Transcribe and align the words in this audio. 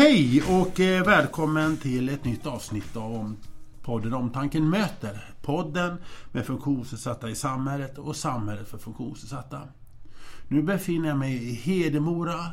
Hej 0.00 0.42
och 0.42 0.80
eh, 0.80 1.04
välkommen 1.04 1.76
till 1.76 2.08
ett 2.08 2.24
nytt 2.24 2.46
avsnitt 2.46 2.96
av 2.96 3.36
podden 3.82 4.14
Omtanken 4.14 4.70
möter. 4.70 5.34
Podden 5.42 5.96
med 6.32 6.46
funktionsnedsatta 6.46 7.30
i 7.30 7.34
samhället 7.34 7.98
och 7.98 8.16
samhället 8.16 8.68
för 8.68 8.78
funktionsnedsatta. 8.78 9.60
Nu 10.48 10.62
befinner 10.62 11.08
jag 11.08 11.18
mig 11.18 11.34
i 11.34 11.54
Hedemora 11.54 12.44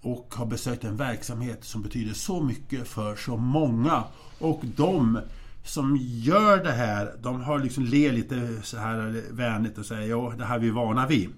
och 0.00 0.34
har 0.36 0.46
besökt 0.46 0.84
en 0.84 0.96
verksamhet 0.96 1.64
som 1.64 1.82
betyder 1.82 2.14
så 2.14 2.42
mycket 2.42 2.88
för 2.88 3.16
så 3.16 3.36
många. 3.36 4.04
Och 4.38 4.60
de 4.76 5.20
som 5.62 5.96
gör 6.00 6.64
det 6.64 6.72
här, 6.72 7.14
de 7.22 7.42
har 7.42 7.58
liksom 7.58 7.84
ler 7.84 8.12
lite 8.12 8.62
så 8.62 8.76
här 8.76 9.24
vänligt 9.30 9.78
och 9.78 9.86
säger 9.86 10.08
ja, 10.08 10.34
det 10.38 10.44
här 10.44 10.56
är 10.56 10.60
vi 10.60 10.70
vana 10.70 11.06
vid. 11.06 11.30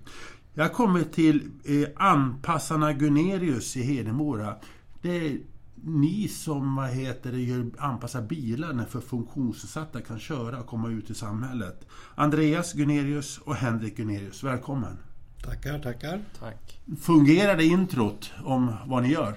Jag 0.55 0.73
kommer 0.73 1.03
till 1.03 1.51
eh, 1.65 1.89
Anpassarna 1.97 2.93
Gunerius 2.93 3.77
i 3.77 3.83
Hedemora. 3.83 4.55
Det 5.03 5.27
är 5.27 5.39
ni 5.85 6.29
som 6.29 6.77
vad 6.77 6.89
heter 6.89 7.33
det, 7.33 7.41
gör, 7.41 7.67
anpassar 7.79 8.23
bilarna 8.23 8.85
för 8.85 9.01
funktionsnedsatta 9.01 10.01
kan 10.01 10.19
köra 10.19 10.61
och 10.61 10.67
komma 10.67 10.89
ut 10.91 11.11
i 11.11 11.15
samhället. 11.15 11.87
Andreas 12.15 12.73
Gunerius 12.73 13.39
och 13.39 13.55
Henrik 13.55 13.97
Gunerius, 13.97 14.43
välkommen! 14.45 14.99
Tackar, 15.43 15.79
tackar! 15.79 16.21
Tack! 16.41 16.81
Fungerar 17.01 17.57
det 17.57 17.65
introt 17.65 18.33
om 18.45 18.73
vad 18.87 19.03
ni 19.03 19.09
gör? 19.13 19.35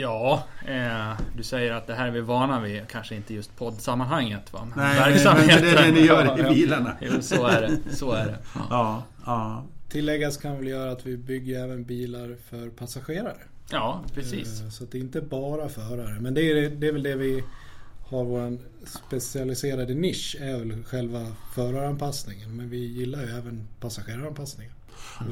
Ja, 0.00 0.44
eh, 0.66 1.12
du 1.36 1.42
säger 1.42 1.72
att 1.72 1.86
det 1.86 1.94
här 1.94 2.06
är 2.06 2.10
vi 2.10 2.20
vana 2.20 2.60
vid. 2.60 2.88
Kanske 2.88 3.16
inte 3.16 3.34
just 3.34 3.56
poddsammanhanget 3.56 4.52
va? 4.52 4.60
Men 4.74 4.78
Nej, 4.84 4.98
verksamheten. 4.98 5.46
men 5.54 5.62
det 5.62 5.70
är 5.80 5.86
det 5.86 5.92
ni 5.92 6.06
gör 6.06 6.40
i 6.40 6.54
bilarna. 6.54 6.96
Jo, 7.00 7.12
så 7.22 7.46
är 7.46 7.60
det. 7.60 7.94
Så 7.96 8.12
är 8.12 8.26
det. 8.26 8.38
Ja, 8.70 9.02
ja. 9.26 9.64
Tilläggas 9.88 10.36
kan 10.36 10.56
väl 10.56 10.66
göra 10.66 10.90
att 10.90 11.06
vi 11.06 11.16
bygger 11.16 11.64
även 11.64 11.84
bilar 11.84 12.36
för 12.50 12.68
passagerare. 12.70 13.36
Ja, 13.70 14.04
precis. 14.14 14.60
Eh, 14.60 14.68
så 14.68 14.84
det 14.84 14.98
är 14.98 15.02
inte 15.02 15.20
bara 15.20 15.68
förare. 15.68 16.20
Men 16.20 16.34
det 16.34 16.42
är, 16.42 16.70
det 16.70 16.88
är 16.88 16.92
väl 16.92 17.02
det 17.02 17.16
vi 17.16 17.44
har 18.06 18.24
vår 18.24 18.58
specialiserade 18.84 19.94
nisch 19.94 20.36
är 20.40 20.58
väl 20.58 20.84
själva 20.84 21.32
föraranpassningen. 21.54 22.56
Men 22.56 22.70
vi 22.70 22.86
gillar 22.86 23.22
ju 23.22 23.28
även 23.28 23.68
passageraranpassningen. 23.80 24.72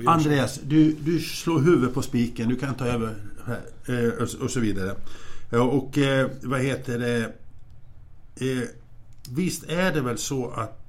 Andreas, 0.06 0.60
du, 0.64 0.92
du 0.92 1.20
slår 1.20 1.60
huvudet 1.60 1.94
på 1.94 2.02
spiken. 2.02 2.48
Du 2.48 2.56
kan 2.56 2.74
ta 2.74 2.86
över 2.86 3.14
eh, 3.86 4.42
och 4.42 4.50
så 4.50 4.60
vidare. 4.60 4.96
Och 5.50 5.98
eh, 5.98 6.30
vad 6.42 6.60
heter 6.60 6.98
det? 6.98 7.32
Visst 9.30 9.64
är 9.64 9.92
det 9.92 10.00
väl 10.00 10.19
så 10.19 10.50
att 10.50 10.80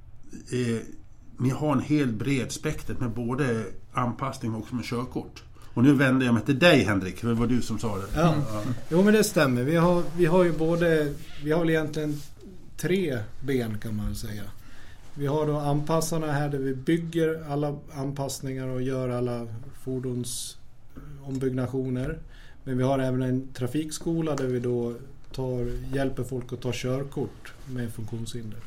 ni 1.38 1.50
har 1.50 1.72
en 1.72 1.82
hel 1.82 2.14
bred 2.14 2.52
spektrum 2.52 2.98
med 3.00 3.10
både 3.10 3.66
anpassning 3.94 4.56
och 4.56 4.74
med 4.74 4.86
körkort? 4.86 5.44
Och 5.76 5.84
nu 5.84 5.94
vänder 5.94 6.26
jag 6.26 6.34
mig 6.34 6.44
till 6.44 6.60
dig 6.60 6.84
Henrik, 6.84 7.18
för 7.18 7.28
det 7.28 7.34
var 7.34 7.48
du 7.48 7.62
som 7.62 7.80
sa 7.80 7.98
det. 7.98 8.06
Ja. 8.16 8.36
ja. 8.54 8.62
Jo 8.90 9.04
men 9.04 9.14
det 9.14 9.24
stämmer. 9.24 9.64
Vi 9.64 9.76
har, 9.76 10.04
vi 10.18 10.26
har 10.26 10.44
ju 10.44 10.52
både, 10.52 11.14
vi 11.44 11.52
har 11.52 11.60
väl 11.60 11.70
egentligen 11.70 12.22
tre 12.78 13.20
ben 13.42 13.78
kan 13.78 13.96
man 13.96 14.06
väl 14.06 14.16
säga. 14.16 14.44
Vi 15.16 15.28
har 15.28 15.48
då 15.48 15.58
anpassarna 15.58 16.32
här 16.32 16.50
där 16.50 16.60
vi 16.60 16.76
bygger 16.76 17.44
alla 17.50 17.76
anpassningar 17.94 18.68
och 18.68 18.82
gör 18.82 19.10
alla 19.10 19.48
fordonsombyggnationer. 19.84 22.20
Men 22.64 22.78
vi 22.78 22.84
har 22.84 23.00
även 23.00 23.22
en 23.22 23.48
trafikskola 23.54 24.36
där 24.36 24.48
vi 24.48 24.60
då 24.60 24.94
tar, 25.32 25.72
hjälper 25.96 26.24
folk 26.24 26.54
att 26.54 26.62
ta 26.62 26.72
körkort 26.74 27.54
med 27.66 27.94
funktionshinder. 27.94 28.60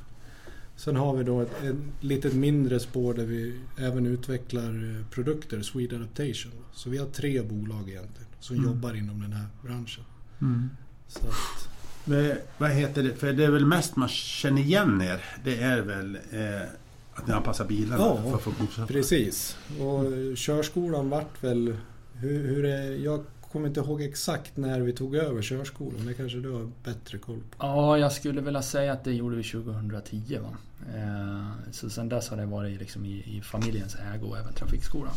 Sen 0.78 0.96
har 0.96 1.14
vi 1.16 1.24
då 1.24 1.40
ett, 1.40 1.64
ett 1.64 1.76
litet 2.00 2.34
mindre 2.34 2.80
spår 2.80 3.14
där 3.14 3.24
vi 3.24 3.54
även 3.78 4.06
utvecklar 4.06 4.96
eh, 4.98 5.06
produkter, 5.10 5.62
Swede 5.62 5.97
Adaptation. 5.97 6.53
Så 6.72 6.91
vi 6.91 6.98
har 6.98 7.06
tre 7.06 7.42
bolag 7.42 7.88
egentligen 7.88 8.28
som 8.41 8.56
mm. 8.56 8.69
jobbar 8.69 8.94
inom 8.94 9.20
den 9.20 9.32
här 9.32 9.47
branschen. 9.62 10.04
Mm. 10.41 10.70
Så 11.08 11.19
att... 11.19 11.69
Men, 12.04 12.36
vad 12.58 12.70
heter 12.70 13.03
det? 13.03 13.14
För 13.14 13.32
det 13.32 13.44
är 13.44 13.50
väl 13.50 13.66
mest 13.66 13.97
man 13.97 14.08
känner 14.08 14.62
igen 14.62 15.03
er. 15.03 15.25
Det 15.44 15.62
är 15.62 15.80
väl 15.80 16.14
eh, 16.14 16.69
att 17.14 17.26
ni 17.26 17.32
anpassar 17.32 17.64
bilarna 17.64 18.03
ja, 18.03 18.38
för 18.38 18.86
precis. 18.86 19.56
Och 19.80 20.36
körskolan 20.36 21.10
vart 21.10 21.44
väl... 21.44 21.76
Hur, 22.12 22.48
hur 22.48 22.64
är, 22.64 23.04
jag 23.04 23.24
kommer 23.53 23.69
inte 23.69 23.81
ihåg 23.81 24.03
exakt 24.03 24.56
när 24.56 24.81
vi 24.81 24.92
tog 24.92 25.16
över 25.16 25.42
körskolan. 25.42 26.06
Det 26.06 26.14
kanske 26.14 26.38
du 26.38 26.50
har 26.50 26.70
bättre 26.84 27.19
koll 27.19 27.41
på? 27.50 27.66
Ja, 27.66 27.98
jag 27.98 28.12
skulle 28.12 28.41
vilja 28.41 28.62
säga 28.62 28.92
att 28.92 29.04
det 29.04 29.12
gjorde 29.12 29.36
vi 29.36 29.42
2010. 29.42 30.38
Va? 30.38 30.56
Eh, 30.94 31.72
så 31.72 31.91
sen 31.91 32.09
dess 32.09 32.28
har 32.28 32.36
det 32.36 32.47
varit 32.47 32.81
liksom 32.81 33.04
i, 33.04 33.36
i 33.36 33.41
familjens 33.41 33.97
ägo, 34.14 34.34
även 34.34 34.53
trafikskolan. 34.53 35.14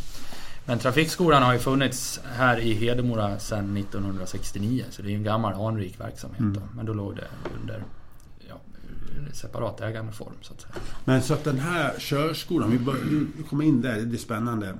Men 0.65 0.79
trafikskolan 0.79 1.43
har 1.43 1.53
ju 1.53 1.59
funnits 1.59 2.21
här 2.23 2.59
i 2.59 2.73
Hedemora 2.73 3.39
sedan 3.39 3.77
1969 3.77 4.85
så 4.89 5.01
det 5.01 5.11
är 5.11 5.15
en 5.15 5.23
gammal 5.23 5.53
anrik 5.53 5.99
verksamhet. 5.99 6.39
Mm. 6.39 6.53
Då. 6.53 6.61
Men 6.75 6.85
då 6.85 6.93
låg 6.93 7.15
det 7.15 7.27
under 7.61 7.83
ja, 8.49 8.55
separat 9.33 9.81
ägandeform 9.81 10.33
så 10.41 10.53
att 10.53 10.61
säga. 10.61 10.73
Men 11.05 11.21
så 11.21 11.33
att 11.33 11.43
den 11.43 11.59
här 11.59 11.93
körskolan, 11.99 12.71
vi 13.37 13.43
kommer 13.43 13.65
in 13.65 13.81
där, 13.81 14.01
det 14.01 14.15
är 14.15 14.17
spännande. 14.17 14.73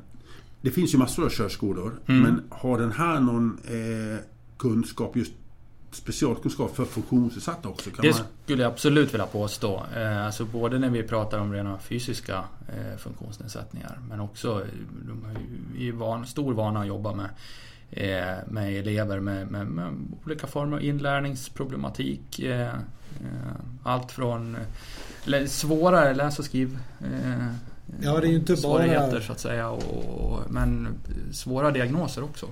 Det 0.61 0.71
finns 0.71 0.93
ju 0.93 0.97
massor 0.97 1.25
av 1.25 1.29
körskolor. 1.29 1.99
Mm. 2.07 2.21
Men 2.21 2.43
har 2.49 2.79
den 2.79 2.91
här 2.91 3.19
någon 3.19 3.57
eh, 3.65 4.19
kunskap, 4.57 5.15
just 5.15 5.31
specialkunskap 5.91 6.75
för 6.75 6.85
funktionsnedsatta 6.85 7.69
också? 7.69 7.89
Det 8.01 8.11
man... 8.11 8.19
skulle 8.43 8.63
jag 8.63 8.71
absolut 8.71 9.13
vilja 9.13 9.25
påstå. 9.25 9.83
Eh, 9.95 10.25
alltså 10.25 10.45
både 10.45 10.79
när 10.79 10.89
vi 10.89 11.03
pratar 11.03 11.39
om 11.39 11.53
rena 11.53 11.79
fysiska 11.79 12.43
eh, 12.67 12.97
funktionsnedsättningar 12.97 13.99
men 14.09 14.19
också 14.19 14.65
de 15.07 15.23
har 15.25 15.35
ju 15.77 15.91
van, 15.91 16.25
stor 16.25 16.53
vana 16.53 16.79
att 16.79 16.87
jobba 16.87 17.15
med 17.15 17.29
eh, 17.91 18.37
med 18.47 18.77
elever 18.77 19.19
med, 19.19 19.47
med, 19.51 19.67
med, 19.67 19.93
olika 20.25 20.47
former 20.47 20.77
av 20.77 20.83
inlärningsproblematik. 20.83 22.39
Eh, 22.39 22.61
eh, 22.61 23.53
allt 23.83 24.11
från 24.11 24.57
svårare 25.47 26.13
läs 26.13 26.39
och 26.39 26.45
skriv 26.45 26.79
Ja, 27.99 28.19
det 28.19 28.27
är 28.27 28.31
ju 28.31 28.35
inte 28.35 28.57
svårigheter 28.57 29.11
bara... 29.11 29.21
så 29.21 29.31
att 29.31 29.39
säga. 29.39 29.69
Och, 29.69 30.51
men 30.51 30.87
svåra 31.31 31.71
diagnoser 31.71 32.23
också. 32.23 32.47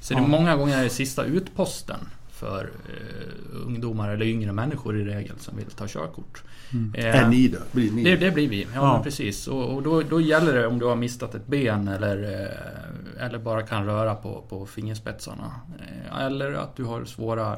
Så 0.00 0.14
ja. 0.14 0.18
det 0.18 0.24
är 0.24 0.28
många 0.28 0.56
gånger 0.56 0.82
det 0.82 0.90
sista 0.90 1.24
utposten 1.24 1.98
för 2.30 2.70
eh, 2.88 3.66
ungdomar 3.66 4.10
eller 4.10 4.26
yngre 4.26 4.52
människor 4.52 5.00
i 5.00 5.04
regel 5.04 5.38
som 5.38 5.56
vill 5.56 5.66
ta 5.66 5.86
körkort. 5.88 6.42
Mm. 6.72 6.94
Eh, 6.94 7.22
är 7.22 7.28
ni 7.28 7.48
då? 7.48 7.58
Blir 7.72 7.92
ni? 7.92 8.04
Det, 8.04 8.16
det 8.16 8.30
blir 8.30 8.48
vi, 8.48 8.62
ja, 8.62 8.68
ja. 8.74 9.00
precis. 9.04 9.48
Och, 9.48 9.74
och 9.74 9.82
då, 9.82 10.02
då, 10.02 10.20
gäller 10.20 10.54
det 10.54 10.66
om 10.66 10.78
du 10.78 10.86
har 10.86 10.96
mistat 10.96 11.34
ett 11.34 11.46
ben 11.46 11.88
eller, 11.88 12.22
eh, 12.22 13.26
eller 13.26 13.38
bara 13.38 13.62
kan 13.62 13.86
röra 13.86 14.14
på, 14.14 14.44
på 14.48 14.66
fingerspetsarna. 14.66 15.52
Eh, 15.78 16.22
eller 16.22 16.52
att 16.52 16.76
du 16.76 16.84
har 16.84 17.04
svåra 17.04 17.56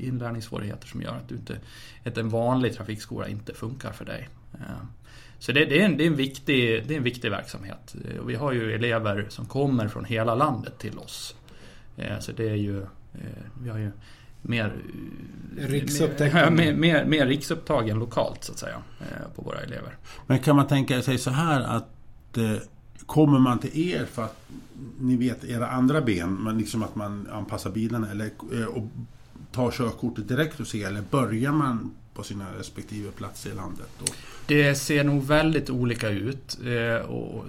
inlärningssvårigheter 0.00 0.88
som 0.88 1.02
gör 1.02 1.16
att, 1.16 1.28
du 1.28 1.34
inte, 1.34 1.56
att 2.04 2.18
en 2.18 2.28
vanlig 2.28 2.74
trafikskola 2.74 3.28
inte 3.28 3.54
funkar 3.54 3.92
för 3.92 4.04
dig. 4.04 4.28
Eh, 5.38 5.40
så 5.40 5.52
det, 5.52 5.64
det, 5.64 5.80
är 5.80 5.84
en, 5.84 5.96
det, 5.96 6.04
är 6.04 6.06
en 6.06 6.16
viktig, 6.16 6.84
det 6.88 6.94
är 6.94 6.98
en 6.98 7.04
viktig 7.04 7.30
verksamhet. 7.30 7.94
Och 8.20 8.30
vi 8.30 8.34
har 8.34 8.52
ju 8.52 8.74
elever 8.74 9.26
som 9.28 9.46
kommer 9.46 9.88
från 9.88 10.04
hela 10.04 10.34
landet 10.34 10.78
till 10.78 10.98
oss. 10.98 11.34
Eh, 11.96 12.18
så 12.20 12.32
det 12.32 12.48
är 12.48 12.54
ju, 12.54 12.80
eh, 13.14 13.44
vi 13.62 13.70
har 13.70 13.78
ju 13.78 13.90
mer, 14.42 14.72
mer, 15.50 16.50
mer, 16.50 16.72
mer, 16.72 17.04
mer 17.04 17.26
riksupptagen 17.26 17.98
lokalt 17.98 18.44
så 18.44 18.52
att 18.52 18.58
säga 18.58 18.82
eh, 19.00 19.34
på 19.36 19.42
våra 19.42 19.60
elever. 19.60 19.96
Men 20.26 20.38
kan 20.38 20.56
man 20.56 20.66
tänka 20.66 21.02
sig 21.02 21.18
så 21.18 21.30
här 21.30 21.60
att 21.60 21.88
Kommer 23.06 23.38
man 23.38 23.58
till 23.58 23.92
er 23.92 24.04
för 24.04 24.24
att 24.24 24.48
ni 24.98 25.16
vet 25.16 25.44
era 25.44 25.68
andra 25.68 26.00
ben, 26.00 26.34
men 26.34 26.58
liksom 26.58 26.82
att 26.82 26.94
man 26.94 27.28
anpassar 27.32 27.70
bilarna 27.70 28.10
eller, 28.10 28.30
och 28.68 28.82
tar 29.52 29.70
körkortet 29.70 30.28
direkt 30.28 30.58
hos 30.58 30.74
er 30.74 30.86
eller 30.86 31.02
börjar 31.10 31.52
man 31.52 31.94
på 32.18 32.24
sina 32.24 32.58
respektive 32.58 33.10
platser 33.10 33.50
i 33.50 33.54
landet? 33.54 33.88
Då? 33.98 34.04
Det 34.46 34.74
ser 34.74 35.04
nog 35.04 35.24
väldigt 35.24 35.70
olika 35.70 36.08
ut. 36.08 36.58
Eh, 36.66 37.10
och 37.10 37.44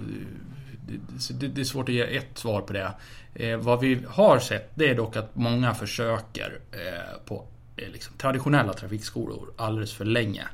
det 1.30 1.60
är 1.60 1.64
svårt 1.64 1.88
att 1.88 1.94
ge 1.94 2.16
ett 2.16 2.38
svar 2.38 2.60
på 2.60 2.72
det. 2.72 2.92
Eh, 3.34 3.56
vad 3.56 3.80
vi 3.80 4.02
har 4.08 4.38
sett 4.38 4.70
det 4.74 4.88
är 4.88 4.94
dock 4.94 5.16
att 5.16 5.36
många 5.36 5.74
försöker 5.74 6.60
eh, 6.72 7.24
på 7.24 7.46
liksom 7.76 8.16
traditionella 8.18 8.72
trafikskolor 8.72 9.52
alldeles 9.56 9.92
för 9.92 10.04
länge 10.04 10.48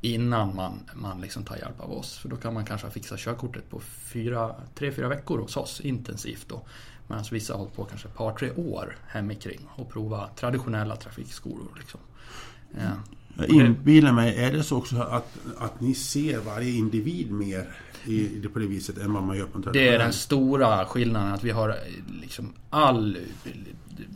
innan 0.00 0.56
man, 0.56 0.80
man 0.94 1.20
liksom 1.20 1.44
tar 1.44 1.56
hjälp 1.56 1.80
av 1.80 1.92
oss. 1.92 2.18
För 2.18 2.28
då 2.28 2.36
kan 2.36 2.54
man 2.54 2.64
kanske 2.64 2.90
fixa 2.90 3.16
körkortet 3.16 3.70
på 3.70 3.80
fyra, 3.80 4.54
tre, 4.74 4.92
fyra 4.92 5.08
veckor 5.08 5.38
hos 5.38 5.56
oss 5.56 5.80
intensivt. 5.80 6.46
Då. 6.48 6.62
Medan 7.06 7.24
vissa 7.30 7.52
har 7.52 7.58
hållit 7.58 7.74
på 7.74 7.84
kanske 7.84 8.08
ett 8.08 8.14
par, 8.14 8.32
tre 8.32 8.50
år 8.50 8.96
hemikring 9.08 9.60
och 9.76 9.90
prova 9.90 10.28
traditionella 10.36 10.96
trafikskolor. 10.96 11.68
Liksom. 11.78 12.00
Mm. 12.74 12.98
Jag 13.38 13.50
inbillar 13.50 14.12
mig, 14.12 14.36
är 14.36 14.52
det 14.52 14.62
så 14.62 14.76
också 14.76 14.96
att, 14.96 15.36
att 15.58 15.80
ni 15.80 15.94
ser 15.94 16.38
varje 16.38 16.70
individ 16.70 17.30
mer 17.30 17.66
i, 18.04 18.28
det 18.42 18.48
på 18.48 18.58
det 18.58 18.66
viset 18.66 18.98
än 18.98 19.12
vad 19.12 19.22
man 19.22 19.36
gör 19.36 19.46
på 19.46 19.58
en 19.58 19.72
Det 19.72 19.88
är 19.88 19.98
den 19.98 20.12
stora 20.12 20.84
skillnaden 20.84 21.34
att 21.34 21.44
vi 21.44 21.50
har 21.50 21.74
liksom 22.22 22.52
all, 22.70 23.18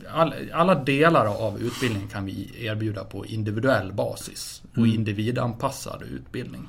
all, 0.09 0.33
alla 0.53 0.75
delar 0.75 1.25
av 1.25 1.61
utbildningen 1.61 2.07
kan 2.07 2.25
vi 2.25 2.65
erbjuda 2.65 3.03
på 3.03 3.25
individuell 3.25 3.93
basis 3.93 4.63
och 4.71 4.77
mm. 4.77 4.89
individanpassad 4.89 6.03
utbildning. 6.03 6.67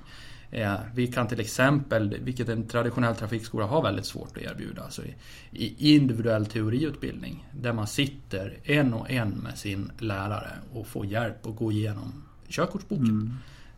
Eh, 0.50 0.74
vi 0.94 1.06
kan 1.06 1.28
till 1.28 1.40
exempel, 1.40 2.16
vilket 2.20 2.48
en 2.48 2.66
traditionell 2.66 3.16
trafikskola 3.16 3.66
har 3.66 3.82
väldigt 3.82 4.06
svårt 4.06 4.36
att 4.36 4.42
erbjuda, 4.42 4.82
alltså 4.82 5.02
i, 5.02 5.14
i 5.52 5.94
individuell 5.94 6.46
teoriutbildning. 6.46 7.46
Där 7.52 7.72
man 7.72 7.86
sitter 7.86 8.58
en 8.64 8.94
och 8.94 9.10
en 9.10 9.30
med 9.30 9.58
sin 9.58 9.92
lärare 9.98 10.50
och 10.72 10.86
får 10.86 11.06
hjälp 11.06 11.46
att 11.46 11.56
gå 11.56 11.72
igenom 11.72 12.23
körkortsboken. 12.49 13.05
Mm. 13.08 13.32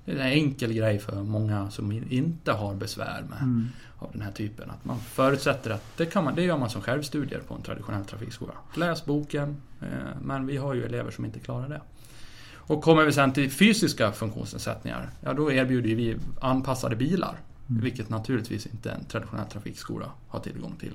Det 0.04 0.12
är 0.12 0.16
en 0.16 0.22
enkel 0.32 0.72
grej 0.72 0.98
för 0.98 1.22
många 1.22 1.70
som 1.70 1.92
inte 2.10 2.52
har 2.52 2.74
besvär 2.74 3.24
med 3.30 3.38
Mm. 3.42 3.68
av 3.98 4.12
den 4.12 4.22
här 4.22 4.32
typen. 4.32 4.70
Att 4.70 4.84
man 4.84 5.00
förutsätter 5.00 5.70
att 5.70 5.84
det, 5.96 6.06
kan 6.06 6.24
man, 6.24 6.34
det 6.34 6.42
gör 6.42 6.58
man 6.58 6.70
som 6.70 6.82
självstudier 6.82 7.40
på 7.48 7.54
en 7.54 7.62
traditionell 7.62 8.04
trafikskola. 8.04 8.52
Läs 8.76 9.04
boken, 9.04 9.56
eh, 9.82 9.88
men 10.22 10.46
vi 10.46 10.56
har 10.56 10.74
ju 10.74 10.84
elever 10.84 11.10
som 11.10 11.24
inte 11.24 11.38
klarar 11.38 11.68
det. 11.68 11.80
Och 12.54 12.82
kommer 12.82 13.04
vi 13.04 13.12
sen 13.12 13.32
till 13.32 13.50
fysiska 13.50 14.12
funktionsnedsättningar, 14.12 15.10
ja 15.20 15.32
då 15.32 15.52
erbjuder 15.52 15.88
ju 15.88 15.94
vi 15.94 16.16
anpassade 16.40 16.96
bilar. 16.96 17.36
Vilket 17.68 18.08
naturligtvis 18.08 18.66
inte 18.66 18.90
en 18.90 19.04
traditionell 19.04 19.46
trafikskola 19.46 20.06
har 20.28 20.40
tillgång 20.40 20.76
till. 20.80 20.92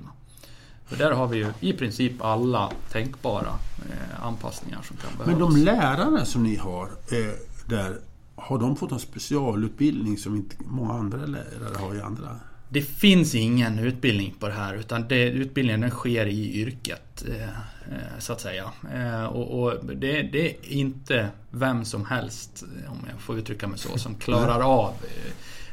För 0.86 0.96
där 0.96 1.10
har 1.12 1.26
vi 1.26 1.38
ju 1.38 1.46
i 1.60 1.72
princip 1.72 2.12
alla 2.24 2.72
tänkbara 2.90 3.48
eh, 3.90 4.24
anpassningar 4.26 4.82
som 4.82 4.96
kan 4.96 5.10
Men 5.18 5.26
behövas. 5.38 5.54
de 5.54 5.60
lärare 5.64 6.24
som 6.24 6.42
ni 6.42 6.56
har 6.56 6.84
eh, 6.84 7.34
där, 7.66 7.98
har 8.34 8.58
de 8.58 8.76
fått 8.76 8.92
en 8.92 8.98
specialutbildning 8.98 10.18
som 10.18 10.36
inte 10.36 10.56
många 10.58 10.92
andra 10.92 11.26
lärare 11.26 11.76
har 11.78 11.94
i 11.94 12.00
andra? 12.00 12.40
Det 12.72 12.82
finns 12.82 13.34
ingen 13.34 13.78
utbildning 13.78 14.34
på 14.38 14.48
det 14.48 14.54
här 14.54 14.74
utan 14.74 15.08
det, 15.08 15.24
utbildningen 15.24 15.80
den 15.80 15.90
sker 15.90 16.26
i 16.26 16.60
yrket. 16.60 17.24
Eh, 17.28 17.42
eh, 17.42 18.18
så 18.18 18.32
att 18.32 18.40
säga. 18.40 18.72
Eh, 18.94 19.24
och, 19.24 19.62
och 19.62 19.86
det, 19.86 20.22
det 20.22 20.48
är 20.48 20.72
inte 20.72 21.28
vem 21.50 21.84
som 21.84 22.04
helst, 22.04 22.64
om 22.88 22.98
jag 23.10 23.20
får 23.20 23.38
uttrycka 23.38 23.66
mig 23.66 23.78
så, 23.78 23.98
som 23.98 24.14
klarar 24.14 24.60
av 24.60 24.94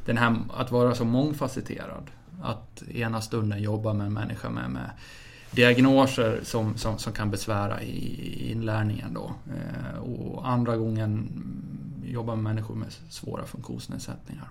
den 0.05 0.17
här, 0.17 0.37
att 0.53 0.71
vara 0.71 0.95
så 0.95 1.05
mångfacetterad. 1.05 2.03
Att 2.41 2.83
ena 2.93 3.21
stunden 3.21 3.61
jobba 3.61 3.93
med 3.93 4.07
en 4.07 4.13
människa 4.13 4.49
med, 4.49 4.69
med 4.69 4.89
diagnoser 5.51 6.39
som, 6.43 6.77
som, 6.77 6.97
som 6.97 7.13
kan 7.13 7.31
besvära 7.31 7.81
i, 7.81 8.51
inlärningen 8.51 9.13
då. 9.13 9.31
Och 10.01 10.49
andra 10.49 10.77
gången 10.77 11.29
mm, 12.09 12.13
jobba 12.15 12.35
med 12.35 12.43
människor 12.43 12.75
med 12.75 12.87
svåra 13.09 13.45
funktionsnedsättningar. 13.45 14.49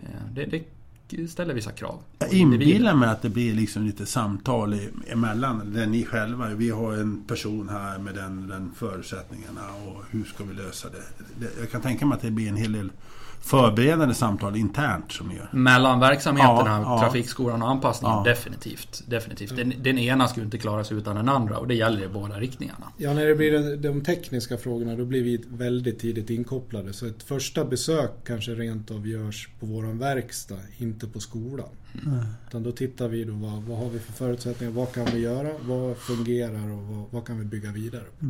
Eh, 0.00 0.08
det, 0.34 0.64
det 1.08 1.28
ställer 1.28 1.54
vissa 1.54 1.72
krav. 1.72 2.02
Jag 2.18 2.32
inbillar 2.32 2.94
mig 2.94 3.08
att 3.08 3.22
det 3.22 3.28
blir 3.28 3.54
liksom 3.54 3.82
lite 3.82 4.06
samtal 4.06 4.80
emellan. 5.06 5.72
Där 5.72 5.86
ni 5.86 6.04
själva, 6.04 6.48
vi 6.48 6.70
har 6.70 6.92
en 6.92 7.24
person 7.24 7.68
här 7.68 7.98
med 7.98 8.14
den, 8.14 8.48
den 8.48 8.72
förutsättningarna 8.76 9.60
och 9.86 10.04
hur 10.10 10.24
ska 10.24 10.44
vi 10.44 10.54
lösa 10.54 10.88
det? 10.88 11.46
Jag 11.60 11.70
kan 11.70 11.80
tänka 11.80 12.06
mig 12.06 12.16
att 12.16 12.22
det 12.22 12.30
blir 12.30 12.48
en 12.48 12.56
hel 12.56 12.72
del 12.72 12.90
förberedande 13.42 14.14
samtal 14.14 14.56
internt 14.56 15.12
som 15.12 15.30
gör. 15.32 15.48
Mellan 15.52 16.00
verksamheterna, 16.00 16.80
Ja, 16.84 17.00
trafikskolan 17.00 17.62
och 17.62 17.68
anpassningen, 17.70 18.16
Ja. 18.16 18.24
definitivt. 18.24 19.02
definitivt. 19.06 19.56
Den, 19.56 19.72
den 19.82 19.98
ena 19.98 20.28
skulle 20.28 20.44
inte 20.44 20.58
klara 20.58 20.84
sig 20.84 20.96
utan 20.96 21.16
den 21.16 21.28
andra 21.28 21.58
och 21.58 21.68
det 21.68 21.74
gäller 21.74 22.04
i 22.04 22.08
båda 22.08 22.40
riktningarna. 22.40 22.86
Ja, 22.96 23.14
när 23.14 23.26
det 23.26 23.34
blir 23.34 23.52
de, 23.52 23.76
de 23.88 24.00
tekniska 24.04 24.56
frågorna 24.58 24.96
då 24.96 25.04
blir 25.04 25.22
vi 25.22 25.44
väldigt 25.48 25.98
tidigt 25.98 26.30
inkopplade. 26.30 26.92
Så 26.92 27.06
ett 27.06 27.22
första 27.22 27.64
besök 27.64 28.10
kanske 28.26 28.54
rent 28.54 28.90
av 28.90 29.06
görs 29.06 29.48
på 29.60 29.66
våran 29.66 29.98
verkstad, 29.98 30.58
inte 30.76 31.06
på 31.06 31.20
skolan. 31.20 31.68
Utan 32.48 32.62
då 32.62 32.72
tittar 32.72 33.08
vi 33.08 33.24
då 33.24 33.32
vad, 33.32 33.62
vad 33.62 33.78
har 33.78 33.88
vi 33.88 33.98
för 33.98 34.12
förutsättningar, 34.12 34.72
vad 34.72 34.92
kan 34.92 35.04
vi 35.12 35.18
göra, 35.18 35.50
vad 35.62 35.96
fungerar 35.96 36.70
och 36.72 36.82
vad, 36.82 37.04
vad 37.10 37.26
kan 37.26 37.38
vi 37.38 37.44
bygga 37.44 37.70
vidare 37.72 38.02
på. 38.20 38.26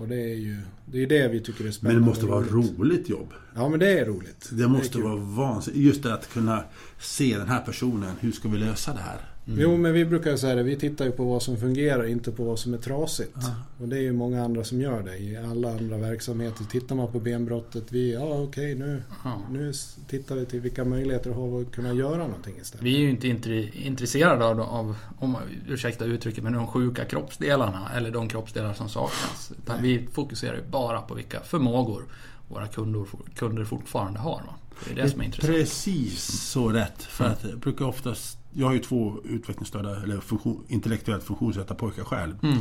Och 0.00 0.08
det 0.08 0.16
är 0.32 0.34
ju 0.34 0.56
det, 0.86 1.02
är 1.02 1.06
det 1.06 1.28
vi 1.28 1.40
tycker 1.40 1.60
är 1.60 1.64
Men 1.64 1.72
spännande. 1.72 2.00
det 2.00 2.06
måste 2.06 2.26
vara 2.26 2.40
roligt. 2.44 2.78
roligt 2.78 3.08
jobb. 3.08 3.32
Ja, 3.54 3.68
men 3.68 3.80
det 3.80 3.98
är 3.98 4.04
roligt. 4.06 4.48
Det 4.52 4.68
måste 4.68 4.92
kul. 4.94 5.02
vara 5.02 5.16
vansinnigt. 5.16 5.82
Just 5.84 6.02
det 6.02 6.14
att 6.14 6.32
kunna 6.32 6.64
se 7.00 7.38
den 7.38 7.48
här 7.48 7.60
personen. 7.60 8.14
Hur 8.20 8.32
ska 8.32 8.48
vi 8.48 8.58
lösa 8.58 8.92
det 8.92 8.98
här? 9.00 9.29
Jo, 9.58 9.76
men 9.76 9.92
vi 9.92 10.04
brukar 10.04 10.36
säga 10.36 10.54
det. 10.54 10.62
Vi 10.62 10.76
tittar 10.76 11.04
ju 11.04 11.10
på 11.12 11.24
vad 11.24 11.42
som 11.42 11.56
fungerar, 11.56 12.06
inte 12.06 12.32
på 12.32 12.44
vad 12.44 12.58
som 12.58 12.74
är 12.74 12.78
trasigt. 12.78 13.30
Ja. 13.34 13.54
Och 13.80 13.88
det 13.88 13.96
är 13.96 14.00
ju 14.00 14.12
många 14.12 14.44
andra 14.44 14.64
som 14.64 14.80
gör 14.80 15.02
det. 15.02 15.18
I 15.18 15.36
alla 15.36 15.70
andra 15.70 15.96
verksamheter 15.96 16.64
tittar 16.64 16.94
man 16.96 17.12
på 17.12 17.20
benbrottet. 17.20 17.84
Vi, 17.88 18.12
ja 18.14 18.42
okej 18.42 18.74
nu, 18.74 19.02
Ja. 19.24 19.42
nu 19.50 19.72
tittar 20.08 20.34
vi 20.34 20.46
till 20.46 20.60
vilka 20.60 20.84
möjligheter 20.84 21.30
har 21.30 21.58
vi 21.58 21.64
att 21.66 21.72
kunna 21.72 21.92
göra 21.92 22.16
någonting 22.26 22.54
istället. 22.60 22.84
Vi 22.84 22.94
är 22.96 23.00
ju 23.00 23.10
inte 23.10 23.28
intresserade 23.72 24.44
av, 24.44 24.60
av 24.60 24.96
om, 25.18 25.36
ursäkta 25.68 26.04
uttrycket, 26.04 26.44
men 26.44 26.52
de 26.52 26.66
sjuka 26.66 27.04
kroppsdelarna 27.04 27.90
eller 27.96 28.10
de 28.10 28.28
kroppsdelar 28.28 28.74
som 28.74 28.88
saknas. 28.88 29.52
Utan 29.58 29.82
vi 29.82 30.06
fokuserar 30.12 30.56
ju 30.56 30.62
bara 30.70 31.00
på 31.00 31.14
vilka 31.14 31.40
förmågor 31.40 32.04
våra 32.48 32.66
kunder, 32.66 33.04
kunder 33.34 33.64
fortfarande 33.64 34.18
har. 34.18 34.36
Va? 34.46 34.54
Det 34.84 35.00
är 35.00 35.04
det 35.04 35.10
som 35.10 35.20
är 35.20 35.24
intressant. 35.24 35.54
Precis 35.56 36.50
så 36.50 36.68
rätt. 36.68 37.02
För 37.02 37.24
att 37.24 37.44
jag 37.44 37.58
brukar 37.58 37.84
oftast... 37.84 38.36
Jag 38.52 38.66
har 38.66 38.72
ju 38.74 38.78
två 38.78 39.16
utvecklingsstörda, 39.24 40.02
eller 40.02 40.20
funktion, 40.20 40.64
intellektuellt 40.68 41.24
funktionsrätta 41.24 41.74
pojkar 41.74 42.04
själv. 42.04 42.34
Mm. 42.42 42.58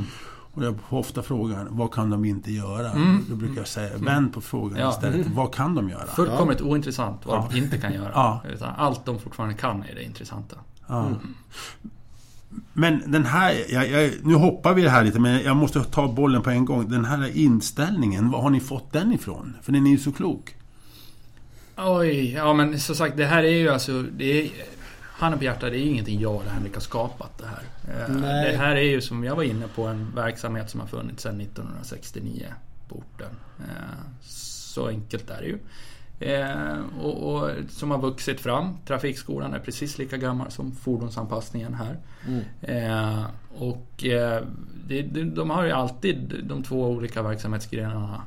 Och 0.54 0.66
jag 0.66 0.76
får 0.90 0.98
ofta 0.98 1.24
frågan, 1.24 1.68
vad 1.72 1.94
kan 1.94 2.10
de 2.10 2.26
inte 2.26 2.52
göra? 2.52 2.92
Mm. 2.92 3.26
Då 3.30 3.36
brukar 3.36 3.58
jag 3.58 3.68
säga, 3.68 3.98
vänd 3.98 4.34
på 4.34 4.42
frågan 4.42 4.80
Ja. 4.80 4.90
istället. 4.90 5.28
Vad 5.28 5.54
kan 5.54 5.76
de 5.76 5.90
göra? 5.90 6.08
Fullkomligt 6.08 6.62
ointressant 6.62 7.26
vad 7.26 7.38
de 7.38 7.58
Ja. 7.58 7.64
inte 7.64 7.78
kan 7.78 7.94
göra. 7.94 8.12
Ja. 8.14 8.42
Allt 8.78 9.06
de 9.06 9.20
fortfarande 9.20 9.56
kan 9.56 9.84
är 9.84 9.96
det 9.96 10.04
intressanta. 10.04 10.56
Ja. 10.88 11.10
Men 12.74 13.12
den 13.12 13.26
här, 13.26 13.54
jag, 13.70 13.90
jag, 13.90 14.12
nu 14.24 14.34
hoppar 14.36 14.74
vi 14.74 14.82
det 14.82 14.90
här 14.90 15.04
lite, 15.04 15.20
men 15.20 15.42
jag 15.44 15.56
måste 15.58 15.84
ta 15.84 16.08
bollen 16.08 16.42
på 16.42 16.50
en 16.50 16.66
gång. 16.66 16.90
Den 16.90 17.06
här 17.06 17.38
inställningen, 17.38 18.32
var 18.32 18.42
har 18.42 18.50
ni 18.50 18.60
fått 18.60 18.94
den 18.94 19.14
ifrån? 19.14 19.56
För 19.62 19.72
den 19.72 19.88
är 19.88 19.92
ju 19.92 19.98
så 19.98 20.12
klok. 20.12 20.56
Oj, 21.78 22.32
ja 22.34 22.54
men 22.54 22.80
som 22.80 22.96
sagt 22.96 23.18
det 23.18 23.26
här 23.26 23.44
är 23.44 23.58
ju 23.58 23.70
alltså... 23.70 24.02
Det 24.04 24.42
är, 24.42 24.50
handen 25.20 25.40
på 25.40 25.46
hjärtat, 25.46 25.72
det 25.72 25.78
är 25.78 25.86
ingenting 25.88 26.20
jag 26.20 26.42
eller 26.42 26.52
Henrik 26.52 26.74
har 26.74 26.82
skapat 26.82 27.38
det 27.38 27.46
här. 27.46 27.64
Eh, 28.04 28.16
Nej. 28.16 28.52
Det 28.52 28.58
här 28.58 28.76
är 28.76 28.82
ju 28.82 29.02
som 29.02 29.24
jag 29.24 29.36
var 29.36 29.44
inne 29.44 29.68
på 29.76 29.88
en 29.88 30.12
verksamhet 30.16 30.70
som 30.70 30.80
har 30.80 30.88
funnits 30.88 31.24
sedan 31.24 31.42
1969 31.42 32.46
på 32.90 32.96
orten. 32.96 33.32
Eh, 33.60 33.66
Så 34.22 34.88
enkelt 34.88 35.30
är 35.30 35.42
det 35.42 35.48
ju. 35.48 35.60
Eh, 36.22 36.80
och, 37.02 37.34
och 37.36 37.50
som 37.70 37.92
har 37.92 37.98
vuxit 37.98 38.40
fram. 38.40 38.78
Trafikskolan 38.88 39.54
är 39.54 39.60
precis 39.60 39.98
lika 39.98 40.18
gammal 40.18 40.52
som 40.52 40.72
fordonsanpassningen 40.72 41.74
här. 41.74 41.98
Mm. 42.28 42.44
Eh, 42.62 43.24
och 43.58 44.06
eh, 44.06 44.44
det, 44.88 45.02
de 45.24 45.50
har 45.50 45.64
ju 45.64 45.72
alltid, 45.72 46.36
de 46.44 46.64
två 46.64 46.86
olika 46.90 47.22
verksamhetsgrenarna, 47.22 48.24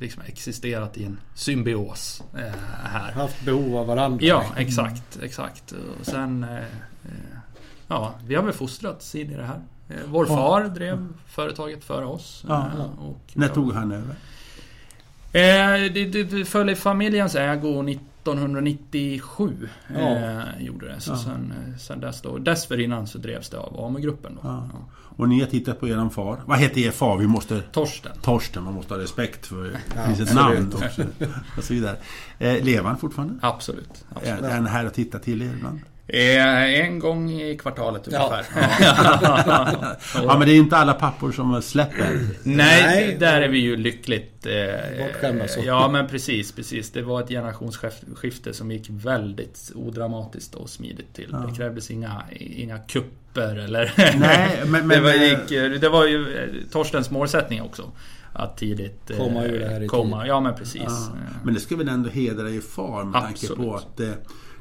liksom 0.00 0.22
existerat 0.26 0.96
i 0.98 1.04
en 1.04 1.18
symbios 1.34 2.22
eh, 2.34 2.54
här. 2.84 3.12
Haft 3.12 3.44
behov 3.44 3.76
av 3.76 3.86
varandra. 3.86 4.26
Ja, 4.26 4.44
exakt, 4.56 5.18
exakt. 5.22 5.72
Och 6.00 6.06
sen... 6.06 6.44
Eh, 6.44 6.56
eh, 6.58 7.10
ja, 7.88 8.14
vi 8.26 8.34
har 8.34 8.42
väl 8.42 8.52
fostrats 8.52 9.14
in 9.14 9.30
i 9.30 9.36
det 9.36 9.44
här. 9.46 9.60
Eh, 9.88 9.96
Vår 10.06 10.26
Ja. 10.28 10.36
far 10.36 10.64
drev 10.64 11.08
företaget 11.26 11.84
före 11.84 12.04
oss. 12.04 12.44
Ja. 12.48 12.66
eh, 12.78 13.04
och 13.04 13.20
När 13.32 13.48
tog 13.48 13.72
han 13.72 13.92
över? 13.92 14.14
Eh, 15.34 15.92
det, 15.92 16.04
det, 16.04 16.22
det 16.24 16.44
föll 16.44 16.70
i 16.70 16.74
familjens 16.74 17.34
ägo 17.34 17.68
1997. 18.24 19.68
Ja. 19.94 20.00
Eh, 20.00 20.42
gjorde 20.60 20.88
det. 20.88 21.00
Så 21.00 21.12
Ja. 21.12 21.16
sen, 21.16 21.52
eh, 21.68 21.76
sen 21.78 22.00
dess 22.00 22.22
då. 22.22 22.38
Dessförinnan 22.38 23.06
så 23.06 23.18
drevs 23.18 23.48
det 23.50 23.58
av 23.58 23.84
AMU-gruppen. 23.84 24.38
Ja. 24.42 24.68
Ja. 24.72 24.78
Och 25.16 25.28
ni 25.28 25.40
har 25.40 25.46
tittat 25.46 25.80
på 25.80 25.88
eran 25.88 26.10
far. 26.10 26.40
Vad 26.46 26.58
heter 26.58 26.80
er 26.80 26.90
far? 26.90 27.18
Vi 27.18 27.26
måste... 27.26 27.60
Torsten. 27.60 28.12
Torsten, 28.22 28.62
man 28.62 28.74
måste 28.74 28.94
ha 28.94 29.00
respekt 29.00 29.46
för... 29.46 29.64
Det 29.64 30.06
finns 30.06 30.20
ett 30.20 30.34
namn 30.34 30.72
också. 30.74 31.02
Och 31.56 31.64
så 31.64 31.74
vidare. 31.74 31.96
Eh, 32.38 32.64
lever 32.64 32.88
han 32.88 32.98
fortfarande? 32.98 33.34
Absolut. 33.42 34.04
Är, 34.10 34.16
absolut. 34.16 34.42
är 34.50 34.54
han 34.54 34.66
här 34.66 34.86
och 34.86 34.94
tittar 34.94 35.18
till 35.18 35.42
er 35.42 35.52
ibland? 35.56 35.80
Eh, 36.06 36.80
en 36.80 36.98
gång 36.98 37.30
i 37.30 37.56
kvartalet 37.58 38.08
Ja. 38.10 38.18
ungefär. 38.18 38.44
Ja, 40.14 40.38
men 40.38 40.40
det 40.40 40.52
är 40.52 40.54
ju 40.54 40.60
inte 40.60 40.76
alla 40.76 40.94
pappor 40.94 41.32
som 41.32 41.62
släpper. 41.62 42.18
Nej, 42.42 42.82
Nej. 42.82 43.16
där 43.20 43.42
är 43.42 43.48
vi 43.48 43.58
ju 43.58 43.76
lyckligt... 43.76 44.46
Eh, 44.46 44.98
Bortskämda 45.06 45.48
så. 45.48 45.60
Ja, 45.64 45.88
men 45.88 46.08
precis, 46.08 46.52
precis. 46.52 46.90
Det 46.92 47.02
var 47.02 47.20
ett 47.22 47.28
generationsskifte 47.28 48.54
som 48.54 48.70
gick 48.70 48.86
väldigt 48.90 49.72
odramatiskt 49.74 50.54
och 50.54 50.70
smidigt 50.70 51.14
till. 51.14 51.28
Ja. 51.32 51.38
Det 51.38 51.56
krävdes 51.56 51.90
inga, 51.90 52.22
inga 52.36 52.78
kupper 52.78 53.56
eller... 53.56 53.92
Nej, 54.18 54.62
men... 54.66 54.72
det, 54.72 54.86
men 54.86 55.02
var, 55.02 55.10
eh, 55.10 55.22
gick, 55.28 55.80
det 55.80 55.88
var 55.88 56.06
ju 56.06 56.36
eh, 56.38 56.48
Torstens 56.72 57.10
målsättning 57.10 57.62
också. 57.62 57.90
Att 58.32 58.56
tidigt 58.56 59.10
Komma 59.18 59.44
ur 59.44 59.60
det 59.60 59.68
här 59.68 59.82
i 59.82 59.86
komma. 59.86 60.20
tid. 60.20 60.30
Ja, 60.30 60.40
men 60.40 60.54
precis. 60.54 60.82
Ja, 60.84 61.08
men 61.44 61.54
det 61.54 61.60
ska 61.60 61.76
väl 61.76 61.88
ändå 61.88 62.10
hedra 62.10 62.50
er 62.50 62.60
far 62.60 63.04
med 63.04 63.22
tanke 63.22 63.28
Absolut. 63.28 63.58
på 63.58 63.74
att 63.74 64.00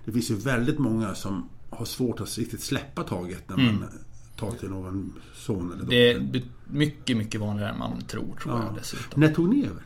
det, 0.06 0.12
finns 0.12 0.32
ju 0.32 0.36
väldigt 0.36 0.80
många 0.80 1.16
som 1.16 1.50
har 1.70 1.86
svårt 1.86 2.22
att 2.22 2.38
riktigt 2.38 2.62
släppa 2.62 3.04
taget 3.04 3.50
när 3.50 3.56
Mm. 3.58 3.76
man 3.80 3.90
tar 4.36 4.52
till 4.52 4.70
någon 4.70 5.14
son 5.36 5.74
eller 5.74 5.86
Det 5.90 6.12
är 6.12 6.20
dotter. 6.20 6.42
mycket, 6.68 7.18
mycket 7.18 7.42
vanligare 7.42 7.72
än 7.72 7.80
man 7.80 8.02
tror, 8.02 8.36
tror 8.42 8.56
Ja. 8.56 8.64
jag 8.66 8.76
dessutom. 8.76 9.22
När 9.22 9.34
tog 9.34 9.50
ni 9.50 9.66
över? 9.66 9.84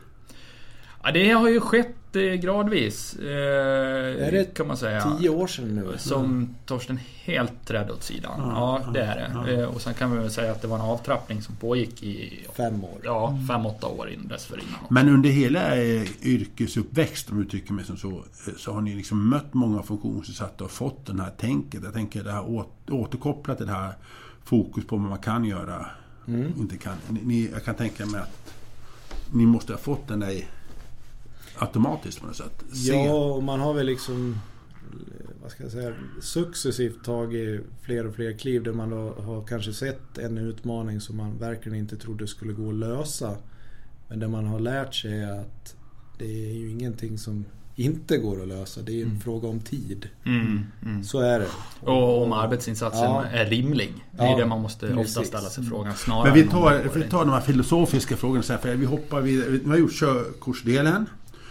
Ja, 1.02 1.12
det 1.12 1.30
har 1.30 1.48
ju 1.48 1.60
skett 1.60 1.96
gradvis. 2.42 3.14
Eh, 3.16 4.26
Är 4.26 4.32
det 4.32 4.54
kan 4.54 4.66
man 4.66 4.76
säga. 4.76 5.16
Tio 5.18 5.28
år 5.28 5.46
sedan 5.46 5.74
nu. 5.74 5.92
Som 5.98 6.54
Torsten 6.66 6.98
helt 7.24 7.52
trädde 7.66 7.92
åt 7.92 8.02
sidan. 8.02 8.32
Ja, 8.40 8.82
Ja, 8.86 8.92
det 8.92 9.00
är 9.00 9.16
det. 9.16 9.30
ja. 9.34 9.48
Eh, 9.62 9.68
Och 9.68 9.80
sen 9.80 9.94
kan 9.94 10.12
vi 10.12 10.18
väl 10.18 10.30
säga 10.30 10.52
att 10.52 10.62
det 10.62 10.68
var 10.68 10.76
en 10.76 10.82
avtrappning 10.84 11.42
som 11.42 11.56
pågick 11.56 12.02
i 12.02 12.46
Fem 12.56 12.84
år. 12.84 12.98
ja, 13.04 13.38
fem, 13.48 13.66
åtta 13.66 13.86
år 13.86 14.10
in 14.10 14.28
dessförinnan. 14.28 14.78
Men 14.90 15.08
under 15.08 15.30
hela 15.30 15.76
er 15.76 16.08
yrkesuppväxt, 16.22 17.30
om 17.30 17.36
jag 17.36 17.46
uttrycker 17.46 17.72
mig 17.72 17.84
som 17.84 17.96
så, 17.96 18.08
eh, 18.10 18.54
så 18.56 18.72
har 18.72 18.80
ni 18.80 18.94
liksom 18.94 19.28
mött 19.28 19.54
många 19.54 19.82
funktionsnedsatta 19.82 20.64
och 20.64 20.70
fått 20.70 21.06
det 21.06 21.22
här 21.22 21.30
tänket. 21.30 21.80
Jag 21.84 21.92
tänker 21.94 22.24
det 22.24 22.32
här 22.32 22.50
åt, 22.50 22.90
återkopplat 22.90 23.56
till 23.56 23.66
det 23.66 23.72
här 23.72 23.92
fokus 24.44 24.84
på 24.86 24.96
vad 24.96 25.08
man 25.08 25.18
kan 25.18 25.44
göra 25.44 25.86
Mm. 26.28 26.52
inte 26.58 26.76
kan. 26.76 26.92
Ni, 27.08 27.50
jag 27.52 27.64
kan 27.64 27.74
tänka 27.74 28.06
mig 28.06 28.20
att 28.20 28.54
ni 29.32 29.46
måste 29.46 29.72
ha 29.72 29.78
fått 29.78 30.08
den 30.08 30.20
där 30.20 30.44
automatiskt 31.58 32.20
på 32.20 32.26
något 32.26 32.36
sätt. 32.36 32.64
Se- 32.72 32.92
Ja, 32.92 33.12
och 33.14 33.42
man 33.42 33.60
har 33.60 33.74
väl 33.74 33.86
liksom 33.86 34.38
vad 35.42 35.50
ska 35.50 35.62
jag 35.62 35.72
säga, 35.72 35.92
successivt 36.20 37.04
tagit 37.04 37.60
fler 37.82 38.06
och 38.06 38.14
fler 38.14 38.32
kliv 38.32 38.62
där 38.62 38.72
man 38.72 38.90
då 38.90 39.14
har 39.22 39.44
kanske 39.44 39.72
sett 39.72 40.18
en 40.18 40.38
utmaning 40.38 41.00
som 41.00 41.16
man 41.16 41.38
verkligen 41.38 41.78
inte 41.78 41.96
trodde 41.96 42.26
skulle 42.26 42.52
gå 42.52 42.68
att 42.68 42.74
lösa. 42.74 43.36
Men 44.08 44.18
där 44.20 44.28
man 44.28 44.46
har 44.46 44.60
lärt 44.60 44.94
sig 44.94 45.24
att 45.24 45.74
det 46.18 46.24
är 46.50 46.54
ju 46.54 46.70
ingenting 46.70 47.18
som 47.18 47.44
inte 47.76 48.16
går 48.18 48.42
att 48.42 48.48
lösa. 48.48 48.80
Det 48.82 48.92
är 48.92 48.96
ju 48.96 49.02
en 49.02 49.20
fråga 49.20 49.48
om 49.48 49.60
tid. 49.60 50.08
Mm, 50.24 50.60
mm. 50.84 51.04
Så 51.04 51.20
är 51.20 51.38
det. 51.40 51.46
Och 51.80 52.22
om 52.22 52.32
arbetsinsatsen 52.32 53.04
Ja. 53.04 53.24
är 53.24 53.44
rimlig. 53.46 53.94
Det 54.12 54.22
är 54.22 54.30
Ja, 54.30 54.36
det 54.36 54.46
man 54.46 54.62
måste 54.62 54.86
ofta 54.86 54.96
precis. 55.02 55.26
ställa 55.28 55.48
sig 55.48 55.64
frågan. 55.64 55.94
Snarare 55.94 56.24
Men 56.24 56.34
vi 56.34 56.48
tar, 56.50 56.90
vi 56.94 57.02
tar 57.02 57.18
de 57.24 57.30
här 57.30 57.40
filosofiska 57.40 58.16
frågorna 58.16 58.42
så 58.42 58.52
här, 58.52 58.60
för 58.60 58.74
vi 58.74 58.86
hoppar 58.86 59.20
vidare. 59.20 59.50
Vi 59.50 59.68
har 59.68 59.76
gjort 59.76 59.92
körkortsdelen. 59.92 61.06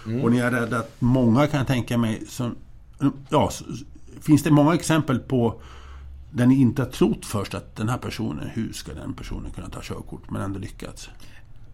Mm. 0.05 0.23
Och 0.23 0.31
ni 0.31 0.39
har 0.39 0.51
räddat 0.51 0.95
många 0.99 1.47
kan 1.47 1.57
jag 1.57 1.67
tänka 1.67 1.97
mig 1.97 2.23
som... 2.27 2.55
Ja, 3.29 3.51
finns 4.21 4.43
det 4.43 4.51
många 4.51 4.73
exempel 4.73 5.19
på 5.19 5.61
där 6.31 6.45
ni 6.45 6.55
inte 6.55 6.81
har 6.81 6.89
trott 6.89 7.25
först 7.25 7.53
att 7.53 7.75
den 7.75 7.89
här 7.89 7.97
personen, 7.97 8.49
hur 8.53 8.73
ska 8.73 8.93
den 8.93 9.13
personen 9.13 9.51
kunna 9.51 9.69
ta 9.69 9.79
körkort, 9.81 10.29
men 10.29 10.41
ändå 10.41 10.59
lyckats? 10.59 11.09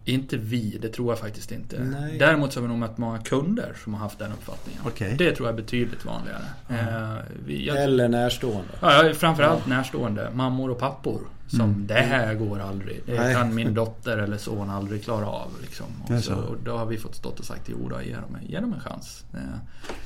Inte 0.04 0.36
vi, 0.36 0.78
det 0.82 0.88
tror 0.88 1.10
jag 1.12 1.18
faktiskt 1.18 1.52
inte. 1.52 1.78
Nej. 1.84 2.18
Däremot 2.18 2.52
så 2.52 2.58
har 2.60 2.62
vi 2.62 2.68
nog 2.68 2.78
mött 2.78 2.98
många 2.98 3.18
kunder 3.18 3.72
som 3.84 3.94
har 3.94 4.00
haft 4.00 4.18
den 4.18 4.32
uppfattningen. 4.32 4.82
Okej. 4.86 5.14
Det 5.18 5.32
tror 5.36 5.48
jag 5.48 5.52
är 5.58 5.62
betydligt 5.62 6.04
vanligare. 6.04 6.42
Eh, 6.68 7.24
vi, 7.46 7.66
jag, 7.66 7.82
Eller 7.82 8.08
närstående. 8.08 8.72
ja, 8.80 9.12
framförallt 9.14 9.66
närstående, 9.66 10.30
mammor 10.34 10.70
och 10.70 10.78
pappor. 10.78 11.20
Som 11.46 11.86
det 11.86 11.94
här 11.94 12.34
går 12.34 12.60
aldrig. 12.60 13.00
Det 13.06 13.14
Nej. 13.20 13.34
kan 13.34 13.54
min 13.54 13.74
dotter 13.80 14.18
eller 14.18 14.36
son 14.36 14.70
aldrig 14.70 15.04
klara 15.04 15.26
av. 15.26 15.48
Liksom. 15.62 15.86
Och, 16.08 16.24
så. 16.24 16.34
och 16.34 16.56
då 16.64 16.76
har 16.76 16.86
vi 16.86 16.98
fått 16.98 17.14
stått 17.14 17.38
och 17.40 17.44
sagt 17.44 17.62
jo 17.66 17.88
då, 17.88 18.02
ge 18.02 18.14
dem, 18.14 18.36
ge 18.48 18.60
dem 18.60 18.72
en 18.72 18.80
chans. 18.80 19.24
Eh, 19.34 19.40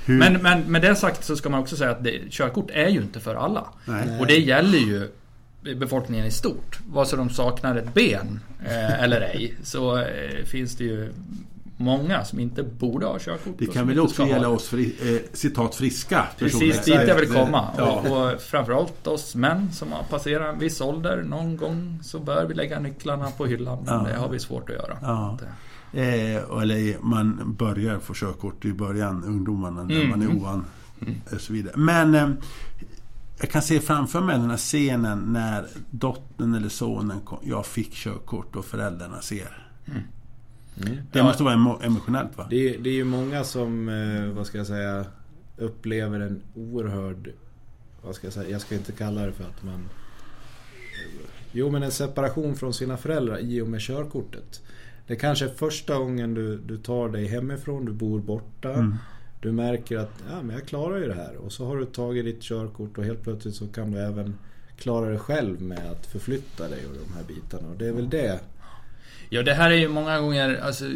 Men, 0.06 0.32
men 0.42 0.60
med 0.72 0.82
det 0.82 0.94
sagt 0.96 1.24
så 1.24 1.36
ska 1.36 1.48
man 1.48 1.60
också 1.60 1.76
säga 1.76 1.90
att 1.90 2.04
det, 2.04 2.30
körkort 2.30 2.70
är 2.70 2.88
ju 2.88 3.00
inte 3.00 3.20
för 3.20 3.34
alla. 3.34 3.66
nej. 3.84 4.20
Och 4.20 4.26
det 4.26 4.38
gäller 4.38 4.78
ju 4.78 5.08
befolkningen 5.74 6.26
i 6.26 6.30
stort. 6.30 6.78
Vare 6.88 7.06
sig 7.06 7.18
de 7.18 7.30
saknar 7.30 7.76
ett 7.76 7.94
ben 7.94 8.40
eh, 8.64 9.02
eller 9.02 9.20
ej 9.20 9.54
så 9.62 9.98
eh, 9.98 10.44
finns 10.44 10.76
det 10.76 10.84
ju 10.84 11.12
många 11.78 12.24
som 12.24 12.40
inte 12.40 12.62
borde 12.62 13.06
ha 13.06 13.18
körkort. 13.18 13.54
Det 13.58 13.66
kan 13.66 13.88
väl 13.88 14.00
också 14.00 14.26
gälla 14.26 14.48
oss 14.48 14.68
fri, 14.68 14.94
eh, 15.02 15.30
citat 15.36 15.74
friska 15.74 16.26
Precis 16.38 16.76
personer. 16.76 16.98
dit 16.98 17.08
jag 17.08 17.16
vill 17.16 17.28
komma. 17.32 17.68
Ja. 17.78 17.84
Och, 17.92 18.34
och 18.34 18.40
framförallt 18.40 19.06
oss 19.06 19.34
män 19.34 19.72
som 19.72 19.92
har 19.92 20.02
passerat 20.02 20.54
en 20.54 20.58
viss 20.60 20.80
ålder. 20.80 21.22
Någon 21.22 21.56
gång 21.56 21.98
så 22.02 22.18
bör 22.18 22.46
vi 22.46 22.54
lägga 22.54 22.80
nycklarna 22.80 23.30
på 23.30 23.46
hyllan. 23.46 23.78
Men 23.84 23.94
Ja. 23.94 24.00
det 24.12 24.14
har 24.18 24.28
vi 24.28 24.38
svårt 24.38 24.70
att 24.70 24.76
göra. 24.76 24.98
Ja. 25.02 25.38
Det- 25.40 25.46
Eh, 25.92 26.60
eller 26.62 27.02
man 27.02 27.54
börjar 27.58 27.98
få 27.98 28.14
körkort 28.14 28.64
i 28.64 28.72
början, 28.72 29.24
ungdomarna, 29.24 29.82
när 29.84 29.94
Mm. 29.96 30.08
man 30.10 30.22
är 30.22 30.36
ovan. 30.36 30.64
Och 31.34 31.40
så 31.40 31.52
vidare. 31.52 31.72
Men 31.76 32.14
eh, 32.14 32.28
jag 33.40 33.50
kan 33.50 33.62
se 33.62 33.80
framför 33.80 34.20
mig 34.20 34.38
den 34.38 34.50
här 34.50 34.56
scenen 34.56 35.18
när 35.32 35.66
dottern 35.90 36.54
eller 36.54 36.68
sonen 36.68 37.20
kom, 37.20 37.38
jag 37.42 37.66
fick 37.66 37.92
körkort 37.92 38.56
och 38.56 38.64
föräldrarna 38.64 39.20
ser. 39.20 39.68
Det 41.12 41.18
Ja. 41.18 41.24
måste 41.24 41.42
vara 41.42 41.54
emo- 41.54 41.84
emotionellt 41.84 42.36
va? 42.38 42.46
Det 42.50 42.74
är, 42.74 42.78
det 42.78 42.90
är 42.90 42.94
ju 42.94 43.04
många 43.04 43.44
som, 43.44 43.88
eh, 43.88 44.36
vad 44.36 44.46
ska 44.46 44.58
jag 44.58 44.66
säga, 44.66 45.04
upplever 45.58 46.20
en 46.20 46.42
oerhörd, 46.54 47.30
vad 48.02 48.14
ska 48.14 48.26
jag 48.26 48.34
säga, 48.34 48.50
jag 48.50 48.60
ska 48.60 48.74
inte 48.74 48.92
kalla 48.92 49.26
det 49.26 49.32
för 49.32 49.44
att 49.44 49.62
man... 49.64 49.88
Jo 51.52 51.70
men 51.70 51.82
en 51.82 51.90
separation 51.90 52.56
från 52.56 52.74
sina 52.74 52.96
föräldrar 52.96 53.38
i 53.38 53.60
och 53.60 53.68
med 53.68 53.80
körkortet. 53.80 54.62
Det 55.06 55.16
kanske 55.16 55.44
är 55.44 55.48
första 55.48 55.98
gången 55.98 56.34
du, 56.34 56.58
du 56.58 56.76
tar 56.78 57.08
dig 57.08 57.26
hemifrån, 57.26 57.84
du 57.84 57.92
bor 57.92 58.20
borta. 58.20 58.72
Mm. 58.72 58.94
Du 59.40 59.52
märker 59.52 59.98
att 59.98 60.22
ja, 60.30 60.42
men 60.42 60.56
jag 60.56 60.66
klarar 60.66 60.96
ju 60.96 61.08
det 61.08 61.14
här. 61.14 61.36
Och 61.36 61.52
så 61.52 61.66
har 61.66 61.76
du 61.76 61.84
tagit 61.84 62.24
ditt 62.24 62.42
körkort 62.42 62.98
och 62.98 63.04
helt 63.04 63.22
plötsligt 63.22 63.54
så 63.54 63.66
kan 63.66 63.90
du 63.90 63.98
även 63.98 64.38
klara 64.76 65.08
dig 65.08 65.18
själv 65.18 65.62
med 65.62 65.90
att 65.90 66.06
förflytta 66.06 66.68
dig 66.68 66.86
och 66.86 66.92
de 67.08 67.14
här 67.14 67.22
bitarna. 67.22 67.68
Och 67.68 67.76
det 67.76 67.86
är 67.86 67.92
väl 67.92 68.10
det. 68.10 68.40
Ja, 69.28 69.42
det 69.42 69.54
här 69.54 69.70
är 69.70 69.76
ju 69.76 69.88
många 69.88 70.20
gånger, 70.20 70.60
alltså, 70.62 70.86
eh, 70.86 70.92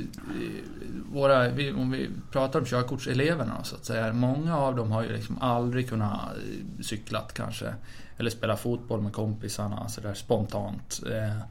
våra, 1.13 1.49
vi, 1.49 1.73
om 1.73 1.91
vi 1.91 2.11
pratar 2.33 2.59
om 2.59 2.67
körkortseleverna 2.67 3.65
så 3.65 3.77
att 3.77 3.85
säga. 3.85 4.13
Många 4.13 4.59
av 4.59 4.77
dem 4.77 4.91
har 4.93 5.03
ju 5.03 5.13
liksom 5.13 5.39
aldrig 5.39 5.89
kunnat 5.89 6.21
cykla 6.77 6.85
cyklat 6.85 7.33
kanske. 7.35 7.75
Eller 8.19 8.31
spela 8.31 8.57
fotboll 8.57 9.01
med 9.01 9.13
kompisarna 9.13 9.89
sådär 9.89 10.15
spontant. 10.15 11.01
Eh, 11.11 11.43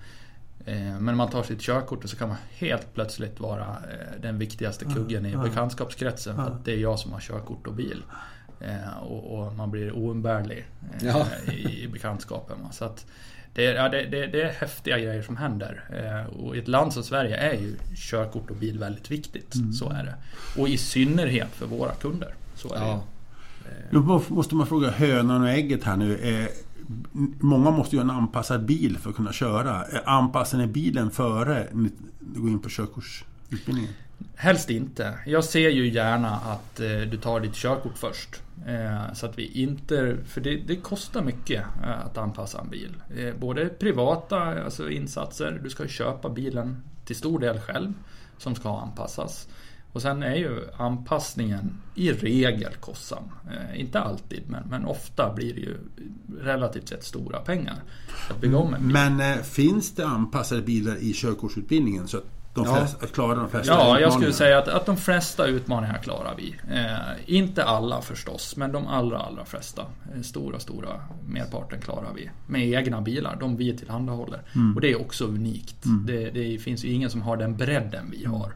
Eh, 0.72 0.76
Men 0.82 1.06
när 1.06 1.14
man 1.14 1.30
tar 1.30 1.44
sitt 1.44 1.62
körkort 1.62 2.10
så 2.10 2.16
kan 2.18 2.28
man 2.28 2.38
helt 2.58 2.94
plötsligt 2.94 3.40
vara 3.40 3.62
eh, 3.68 4.22
den 4.22 4.38
viktigaste 4.40 4.86
kuggen 4.86 5.26
i 5.26 5.38
bekantskapskretsen. 5.38 6.36
För 6.36 6.44
att 6.44 6.66
det 6.66 6.72
är 6.74 6.78
jag 6.78 7.00
som 7.00 7.12
har 7.12 7.20
körkort 7.20 7.68
och 7.68 7.74
bil. 7.74 8.04
Eh, 8.60 8.98
Och, 9.04 9.40
och 9.40 9.54
man 9.56 9.72
blir 9.72 9.92
oumbärlig 9.96 10.66
Ja. 11.02 11.28
i, 11.54 11.84
i 11.84 11.88
bekantskapen. 11.88 12.58
Så 12.72 12.86
att 12.86 13.06
det, 13.54 13.66
är- 13.66 13.74
ja, 13.76 13.90
det, 13.90 14.06
det, 14.06 14.28
det 14.28 14.42
är 14.42 14.52
häftiga 14.52 14.98
grejer 15.00 15.22
som 15.22 15.38
händer. 15.38 15.84
Och 16.40 16.56
i 16.56 16.60
ett 16.60 16.68
land 16.68 16.94
som 16.94 17.04
Sverige 17.04 17.36
är 17.36 17.54
ju 17.54 17.76
körkort 17.96 18.50
och 18.50 18.56
bil 18.56 18.80
väldigt 18.80 19.12
viktigt. 19.12 19.54
Så 19.80 19.90
är 19.90 20.04
det. 20.04 20.16
Och 20.62 20.70
i 20.70 20.78
synnerhet 20.78 21.50
för 21.52 21.66
våra 21.66 21.92
kunder. 21.92 22.34
Så 22.56 22.74
är 22.74 22.80
det. 22.80 22.86
Ja. 22.86 23.04
Då 23.92 24.00
må- 24.00 24.24
måste 24.28 24.56
man 24.56 24.68
fråga 24.68 24.90
hönan 24.92 25.42
och 25.42 25.50
ägget 25.50 25.84
här 25.84 25.98
nu. 25.98 26.48
Många 27.40 27.72
måste 27.72 27.96
ju 27.96 28.02
ha 28.02 28.12
en 28.12 28.18
anpassad 28.18 28.66
bil 28.66 28.98
för 28.98 29.10
att 29.10 29.16
kunna 29.16 29.34
köra. 29.34 29.84
Anpassar 30.06 30.58
ni 30.58 30.68
bilen 30.68 31.12
före 31.12 31.68
ni 31.74 31.90
går 32.20 32.50
in 32.50 32.60
på 32.60 32.70
körkortsutbildningen? 32.70 33.94
Helst 34.36 34.70
inte. 34.70 35.20
Jag 35.26 35.44
ser 35.44 35.70
ju 35.70 35.90
gärna 35.90 36.30
att 36.30 36.80
eh, 36.80 36.88
du 36.88 37.18
tar 37.18 37.40
ditt 37.40 37.56
körkort 37.56 37.98
först. 37.98 38.42
Eh, 38.68 39.14
så 39.14 39.26
att 39.26 39.40
vi 39.40 39.62
inte... 39.62 40.18
För 40.26 40.42
det, 40.42 40.56
det 40.56 40.76
kostar 40.76 41.22
mycket 41.22 41.66
eh, 41.84 42.06
att 42.06 42.18
anpassa 42.18 42.62
en 42.62 42.70
bil. 42.70 42.96
Eh, 43.18 43.34
både 43.40 43.66
privata 43.66 44.38
alltså 44.64 44.90
insatser, 44.90 45.60
du 45.64 45.70
ska 45.70 45.88
köpa 45.88 46.30
bilen 46.30 46.84
till 47.06 47.16
stor 47.16 47.40
del 47.40 47.60
själv 47.60 47.94
som 48.38 48.56
ska 48.56 48.80
anpassas. 48.80 49.48
Och 49.94 50.02
sen 50.02 50.24
är 50.24 50.36
ju 50.36 50.60
anpassningen 50.78 51.78
i 51.96 52.12
regel 52.12 52.74
kostsam. 52.80 53.24
Eh, 53.52 53.80
inte 53.82 54.00
alltid, 54.00 54.44
men, 54.48 54.64
men 54.70 54.86
ofta 54.86 55.34
blir 55.34 55.54
det 55.54 55.60
ju 55.62 55.78
relativt 56.42 56.88
sett 56.90 57.04
stora 57.04 57.40
pengar 57.40 57.76
att 58.30 58.42
bygga 58.42 58.58
om 58.58 58.74
en 58.74 58.82
bil. 58.82 58.94
Men 58.94 59.20
eh, 59.22 59.38
finns 59.44 59.92
det 59.96 60.06
anpassade 60.08 60.62
bilar 60.62 60.96
i 60.96 61.14
körkortsutbildningen 61.14 62.08
så 62.08 62.18
att 62.18 62.24
de 62.54 62.66
Ja. 62.66 62.76
flesta, 62.76 63.06
att 63.06 63.12
klara 63.14 63.36
de 63.36 63.50
flesta 63.50 63.74
Ja, 63.74 64.00
jag 64.00 64.14
skulle 64.14 64.34
säga 64.34 64.58
att, 64.58 64.68
att 64.68 64.86
de 64.86 64.98
flesta 64.98 65.46
utmaningar 65.48 65.98
klarar 65.98 66.34
vi. 66.38 66.56
Eh, 66.72 66.96
inte 67.36 67.64
alla 67.64 68.02
förstås, 68.02 68.56
men 68.58 68.72
de 68.72 68.88
allra, 68.88 69.18
allra 69.20 69.46
flesta. 69.46 69.82
Eh, 70.16 70.22
Stora, 70.22 70.60
stora 70.60 70.90
merparten 71.28 71.82
klarar 71.82 72.14
vi. 72.16 72.30
Med 72.48 72.68
egna 72.70 73.02
bilar, 73.02 73.38
de 73.40 73.58
vi 73.58 73.78
tillhandahåller. 73.78 74.42
Och 74.76 74.82
det 74.82 74.92
är 74.92 75.02
också 75.02 75.26
unikt. 75.26 75.76
Det, 76.08 76.30
det 76.30 76.58
finns 76.62 76.86
ju 76.86 76.92
ingen 76.92 77.10
som 77.10 77.22
har 77.22 77.38
den 77.38 77.58
bredden 77.58 78.12
vi 78.12 78.26
har. 78.26 78.54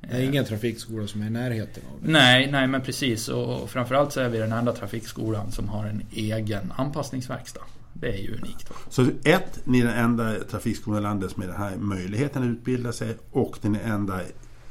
Det 0.00 0.16
är 0.16 0.22
ingen 0.22 0.44
trafikskola 0.44 1.06
som 1.06 1.22
är 1.22 1.26
i 1.26 1.30
närheten 1.30 1.82
av 1.92 2.02
det. 2.02 2.12
Nej, 2.12 2.50
nej 2.52 2.66
men 2.66 2.82
precis. 2.82 3.28
Och 3.28 3.70
framförallt 3.70 4.12
så 4.12 4.20
är 4.20 4.28
vi 4.28 4.38
den 4.38 4.52
enda 4.52 4.72
trafikskolan 4.72 5.52
som 5.52 5.68
har 5.68 5.84
en 5.84 6.02
egen 6.12 6.72
anpassningsverkstad. 6.76 7.60
Det 7.92 8.08
är 8.08 8.22
ju 8.22 8.36
unikt. 8.36 8.72
Så 8.88 9.06
ett, 9.24 9.60
ni 9.64 9.80
är 9.80 9.84
den 9.84 9.98
enda 9.98 10.34
trafikskolan 10.50 10.98
i 10.98 11.02
landet 11.02 11.30
som 11.30 11.42
har 11.42 11.48
den 11.48 11.58
här 11.58 11.76
möjligheten 11.76 12.42
att 12.42 12.48
utbilda 12.48 12.92
sig 12.92 13.16
och 13.30 13.58
den 13.62 13.74
är 13.74 13.80
enda 13.80 14.20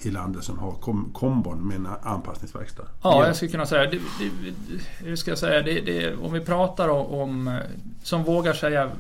i 0.02 0.12
landet 0.12 0.44
som 0.44 0.60
har 0.60 0.72
kom, 0.72 1.10
kombon 1.14 1.68
med 1.68 1.76
en 1.76 1.88
anpassningsverkstad. 2.04 2.84
Ja, 3.04 3.26
jag 3.28 3.36
skulle 3.36 3.52
kunna 3.52 3.66
säga... 3.66 3.90
Det, 3.90 3.98
det, 3.98 5.06
hur 5.06 5.16
ska 5.16 5.32
jag 5.32 5.38
säga? 5.38 5.62
Det, 5.62 5.82
det, 5.82 6.16
om 6.16 6.34
vi 6.34 6.40
pratar 6.40 6.90
om, 6.90 7.06
om... 7.06 7.60
Som 8.04 8.24
vågar 8.24 8.54
säga... 8.54 8.92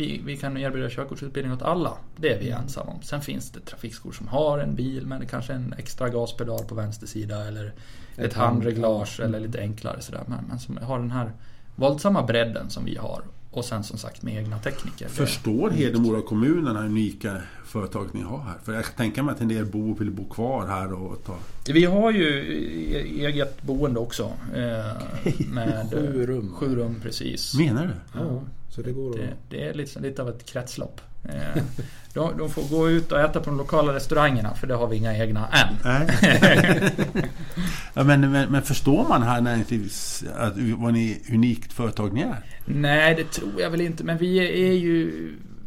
Vi, 0.00 0.20
vi 0.24 0.36
kan 0.36 0.56
erbjuda 0.56 0.90
körkortsutbildning 0.90 1.54
åt 1.54 1.62
alla. 1.62 1.92
Det 2.16 2.32
är 2.32 2.38
vi 2.40 2.50
ensamma 2.50 2.90
om. 2.90 3.02
Sen 3.02 3.20
finns 3.20 3.50
det 3.50 3.60
trafikskolor 3.60 4.12
som 4.12 4.28
har 4.28 4.58
en 4.58 4.74
bil 4.74 5.06
med 5.06 5.30
kanske 5.30 5.52
en 5.52 5.74
extra 5.78 6.08
gaspedal 6.08 6.64
på 6.64 6.74
vänster 6.74 7.06
sida 7.06 7.46
eller 7.48 7.66
ett, 7.66 7.72
Ett 8.24 8.34
handreglage 8.34 9.20
eller 9.20 9.40
lite 9.40 9.60
enklare 9.60 10.00
sådär. 10.00 10.22
Men, 10.26 10.38
men 10.48 10.58
som 10.58 10.76
har 10.82 10.98
den 10.98 11.10
här 11.10 11.32
våldsamma 11.76 12.22
bredden 12.22 12.70
som 12.70 12.84
vi 12.84 12.96
har. 12.96 13.22
och 13.50 13.64
sen 13.64 13.84
som 13.84 13.98
sagt 13.98 14.22
med 14.22 14.34
egna 14.36 14.58
tekniker. 14.58 15.08
Förstår 15.08 15.70
Hedemora 15.70 16.22
kommun 16.22 16.64
den 16.64 16.76
här 16.76 16.84
unika 16.84 17.36
företaget 17.64 18.14
ni 18.14 18.22
har 18.22 18.38
här? 18.38 18.58
För 18.64 18.72
jag 18.72 18.84
kan 18.84 18.94
tänka 18.94 19.22
mig 19.22 19.32
att 19.34 19.40
en 19.40 19.48
del 19.48 19.66
bor 19.66 19.94
vill 19.94 20.10
bo 20.10 20.24
kvar 20.28 20.66
här 20.66 20.92
och 20.92 21.24
ta... 21.24 21.34
Vi 21.72 21.84
har 21.84 22.10
ju 22.10 22.28
e- 22.94 23.26
eget 23.26 23.62
boende 23.62 24.00
också. 24.00 24.32
Eh, 24.54 24.92
med 25.52 25.90
Sju 25.90 26.26
rum. 26.26 26.52
Sju 26.54 26.76
rum 26.76 26.94
precis. 27.02 27.54
Menar 27.58 27.86
du? 27.86 28.20
Ja, 28.20 28.42
så 28.70 28.82
det 28.82 28.92
går. 28.92 29.16
Det, 29.16 29.28
det 29.48 29.68
är 29.68 29.74
lite, 29.74 30.00
lite 30.00 30.22
av 30.22 30.28
ett 30.28 30.46
kretslopp. 30.46 31.00
Eh, 31.24 31.62
de, 32.14 32.38
de 32.38 32.50
får 32.50 32.62
gå 32.62 32.90
ut 32.90 33.12
och 33.12 33.20
äta 33.20 33.40
på 33.40 33.50
de 33.50 33.58
lokala 33.58 33.94
restaurangerna 33.94 34.54
för 34.54 34.66
det 34.66 34.74
har 34.74 34.86
vi 34.86 34.96
inga 34.96 35.16
egna 35.16 35.48
än. 35.48 35.74
Ja, 37.94 38.04
men, 38.04 38.32
men, 38.32 38.52
men 38.52 38.62
förstår 38.62 39.08
man 39.08 39.22
här 39.22 39.40
näringslivs... 39.40 40.24
Att, 40.36 40.54
vad 40.58 40.92
ni 40.92 41.22
unikt 41.32 41.72
företag 41.72 42.12
ni 42.12 42.20
är? 42.20 42.44
Nej, 42.64 43.14
det 43.14 43.24
tror 43.24 43.60
jag 43.60 43.70
väl 43.70 43.80
inte. 43.80 44.04
Men 44.04 44.18
vi 44.18 44.38
är 44.68 44.72
ju... 44.72 45.12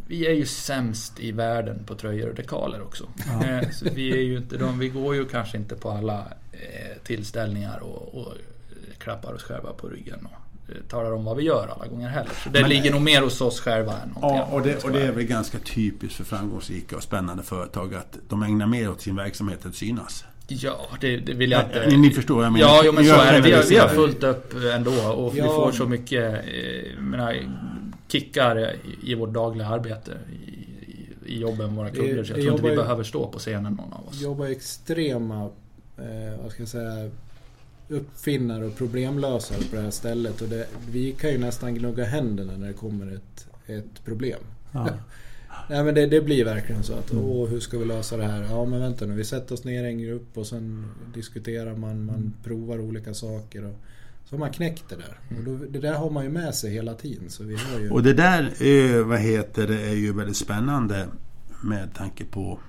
Vi 0.07 0.27
är 0.27 0.33
ju 0.33 0.45
sämst 0.45 1.19
i 1.19 1.31
världen 1.31 1.83
på 1.85 1.95
tröjor 1.95 2.29
och 2.29 2.35
dekaler 2.35 2.81
också. 2.81 3.03
Eh, 3.43 3.69
Så 3.71 3.85
vi, 3.95 4.11
är 4.13 4.21
ju 4.21 4.37
inte 4.37 4.57
de, 4.57 4.79
vi 4.79 4.89
går 4.89 5.15
ju 5.15 5.25
kanske 5.25 5.57
inte 5.57 5.75
på 5.75 5.89
alla 5.89 6.19
eh, 6.51 6.97
tillställningar 7.03 7.79
och, 7.79 8.15
och 8.21 8.33
klappar 8.97 9.33
oss 9.33 9.43
själva 9.43 9.73
på 9.73 9.87
ryggen 9.87 10.25
och 10.31 10.42
talar 10.89 11.11
om 11.13 11.25
vad 11.25 11.37
vi 11.37 11.43
gör 11.43 11.67
alla 11.75 11.87
gånger 11.87 12.09
heller. 12.09 12.31
Så 12.43 12.49
det 12.49 12.61
Men- 12.61 12.69
ligger 12.69 12.91
nog 12.91 13.01
mer 13.01 13.21
hos 13.21 13.41
oss 13.41 13.59
själva 13.59 13.91
än 13.93 14.09
någonting 14.09 14.37
Ja, 14.39 14.45
och 14.51 14.61
det, 14.61 14.83
och 14.83 14.91
det 14.91 15.01
är 15.01 15.11
väl 15.11 15.23
ganska 15.23 15.57
typiskt 15.59 16.15
för 16.17 16.23
framgångsrika 16.23 16.95
och 16.95 17.03
spännande 17.03 17.43
företag 17.43 17.95
att 17.95 18.17
de 18.29 18.43
ägnar 18.43 18.67
mer 18.67 18.89
åt 18.91 19.01
sin 19.01 19.15
verksamhet 19.15 19.63
än 19.65 19.69
att 19.69 19.75
synas. 19.75 20.25
Ja, 20.47 20.79
det, 21.01 21.17
det 21.17 21.33
vill 21.33 21.51
jag 21.51 21.63
inte... 21.63 21.87
Ni, 21.87 21.97
ni 21.97 22.09
förstår 22.09 22.35
vad 22.35 22.45
jag 22.45 22.53
menar? 22.53 22.67
Ja, 22.67 22.81
jo, 22.85 22.91
men 22.91 23.05
så 23.05 23.13
är 23.15 23.33
det. 23.33 23.41
Vi 23.41 23.51
har, 23.51 23.63
vi 23.63 23.77
har 23.77 23.87
fullt 23.87 24.23
upp 24.23 24.53
ändå 24.75 24.91
och 24.91 25.35
vi 25.35 25.39
Ja. 25.39 25.45
får 25.45 25.71
så 25.71 25.85
mycket 25.85 26.33
eh, 26.33 26.99
menar, 27.01 27.35
kickar 28.07 28.75
i, 29.03 29.15
vårt 29.15 29.33
dagliga 29.33 29.67
arbete 29.67 30.11
i, 30.31 31.33
i, 31.33 31.39
jobben 31.39 31.57
med 31.67 31.75
våra 31.75 31.89
kunder. 31.89 32.23
Så 32.23 32.33
jag 32.33 32.41
tror 32.41 32.51
inte 32.55 32.69
vi 32.69 32.75
behöver 32.75 33.03
stå 33.03 33.27
på 33.27 33.39
scenen 33.39 33.73
någon 33.73 33.93
av 33.93 34.07
oss. 34.07 34.21
jobbar 34.21 34.45
extrema, 34.45 35.43
eh, 35.97 36.41
vad 36.43 36.51
ska 36.51 36.61
jag 36.61 36.69
säga, 36.69 37.09
uppfinnare 37.93 38.65
och 38.65 38.77
problemlösare 38.77 39.63
på 39.69 39.75
det 39.75 39.81
här 39.81 39.91
stället. 39.91 40.41
Och 40.41 40.47
det, 40.47 40.67
vi 40.89 41.11
kan 41.11 41.29
ju 41.29 41.37
nästan 41.37 41.75
gnugga 41.75 42.05
händerna 42.05 42.57
när 42.57 42.67
det 42.67 42.73
kommer 42.73 43.15
ett, 43.15 43.47
ett 43.65 44.05
problem. 44.05 44.39
Ja. 44.71 44.89
Nej 45.69 45.83
men 45.83 45.95
det, 45.95 46.05
det 46.05 46.21
blir 46.21 46.45
verkligen 46.45 46.83
så 46.83 46.93
att, 46.93 47.13
åh 47.13 47.49
hur 47.49 47.59
ska 47.59 47.77
vi 47.77 47.85
lösa 47.85 48.17
det 48.17 48.23
här? 48.23 48.43
Ja 48.49 48.65
men 48.65 48.79
vänta 48.79 49.05
nu, 49.05 49.15
vi 49.15 49.23
sätter 49.23 49.53
oss 49.53 49.63
ner 49.63 49.83
i 49.83 49.87
en 49.87 49.99
grupp 49.99 50.37
och 50.37 50.47
sen 50.47 50.85
diskuterar 51.13 51.75
man, 51.75 52.05
man 52.05 52.33
provar 52.43 52.79
olika 52.79 53.13
saker. 53.13 53.65
Och, 53.65 53.75
så 54.25 54.35
har 54.35 54.39
man 54.39 54.51
knäckt 54.51 54.89
det 54.89 54.95
där. 54.95 55.37
Och 55.37 55.43
då, 55.43 55.65
det 55.69 55.79
där 55.79 55.93
har 55.93 56.09
man 56.09 56.23
ju 56.23 56.29
med 56.29 56.55
sig 56.55 56.71
hela 56.71 56.93
tiden. 56.93 57.29
Så 57.29 57.43
vi 57.43 57.55
har 57.55 57.79
ju... 57.79 57.89
Och 57.89 58.03
det 58.03 58.13
där 58.13 59.03
vad 59.03 59.19
heter 59.19 59.67
det, 59.67 59.81
är 59.81 59.95
ju 59.95 60.13
väldigt 60.13 60.37
spännande 60.37 61.07
med 61.63 61.93
tanke 61.93 62.25
på 62.25 62.59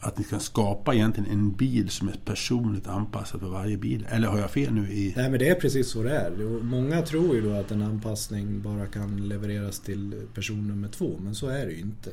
att 0.00 0.18
ni 0.18 0.24
kan 0.24 0.40
skapa 0.40 0.94
egentligen 0.94 1.30
en 1.30 1.52
bil 1.52 1.88
som 1.88 2.08
är 2.08 2.16
personligt 2.24 2.86
anpassad 2.86 3.40
för 3.40 3.48
varje 3.48 3.76
bil. 3.76 4.06
Eller 4.10 4.28
har 4.28 4.38
jag 4.38 4.50
fel 4.50 4.72
nu 4.72 4.92
i... 4.92 5.12
Nej 5.16 5.30
men 5.30 5.38
det 5.38 5.48
är 5.48 5.54
precis 5.54 5.90
så 5.90 6.02
det 6.02 6.16
är. 6.16 6.30
Många 6.62 7.02
tror 7.02 7.34
ju 7.34 7.42
då 7.42 7.52
att 7.52 7.70
en 7.70 7.82
anpassning 7.82 8.62
bara 8.62 8.86
kan 8.86 9.28
levereras 9.28 9.80
till 9.80 10.22
person 10.34 10.68
nummer 10.68 10.88
två, 10.88 11.18
men 11.20 11.34
så 11.34 11.46
är 11.46 11.66
det 11.66 11.72
ju 11.72 11.80
inte. 11.80 12.10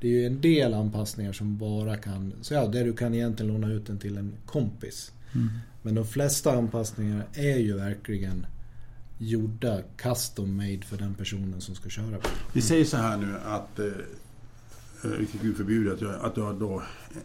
Det 0.00 0.08
är 0.08 0.12
ju 0.12 0.26
en 0.26 0.40
del 0.40 0.74
anpassningar 0.74 1.32
som 1.32 1.58
bara 1.58 1.96
kan, 1.96 2.32
så 2.40 2.54
ja, 2.54 2.66
där 2.66 2.84
du 2.84 2.92
kan 2.92 3.14
egentligen 3.14 3.52
låna 3.52 3.72
ut 3.72 3.86
den 3.86 3.98
till 3.98 4.16
en 4.16 4.34
kompis. 4.46 5.12
Mm. 5.34 5.48
Men 5.82 5.94
de 5.94 6.06
flesta 6.06 6.52
anpassningar 6.52 7.26
är 7.34 7.58
ju 7.58 7.76
verkligen 7.76 8.46
gjorda 9.18 9.78
custom 9.96 10.56
made 10.56 10.82
för 10.82 10.96
den 10.96 11.14
personen 11.14 11.60
som 11.60 11.74
ska 11.74 11.88
köra 11.88 12.06
bilen. 12.06 12.22
Vi 12.52 12.62
säger 12.62 12.84
så 12.84 12.96
här 12.96 13.16
nu 13.16 13.38
att... 13.44 13.80
Eh, 15.04 15.10
vilket 15.10 15.42
Gud 15.42 15.56
förbjuder 15.56 15.92
att 15.94 16.00
jag, 16.00 16.14
att 16.14 16.36
jag 16.36 16.54
då 16.54 16.82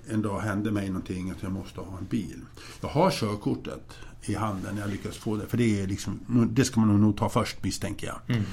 en 0.09 0.21
dag 0.21 0.39
hände 0.39 0.71
mig 0.71 0.87
någonting 0.87 1.31
att 1.31 1.43
jag 1.43 1.51
måste 1.51 1.79
ha 1.81 1.97
en 1.97 2.05
bil. 2.05 2.39
Jag 2.81 2.89
har 2.89 3.11
körkortet 3.11 3.91
i 4.21 4.35
handen, 4.35 4.77
jag 4.77 4.89
lyckas 4.89 5.17
få 5.17 5.35
det. 5.37 5.45
För 5.47 5.57
det 5.57 5.81
är 5.81 5.87
liksom, 5.87 6.19
det 6.51 6.65
ska 6.65 6.79
man 6.79 7.01
nog- 7.01 7.17
ta 7.17 7.29
först 7.29 7.63
misstänker 7.63 8.07
jag. 8.07 8.35
Mm. 8.35 8.43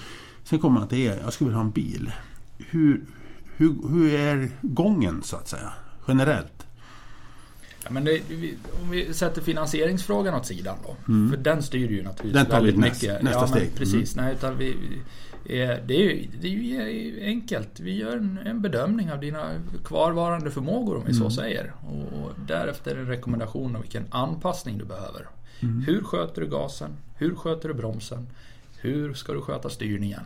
Sen 0.45 0.59
kommer 0.59 0.79
man 0.81 0.89
till 0.89 0.99
er, 0.99 1.21
jag 1.25 1.33
skulle 1.33 1.49
vilja 1.49 1.59
ha 1.59 1.65
en 1.65 1.71
bil. 1.71 2.13
Hur, 2.59 3.05
hur, 3.57 3.89
hur 3.89 4.15
är 4.15 4.51
gången 4.63 5.23
så 5.23 5.37
att 5.37 5.49
säga? 5.49 5.73
Generellt? 6.09 6.67
Ja, 7.85 7.91
men 7.91 8.05
det, 8.05 8.21
om 8.83 8.91
vi 8.91 9.15
sätter 9.15 9.43
finansieringsfrågan 9.43 10.35
åt 10.35 10.47
sidan 10.47 10.77
då. 10.87 10.97
Mm. 11.13 11.31
För 11.31 11.37
den 11.37 11.63
styr 11.63 11.91
ju 11.91 12.03
naturligtvis 12.03 12.33
Den 12.33 12.47
tar 12.47 12.61
vi 12.61 12.67
väldigt 12.71 12.85
näst- 12.93 13.03
mycket. 13.03 13.23
nästa 13.23 13.41
ja, 13.41 13.47
steg. 13.47 13.63
Mm. 13.63 13.75
Precis. 13.77 14.17
Nej, 14.17 14.35
utan 14.35 14.59
vi, 14.59 14.77
eh, 15.45 15.77
det, 15.87 15.95
är 15.95 15.99
ju, 16.15 16.27
det 16.41 16.49
är 16.49 16.89
ju 16.89 17.21
enkelt. 17.25 17.81
Vi 17.81 17.97
gör 17.97 18.17
en, 18.17 18.39
en 18.45 18.63
bedömning 18.63 19.13
av 19.13 19.21
dina 19.21 19.61
kvarvarande 19.85 20.51
förmågor 20.51 20.97
om 20.97 21.05
vi 21.07 21.13
Mm. 21.13 21.23
så 21.23 21.31
säger. 21.31 21.73
Och 21.83 22.31
därefter 22.47 22.97
en 22.97 23.07
rekommendation 23.07 23.77
om 23.77 23.83
vilken 23.83 24.05
anpassning 24.11 24.79
du 24.79 24.85
behöver. 24.85 25.29
Mm. 25.61 25.81
Hur 25.87 26.03
sköter 26.03 26.41
du 26.43 26.49
gasen? 26.49 26.91
Hur 27.17 27.35
sköter 27.35 27.69
du 27.69 27.75
bromsen? 27.75 28.27
Hur 28.81 29.15
ska 29.15 29.33
du 29.33 29.41
sköta 29.41 29.69
styrningen? 29.71 30.21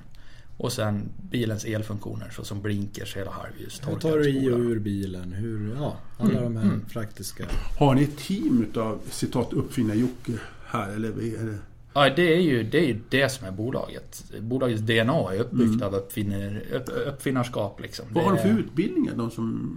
Och 0.56 0.72
sen 0.72 1.08
bilens 1.30 1.64
elfunktioner 1.64 2.30
såsom 2.30 2.62
blinkers, 2.62 3.16
hela 3.16 3.30
halvljus, 3.30 3.82
Hur 3.86 3.96
tar 3.96 4.18
du 4.18 4.28
i 4.30 4.48
och 4.50 4.58
ur 4.58 4.78
bilen? 4.78 5.32
Hur, 5.32 5.74
ja, 5.80 5.96
alla 6.18 6.30
Mm, 6.30 6.42
de 6.44 6.56
här 6.56 6.64
mm. 6.64 6.80
praktiska. 6.92 7.44
Har 7.78 7.94
ni 7.94 8.02
ett 8.02 8.18
team 8.18 8.62
utav 8.70 9.00
citat 9.10 9.52
uppfinnar-Jocke 9.52 10.32
här? 10.66 10.90
Eller 10.90 11.08
är 11.08 11.44
det... 11.46 11.58
Ja, 11.94 12.10
det 12.16 12.34
är, 12.34 12.40
ju, 12.40 12.62
det 12.62 12.78
är 12.78 12.86
ju 12.86 13.00
det 13.08 13.28
som 13.28 13.46
är 13.46 13.50
bolaget. 13.50 14.24
Bolagets 14.40 14.80
DNA 14.82 15.32
är 15.32 15.38
uppbyggt 15.40 15.74
Mm. 15.74 15.82
av 15.82 15.94
uppfinner, 15.94 16.62
upp, 16.72 16.88
uppfinnarskap. 17.06 17.80
Liksom. 17.80 18.04
Vad 18.10 18.24
Det 18.24 18.28
har 18.28 18.36
de 18.36 18.42
för 18.42 18.48
är- 18.48 18.58
utbildningar, 18.58 19.14
de 19.16 19.30
som 19.30 19.70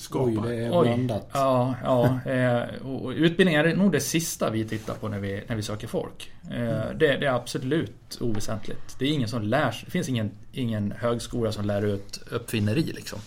skapar? 0.00 0.26
Oj, 0.46 0.48
det 0.48 0.54
är 0.64 0.70
Oj, 0.80 0.86
blandat. 0.86 1.30
Ja, 1.32 1.74
ja 1.84 2.20
eh, 2.32 2.86
och 2.86 3.04
och 3.04 3.10
utbildning 3.16 3.54
är 3.54 3.76
nog 3.76 3.92
det 3.92 4.00
sista 4.00 4.50
vi 4.50 4.64
tittar 4.64 4.94
på 4.94 5.08
när 5.08 5.18
vi, 5.18 5.42
när 5.46 5.56
vi 5.56 5.62
söker 5.62 5.86
folk. 5.86 6.32
Eh, 6.50 6.56
Mm. 6.58 6.98
Det, 6.98 7.06
det 7.16 7.26
är 7.26 7.32
absolut 7.34 8.18
oväsentligt. 8.20 8.96
Det 8.98 9.04
är 9.04 9.10
ingen 9.12 9.28
som 9.28 9.42
lär 9.42 9.70
sig- 9.70 9.82
Det 9.84 9.90
finns 9.90 10.08
ingen, 10.08 10.30
ingen 10.52 10.92
högskola 10.98 11.52
som 11.52 11.64
lär 11.64 11.82
ut 11.82 12.20
uppfinneri 12.30 12.82
liksom. 12.82 13.18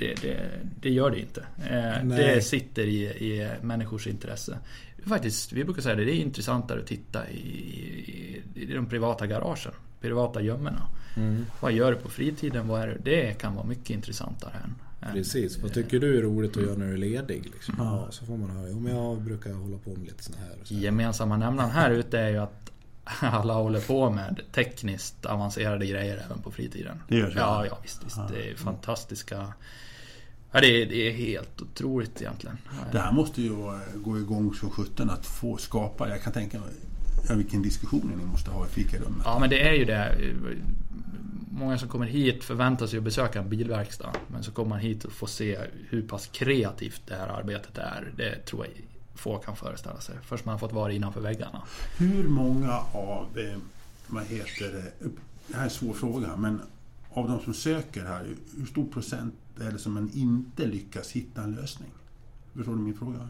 Det, 0.00 0.14
det, 0.22 0.50
det 0.80 0.90
gör 0.90 1.10
det 1.10 1.20
inte. 1.20 1.44
Eh. 1.70 2.06
Det 2.06 2.44
sitter 2.44 2.82
i, 2.82 3.02
i 3.04 3.50
människors 3.62 4.06
intresse. 4.06 4.58
Faktiskt, 5.06 5.52
vi 5.52 5.64
brukar 5.64 5.82
säga 5.82 5.94
det, 5.94 6.04
det 6.04 6.12
är 6.12 6.20
intressantare 6.20 6.80
att 6.80 6.86
titta 6.86 7.30
i, 7.30 7.36
i, 7.36 8.42
i 8.54 8.74
de 8.74 8.86
privata 8.86 9.26
garagen. 9.26 9.72
Privata 10.00 10.42
gömmorna. 10.42 10.82
Mm. 11.16 11.46
Vad 11.60 11.72
gör 11.72 11.92
du 11.92 11.98
på 11.98 12.08
fritiden? 12.08 12.68
Vad 12.68 12.82
är 12.82 12.86
det? 12.86 12.98
det 13.04 13.38
kan 13.38 13.54
vara 13.54 13.66
mycket 13.66 13.90
intressantare 13.90 14.52
än... 14.64 14.74
Precis, 15.12 15.58
vad 15.58 15.72
tycker 15.72 16.00
du 16.00 16.18
är 16.18 16.22
roligt 16.22 16.56
att 16.56 16.62
göra 16.62 16.76
när 16.76 16.86
du 16.86 16.92
är 16.92 16.98
ledig? 16.98 17.50
Liksom? 17.54 17.74
Ja. 17.78 18.04
Ja, 18.06 18.12
så 18.12 18.24
får 18.24 18.36
man 18.36 18.50
höra, 18.50 18.68
jo 18.68 18.80
men 18.80 18.96
jag 18.96 19.20
brukar 19.20 19.52
hålla 19.52 19.78
på 19.78 19.90
med 19.90 20.04
lite 20.04 20.24
såna 20.24 20.38
här. 20.38 20.60
Och 20.60 20.66
så 20.66 20.74
här. 20.74 20.80
Gemensamma 20.80 21.36
nämnaren 21.36 21.70
här 21.70 21.90
ute 21.90 22.18
är 22.18 22.28
ju 22.28 22.36
att 22.36 22.70
alla 23.20 23.54
håller 23.54 23.80
på 23.80 24.10
med 24.10 24.40
tekniskt 24.52 25.26
avancerade 25.26 25.86
grejer 25.86 26.22
även 26.26 26.42
på 26.42 26.50
fritiden. 26.50 27.02
Det 27.08 27.16
gör 27.16 27.30
så? 27.30 27.38
Ja, 27.38 27.66
ja 27.66 27.78
visst. 27.82 28.04
visst. 28.04 28.18
Det 28.28 28.50
är 28.50 28.54
fantastiska... 28.54 29.52
Ja, 30.52 30.60
det, 30.60 30.82
är, 30.82 30.86
det 30.86 31.08
är 31.08 31.12
helt 31.12 31.62
otroligt 31.62 32.20
egentligen. 32.20 32.58
Det 32.92 32.98
här 32.98 33.12
måste 33.12 33.42
ju 33.42 33.50
gå 33.94 34.18
igång 34.18 34.54
som 34.54 34.70
sjutton 34.70 35.10
att 35.10 35.26
få 35.26 35.56
skapa. 35.56 36.08
Jag 36.08 36.22
kan 36.22 36.32
tänka 36.32 36.58
mig 36.58 36.70
vilken 37.36 37.62
diskussion 37.62 38.12
ni 38.18 38.26
måste 38.26 38.50
ha 38.50 38.66
i 38.66 38.68
fikarummet. 38.68 39.22
Ja, 39.24 39.38
men 39.38 39.50
det 39.50 39.68
är 39.68 39.72
ju 39.72 39.84
det. 39.84 40.16
Många 41.50 41.78
som 41.78 41.88
kommer 41.88 42.06
hit 42.06 42.44
förväntar 42.44 42.86
sig 42.86 42.98
att 42.98 43.04
besöka 43.04 43.38
en 43.38 43.48
bilverkstad. 43.48 44.12
Men 44.28 44.42
så 44.42 44.52
kommer 44.52 44.68
man 44.68 44.78
hit 44.78 45.04
och 45.04 45.12
får 45.12 45.26
se 45.26 45.58
hur 45.88 46.02
pass 46.02 46.26
kreativt 46.26 47.02
det 47.06 47.14
här 47.14 47.28
arbetet 47.28 47.78
är. 47.78 48.12
Det 48.16 48.46
tror 48.46 48.66
jag 48.66 48.74
få 49.14 49.38
kan 49.38 49.56
föreställa 49.56 50.00
sig. 50.00 50.14
Först 50.22 50.44
man 50.44 50.58
fått 50.58 50.72
vara 50.72 50.92
innanför 50.92 51.20
väggarna. 51.20 51.62
Hur 51.98 52.28
många 52.28 52.72
av, 52.92 53.38
eh, 53.38 53.58
vad 54.06 54.24
heter 54.24 54.72
det, 54.72 55.08
det 55.46 55.54
här 55.54 55.60
är 55.60 55.64
en 55.64 55.70
svår 55.70 55.92
fråga, 55.92 56.36
men 56.36 56.60
av 57.12 57.28
de 57.28 57.40
som 57.40 57.54
söker 57.54 58.04
här, 58.04 58.26
hur 58.58 58.66
stor 58.66 58.86
procent 58.86 59.34
är 59.64 59.72
det 59.72 59.78
som 59.78 59.94
man 59.94 60.10
inte 60.14 60.66
lyckas 60.66 61.12
hitta 61.12 61.42
en 61.42 61.52
lösning? 61.54 61.88
Förstår 62.56 62.72
du 62.72 62.78
min 62.78 62.94
fråga? 62.94 63.28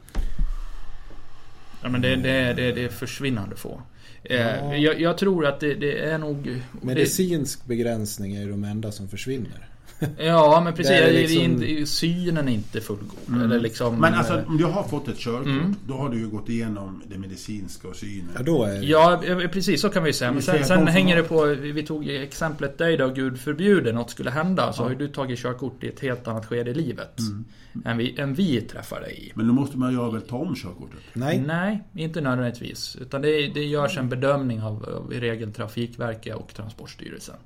Ja, 1.83 1.89
men 1.89 2.03
det, 2.03 2.17
det, 2.17 2.53
det, 2.53 2.73
det 2.73 2.85
är 2.85 2.89
försvinnande 2.89 3.57
få. 3.57 3.83
Eh, 4.23 4.37
Ja. 4.41 4.77
Jag, 4.77 5.01
jag 5.01 5.19
tror 5.19 5.47
att 5.47 5.61
det, 5.61 5.75
det 5.75 5.99
är 5.99 6.19
nog... 6.19 6.45
Det, 6.45 6.87
Medicinsk 6.87 7.67
begränsning 7.67 8.37
är 8.37 8.41
ju 8.43 8.51
de 8.51 8.65
enda 8.65 8.93
som 8.93 9.09
försvinner. 9.09 9.70
Ja, 10.19 10.61
men 10.65 10.75
precis. 10.75 10.93
Är 10.93 11.13
liksom- 11.13 11.43
inte- 11.43 11.87
Synen 11.87 12.49
är 12.49 12.53
inte 12.53 12.81
fullgod. 12.81 13.43
Eller 13.45 13.61
liksom, 13.61 13.97
Men 14.01 14.15
alltså 14.15 14.43
om 14.47 14.57
du 14.57 14.65
har 14.65 14.83
fått 14.83 15.09
ett 15.09 15.19
körkort, 15.19 15.47
Mm. 15.47 15.75
då 15.87 15.95
har 15.95 16.09
du 16.09 16.19
ju 16.19 16.29
gått 16.29 16.49
igenom 16.49 17.03
det 17.07 17.19
medicinska 17.19 17.89
och 17.89 17.97
synen. 17.97 18.29
Ja, 18.37 18.43
då 18.43 18.65
är 18.65 18.83
Ja, 18.83 19.23
precis 19.53 19.81
så 19.81 19.89
kan 19.89 20.05
vi 20.05 20.13
säga. 20.13 20.33
Men 20.33 20.43
sen, 20.43 20.65
sen 20.65 20.87
hänger 20.87 21.17
har- 21.17 21.23
det 21.23 21.29
på, 21.29 21.45
vi 21.73 21.83
tog 21.83 22.09
exemplet 22.09 22.79
dig 22.79 22.97
då, 22.97 23.09
Gud 23.09 23.41
förbjude 23.41 23.93
något 23.93 24.11
skulle 24.11 24.31
hända. 24.31 24.73
Så 24.73 24.81
Ja. 24.83 24.85
har 24.85 24.91
ju 24.91 24.97
du 24.97 25.09
tagit 25.09 25.39
körkort 25.39 25.85
i 25.85 25.89
ett 25.89 26.01
helt 26.01 26.29
annat 26.29 26.47
skede 26.47 26.71
i 26.71 26.75
livet. 26.75 27.19
Mm. 27.19 27.45
Än, 27.85 27.99
vi, 27.99 28.21
än 28.21 28.35
vi 28.35 28.61
träffar 28.61 29.01
dig 29.01 29.27
i. 29.29 29.33
Men 29.35 29.47
då 29.47 29.53
måste 29.53 29.79
man 29.79 29.93
ju 29.93 30.13
väl 30.13 30.23
ta 30.23 30.37
om 30.37 30.55
körkortet? 30.55 31.01
Nej. 31.13 31.43
Nej, 31.47 31.83
inte 31.95 32.21
nödvändigtvis. 32.21 32.97
Utan 33.01 33.23
det, 33.23 33.47
det 33.49 33.65
görs 33.65 33.99
en 33.99 34.09
bedömning 34.09 34.63
av, 34.63 34.85
av 35.07 35.13
i 35.13 35.21
regel 35.21 35.53
Trafikverket 35.53 36.37
och 36.37 36.55
Transportstyrelsen. 36.55 37.37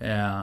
Eh, 0.00 0.42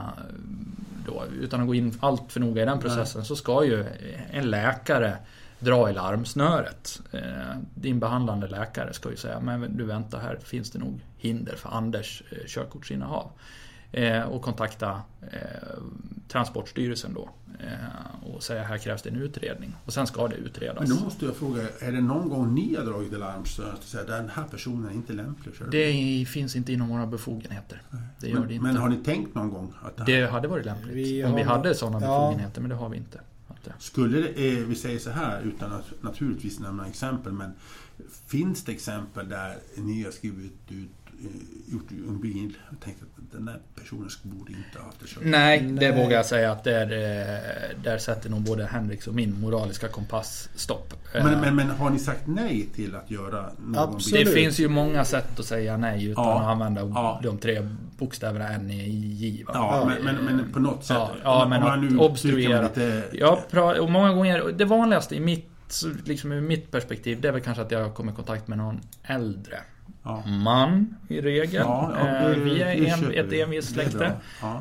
då, 1.06 1.24
utan 1.40 1.60
att 1.60 1.66
gå 1.66 1.74
in 1.74 1.98
allt 2.00 2.32
för 2.32 2.40
noga 2.40 2.62
i 2.62 2.64
den 2.64 2.78
processen 2.78 3.24
så 3.24 3.36
ska 3.36 3.64
ju 3.64 3.84
en 4.30 4.50
läkare 4.50 5.16
dra 5.58 5.90
i 5.90 5.92
larmsnöret. 5.92 7.00
Eh, 7.12 7.56
din 7.74 7.98
behandlande 7.98 8.48
läkare 8.48 8.92
ska 8.92 9.10
ju 9.10 9.16
säga, 9.16 9.40
men 9.40 9.76
du 9.76 9.84
vänta 9.84 10.18
här 10.18 10.38
finns 10.44 10.70
det 10.70 10.78
nog 10.78 11.00
hinder 11.18 11.56
för 11.56 11.68
Anders 11.68 12.22
eh, 12.30 12.46
körkortsinnehav. 12.46 13.30
Eh, 13.92 14.22
och 14.22 14.42
kontakta 14.42 15.02
eh, 15.20 15.38
Transportstyrelsen 16.28 17.14
då. 17.14 17.28
Eh, 17.60 18.28
och 18.34 18.42
säga 18.42 18.62
här 18.62 18.78
krävs 18.78 19.02
det 19.02 19.10
en 19.10 19.16
utredning. 19.16 19.76
Och 19.84 19.92
sen 19.92 20.06
ska 20.06 20.28
det 20.28 20.36
utredas. 20.36 20.88
Men 20.88 20.98
då 20.98 21.04
måste 21.04 21.24
jag 21.24 21.36
fråga, 21.36 21.62
är 21.78 21.92
det 21.92 22.00
någon 22.00 22.28
gång 22.28 22.54
ni 22.54 22.74
har 22.74 22.84
dragit 22.84 23.12
och 23.40 23.48
sagt 23.48 23.94
att 23.94 24.06
den 24.06 24.28
här 24.28 24.44
personen 24.50 24.90
är 24.90 24.94
inte 24.94 25.12
lämplig 25.12 25.52
att 25.52 25.58
köra? 25.58 25.68
Det 25.68 26.26
finns 26.28 26.56
inte 26.56 26.72
inom 26.72 26.88
våra 26.88 27.06
befogenheter. 27.06 27.82
Det 28.20 28.28
gör 28.28 28.38
men, 28.38 28.48
det 28.48 28.54
inte. 28.54 28.66
men 28.66 28.76
har 28.76 28.88
ni 28.88 28.96
tänkt 28.96 29.34
någon 29.34 29.50
gång 29.50 29.72
att 29.82 29.96
det 29.96 30.02
här, 30.02 30.20
Det 30.20 30.30
hade 30.30 30.48
varit 30.48 30.64
lämpligt. 30.64 30.96
Vi 30.96 31.24
om 31.24 31.34
vi 31.34 31.42
hade 31.42 31.74
sådana 31.74 32.06
ja. 32.06 32.28
befogenheter, 32.28 32.60
men 32.60 32.70
det 32.70 32.76
har 32.76 32.88
vi 32.88 32.96
inte. 32.96 33.20
Skulle 33.78 34.20
det, 34.20 34.64
vi 34.64 34.74
säger 34.74 34.98
så 34.98 35.10
här 35.10 35.42
utan 35.42 35.72
att 35.72 35.92
naturligtvis 36.00 36.60
nämna 36.60 36.86
exempel, 36.86 37.32
men 37.32 37.52
finns 38.26 38.64
det 38.64 38.72
exempel 38.72 39.28
där 39.28 39.58
ni 39.76 40.04
har 40.04 40.10
skrivit 40.10 40.52
ut, 40.68 40.90
gjort 41.72 41.90
en 41.90 42.20
bil 42.20 42.52
och 42.72 42.80
tänkt 42.84 43.02
att 43.02 43.32
den 43.32 43.44
där 43.44 43.58
personen 43.74 44.08
borde 44.22 44.52
inte 44.52 44.78
ha 44.78 44.84
haft 44.84 45.02
ett 45.02 45.08
körkort? 45.08 45.24
Nej, 45.26 45.60
det 45.60 45.90
Nej. 45.90 46.04
vågar 46.04 46.16
jag 46.16 46.26
säga 46.26 46.52
att 46.52 46.64
där, 46.64 46.82
eh, 46.92 47.82
där 47.84 47.98
sätter 47.98 48.30
nog 48.30 48.42
både 48.42 48.64
Henriks 48.66 49.06
och 49.06 49.14
min 49.14 49.40
moraliska 49.40 49.88
kompass 49.88 50.48
stopp. 50.54 50.92
Eh, 51.14 51.24
Men, 51.24 51.40
men, 51.40 51.56
men 51.56 51.70
har 51.70 51.90
ni 51.90 51.98
sagt 51.98 52.26
nej 52.26 52.68
till 52.74 52.96
att 52.96 53.10
göra 53.10 53.50
någon 53.66 53.94
Absolut. 53.94 54.26
det 54.26 54.32
finns 54.32 54.58
ju 54.60 54.68
många 54.68 55.04
sätt 55.04 55.38
att 55.40 55.46
säga 55.46 55.76
nej 55.76 56.04
utan 56.04 56.24
Ja. 56.24 56.40
att 56.40 56.46
använda 56.46 56.80
Ja. 56.80 57.20
de 57.22 57.38
tre 57.38 57.68
bokstäverna 57.98 58.48
N, 58.48 58.70
E, 58.70 58.84
J. 58.88 59.44
va? 59.46 59.52
Ja, 59.54 59.80
Eh, 59.80 60.04
men, 60.04 60.16
men, 60.24 60.36
men 60.36 60.52
på 60.52 60.60
något 60.60 60.84
sätt. 60.84 60.96
Ja, 60.96 61.10
ja, 61.22 61.42
Om 61.44 61.50
men 61.50 61.60
man 61.62 61.84
att 61.84 61.92
nu 61.92 61.98
obstruera. 61.98 62.62
Lite, 62.62 63.04
Jag 63.12 63.38
pra- 63.50 63.76
och 63.78 63.90
många 63.90 64.12
gånger, 64.14 64.52
det 64.58 64.64
vanligaste 64.64 65.14
i 65.16 65.20
mitt, 65.20 65.50
liksom 66.04 66.32
ur 66.32 66.40
mitt 66.40 66.70
perspektiv, 66.70 67.20
det 67.20 67.28
är 67.28 67.32
väl 67.32 67.40
kanske 67.40 67.62
att 67.62 67.70
jag 67.70 67.94
kommer 67.94 68.12
i 68.12 68.14
kontakt 68.14 68.48
med 68.48 68.58
någon 68.58 68.80
äldre 69.02 69.58
ja. 70.08 70.30
man 70.30 70.94
i 71.08 71.20
regel. 71.20 71.62
Ja, 71.66 71.92
ja, 71.98 72.06
Eh, 72.08 72.28
det- 72.30 72.40
vi 72.44 72.62
är 72.62 72.94
en, 72.94 73.12
ett 73.12 73.26
vi. 73.32 73.40
envist 73.40 73.72
släkte. 73.72 74.12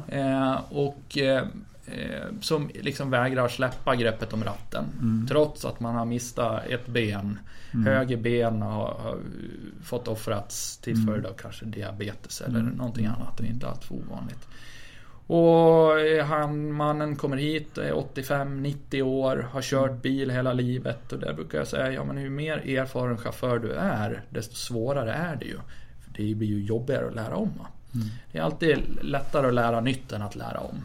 Eh, 0.07 0.61
och 0.69 1.17
eh, 1.17 1.43
eh, 1.85 2.23
som 2.41 2.69
liksom 2.73 3.09
vägrar 3.09 3.47
släppa 3.47 3.95
greppet 3.95 4.33
om 4.33 4.43
ratten. 4.43 4.85
Mm. 5.01 5.27
Trots 5.27 5.65
att 5.65 5.79
man 5.79 5.95
har 5.95 6.05
mistat 6.05 6.65
ett 6.65 6.87
ben. 6.87 7.39
Höger 7.85 8.17
ben 8.17 8.61
har, 8.61 8.87
har 8.87 9.17
fått 9.83 10.07
offrats 10.07 10.77
till 10.77 10.93
Mm. 10.93 11.07
följd 11.07 11.25
av 11.25 11.33
kanske 11.33 11.65
diabetes 11.65 12.41
eller 12.41 12.59
någonting 12.59 13.05
annat. 13.05 13.37
Det 13.37 13.43
är 13.43 13.47
inte 13.49 13.67
alltför 13.69 13.95
ovanligt. 13.95 14.47
Och 15.27 15.99
eh, 15.99 16.25
han, 16.25 16.71
mannen 16.71 17.15
kommer 17.15 17.37
hit, 17.37 17.77
är 17.77 17.91
85-90 17.91 19.01
år, 19.01 19.47
har 19.51 19.61
kört 19.61 20.01
bil 20.01 20.31
hela 20.31 20.53
livet. 20.53 21.13
Och 21.13 21.19
där 21.19 21.33
brukar 21.33 21.57
jag 21.57 21.67
säga, 21.67 21.91
ja 21.91 22.03
men 22.03 22.21
ju 22.21 22.29
mer 22.29 22.57
erfaren 22.57 23.17
chaufför 23.17 23.59
du 23.59 23.71
är, 23.73 24.23
desto 24.29 24.55
svårare 24.55 25.13
är 25.13 25.35
det 25.35 25.45
ju. 25.45 25.57
För 26.03 26.11
det 26.23 26.35
blir 26.35 26.47
ju 26.47 26.65
jobbigare 26.65 27.07
att 27.07 27.15
lära 27.15 27.35
om. 27.35 27.53
Va? 27.57 27.67
Det 28.31 28.37
är 28.37 28.41
alltid 28.41 28.77
lättare 29.01 29.47
att 29.47 29.53
lära 29.53 29.81
nytt 29.81 30.11
än 30.11 30.21
att 30.21 30.35
lära 30.35 30.59
om. 30.59 30.83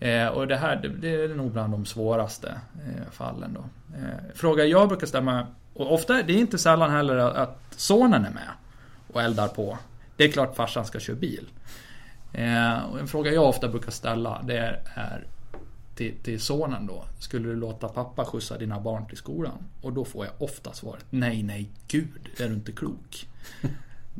Eh, 0.00 0.26
och 0.26 0.46
det 0.46 0.56
här 0.56 0.76
det, 0.76 0.88
det 0.88 1.24
är 1.24 1.28
nog 1.28 1.50
bland 1.50 1.72
de 1.72 1.86
svåraste 1.86 2.48
eh, 2.86 3.10
fallen 3.12 3.54
då. 3.54 3.64
Eh, 3.96 4.34
fråga 4.34 4.64
jag 4.64 4.88
brukar 4.88 5.06
stämma, 5.06 5.46
och 5.74 5.94
ofta, 5.94 6.22
det 6.22 6.32
är 6.32 6.38
inte 6.38 6.58
sällan 6.58 6.90
heller 6.90 7.16
att, 7.16 7.36
att 7.36 7.60
sonen 7.70 8.24
är 8.24 8.30
med 8.30 8.48
och 9.12 9.22
eldar 9.22 9.48
på. 9.48 9.78
Det 10.16 10.24
är 10.24 10.32
klart 10.32 10.56
farsan 10.56 10.84
ska 10.84 11.00
köra 11.00 11.16
bil. 11.16 11.46
Eh, 12.32 12.84
och 12.84 12.98
en 13.00 13.08
fråga 13.08 13.32
jag 13.32 13.48
ofta 13.48 13.68
brukar 13.68 13.90
ställa 13.90 14.42
det 14.46 14.58
är, 14.58 14.82
är 14.94 15.26
till, 15.94 16.14
till 16.22 16.40
sonen 16.40 16.86
då. 16.86 17.04
Skulle 17.18 17.48
du 17.48 17.56
låta 17.56 17.88
pappa 17.88 18.24
skjutsa 18.24 18.58
dina 18.58 18.80
barn 18.80 19.06
till 19.06 19.16
skolan? 19.16 19.58
Och 19.82 19.92
då 19.92 20.04
får 20.04 20.26
jag 20.26 20.34
ofta 20.38 20.72
svaret 20.72 21.04
nej, 21.10 21.42
nej, 21.42 21.70
gud, 21.88 22.28
är 22.38 22.48
du 22.48 22.54
inte 22.54 22.72
klok? 22.72 23.28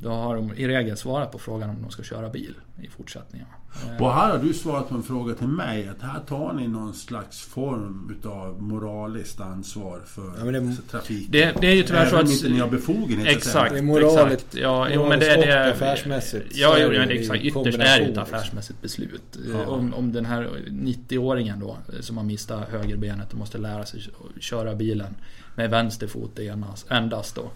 Då 0.02 0.08
har 0.10 0.36
de 0.36 0.52
i 0.56 0.68
regel 0.68 0.96
svarat 0.96 1.32
på 1.32 1.38
frågan 1.38 1.70
om 1.70 1.76
de 1.82 1.90
ska 1.90 2.02
köra 2.02 2.28
bil 2.28 2.54
i 2.82 2.88
fortsättningen. 2.88 3.46
Eh, 3.88 4.02
Och 4.02 4.14
här 4.14 4.30
har 4.30 4.38
du 4.38 4.54
svarat 4.54 4.88
på 4.88 4.94
en 4.94 5.02
fråga 5.02 5.34
till 5.34 5.46
mig 5.48 5.88
att 5.88 6.02
här 6.02 6.20
tar 6.20 6.52
ni 6.52 6.68
någon 6.68 6.94
slags 6.94 7.40
form 7.40 8.16
utav 8.18 8.62
moraliskt 8.62 9.40
ansvar 9.40 10.00
för 10.06 10.32
Ja, 10.38 10.44
det- 10.52 10.76
trafik. 10.90 11.26
Det, 11.30 11.54
det 11.60 11.66
är 11.66 11.74
ju 11.74 11.82
tyvärr 11.82 12.06
så 12.06 12.16
Även 12.16 12.18
att... 12.20 12.24
om 12.26 12.32
inte 12.32 12.48
ni 12.48 12.58
har 12.58 12.68
befogenhet 12.68 13.36
Exakt. 13.36 13.72
Det 13.72 13.78
är 13.78 13.82
moraligt- 13.82 14.32
exakt. 14.32 14.54
Ja, 14.54 14.88
jo, 14.90 15.08
men 15.08 15.20
det, 15.20 15.26
moraliskt 15.26 15.46
det 15.46 15.70
affärsmässigt. 15.72 16.46
Ja, 16.56 16.72
Så 16.76 16.82
jo, 16.82 16.88
men 16.88 17.10
exakt. 17.10 17.42
Ytterst 17.44 17.66
är 17.66 17.72
det 17.78 17.96
ju 17.96 18.02
ett 18.02 18.06
liksom. 18.06 18.22
affärsmässigt 18.22 18.82
beslut. 18.82 19.38
Ja. 19.52 19.66
Om, 19.66 19.94
om 19.94 20.12
den 20.12 20.26
här 20.26 20.48
90-åringen 20.68 21.60
då, 21.60 21.76
som 22.00 22.16
har 22.16 22.24
mistat 22.24 22.68
högerbenet 22.68 23.32
och 23.32 23.38
måste 23.38 23.58
lära 23.58 23.84
sig 23.86 24.00
köra 24.40 24.74
bilen 24.74 25.14
med 25.54 25.70
vänster 25.70 26.06
fot 26.06 26.38
endast, 26.38 26.90
endast 26.90 27.34
då. 27.34 27.50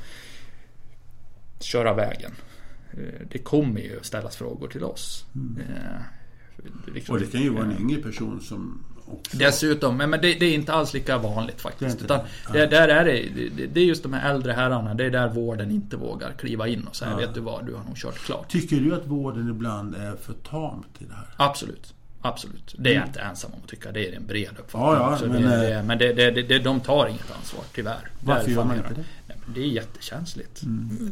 Köra 1.62 1.94
vägen. 1.94 2.32
Eh, 2.92 3.26
Det 3.30 3.38
kommer 3.38 3.80
ju 3.80 3.98
ställas 4.02 4.36
frågor 4.36 4.68
till 4.68 4.84
oss. 4.84 5.24
Eh, 5.34 6.92
liksom- 6.94 7.14
Och 7.14 7.20
det 7.20 7.26
kan 7.26 7.40
ju 7.42 7.48
vara 7.50 7.64
en 7.64 7.80
yngre 7.80 8.02
person 8.02 8.40
som 8.40 8.84
också... 9.06 9.36
Dessutom, 9.36 9.96
men 9.96 10.10
det, 10.10 10.18
det 10.18 10.46
är 10.46 10.54
inte 10.54 10.72
alls 10.72 10.94
lika 10.94 11.18
vanligt 11.18 11.56
Det 11.56 11.62
faktiskt. 11.62 11.82
är 11.82 11.90
inte 11.90 12.04
utan 12.04 12.20
det. 12.52 12.58
det, 12.58 12.66
där 12.66 12.88
är 12.88 13.04
det, 13.04 13.28
det, 13.56 13.66
det 13.66 13.80
är 13.80 13.84
just 13.84 14.02
de 14.02 14.12
här 14.12 14.30
äldre 14.34 14.52
herrarna, 14.52 14.94
det 14.94 15.04
är 15.04 15.10
där 15.10 15.28
vården 15.28 15.70
inte 15.70 15.96
vågar 15.96 16.32
kliva 16.32 16.68
in 16.68 16.84
och 16.86 16.96
säga 16.96 17.10
Ja. 17.10 17.16
vet 17.16 17.34
du 17.34 17.40
vad, 17.40 17.66
du 17.66 17.74
har 17.74 17.84
nog 17.84 17.96
kört 17.96 18.14
klart. 18.18 18.48
Tycker 18.48 18.76
du 18.76 18.94
att 18.94 19.06
vården 19.06 19.50
ibland 19.50 19.94
är 19.94 20.16
för 20.16 20.32
tamt 20.32 20.86
i 20.98 21.04
det 21.04 21.14
här? 21.14 21.26
Absolut. 21.36 21.94
Absolut. 22.22 22.74
Det 22.78 22.90
är 22.90 22.94
jag 22.94 23.06
inte 23.06 23.20
ensam 23.20 23.52
om 23.52 23.60
att 23.64 23.70
tycka. 23.70 23.92
Det 23.92 24.08
är 24.08 24.12
en 24.16 24.26
bred 24.26 24.50
uppfattning. 24.58 24.90
Mm. 24.90 25.02
Ja, 25.02 25.18
ja, 25.22 25.28
men, 25.28 25.42
det, 25.42 25.54
eh, 25.54 25.76
det, 25.76 25.82
men 25.82 25.98
det, 25.98 26.12
det, 26.12 26.42
det, 26.42 26.58
de 26.58 26.80
tar 26.80 27.06
inget 27.06 27.30
ansvar, 27.36 27.64
tyvärr. 27.74 28.10
Varför 28.20 28.50
gör 28.50 28.64
man 28.64 28.76
inte 28.76 28.94
det? 28.94 29.04
Nej, 29.26 29.38
men 29.44 29.54
det 29.54 29.60
är 29.60 29.66
jättekänsligt. 29.66 30.60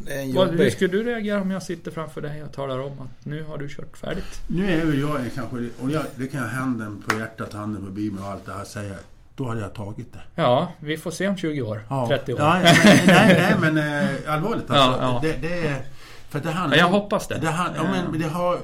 Det 0.05 0.13
är 0.13 0.21
en 0.21 0.33
Vad, 0.35 0.49
hur 0.49 0.69
skulle 0.69 0.91
du 0.91 1.03
reagera 1.03 1.41
om 1.41 1.51
jag 1.51 1.63
sitter 1.63 1.91
framför 1.91 2.21
dig 2.21 2.43
och 2.43 2.51
talar 2.51 2.79
om 2.79 2.91
att 2.91 3.25
nu 3.25 3.43
har 3.43 3.57
du 3.57 3.69
kört 3.69 3.97
färdigt? 3.97 4.41
Nu 4.47 4.71
är 4.71 4.85
väl 4.85 4.99
jag 4.99 5.19
kanske... 5.35 5.55
Och 5.81 5.91
jag, 5.91 6.03
det 6.15 6.27
kan 6.27 6.41
jag 6.41 6.47
handen 6.47 7.03
på 7.07 7.19
hjärtat, 7.19 7.53
handen 7.53 7.85
på 7.85 7.91
Bibeln 7.91 8.23
och 8.23 8.29
allt 8.29 8.45
det 8.45 8.53
här 8.53 8.65
säga. 8.65 8.95
Då 9.35 9.47
hade 9.47 9.61
jag 9.61 9.73
tagit 9.73 10.13
det. 10.13 10.21
Ja, 10.35 10.73
vi 10.79 10.97
får 10.97 11.11
se 11.11 11.27
om 11.27 11.37
20 11.37 11.61
år. 11.61 12.07
30 12.07 12.33
år. 12.33 12.39
Ja, 12.39 12.61
ja, 12.63 12.73
nej, 12.83 13.03
nej, 13.07 13.55
nej, 13.61 13.71
men 13.71 13.77
eh, 13.77 14.33
allvarligt 14.33 14.69
alltså. 14.69 14.75
Ja, 14.75 14.97
ja. 15.01 15.19
Det, 15.21 15.37
det 15.41 15.67
är... 15.67 15.81
För 16.29 16.39
det 16.39 16.51
handlar... 16.51 16.77
Ja, 16.77 16.83
jag 16.83 16.89
hoppas 16.89 17.27
det. 17.27 17.37
det 17.37 17.45
ja, 17.45 17.67
Ja. 17.75 17.83
men 17.83 18.19
det 18.19 18.27
har... 18.27 18.59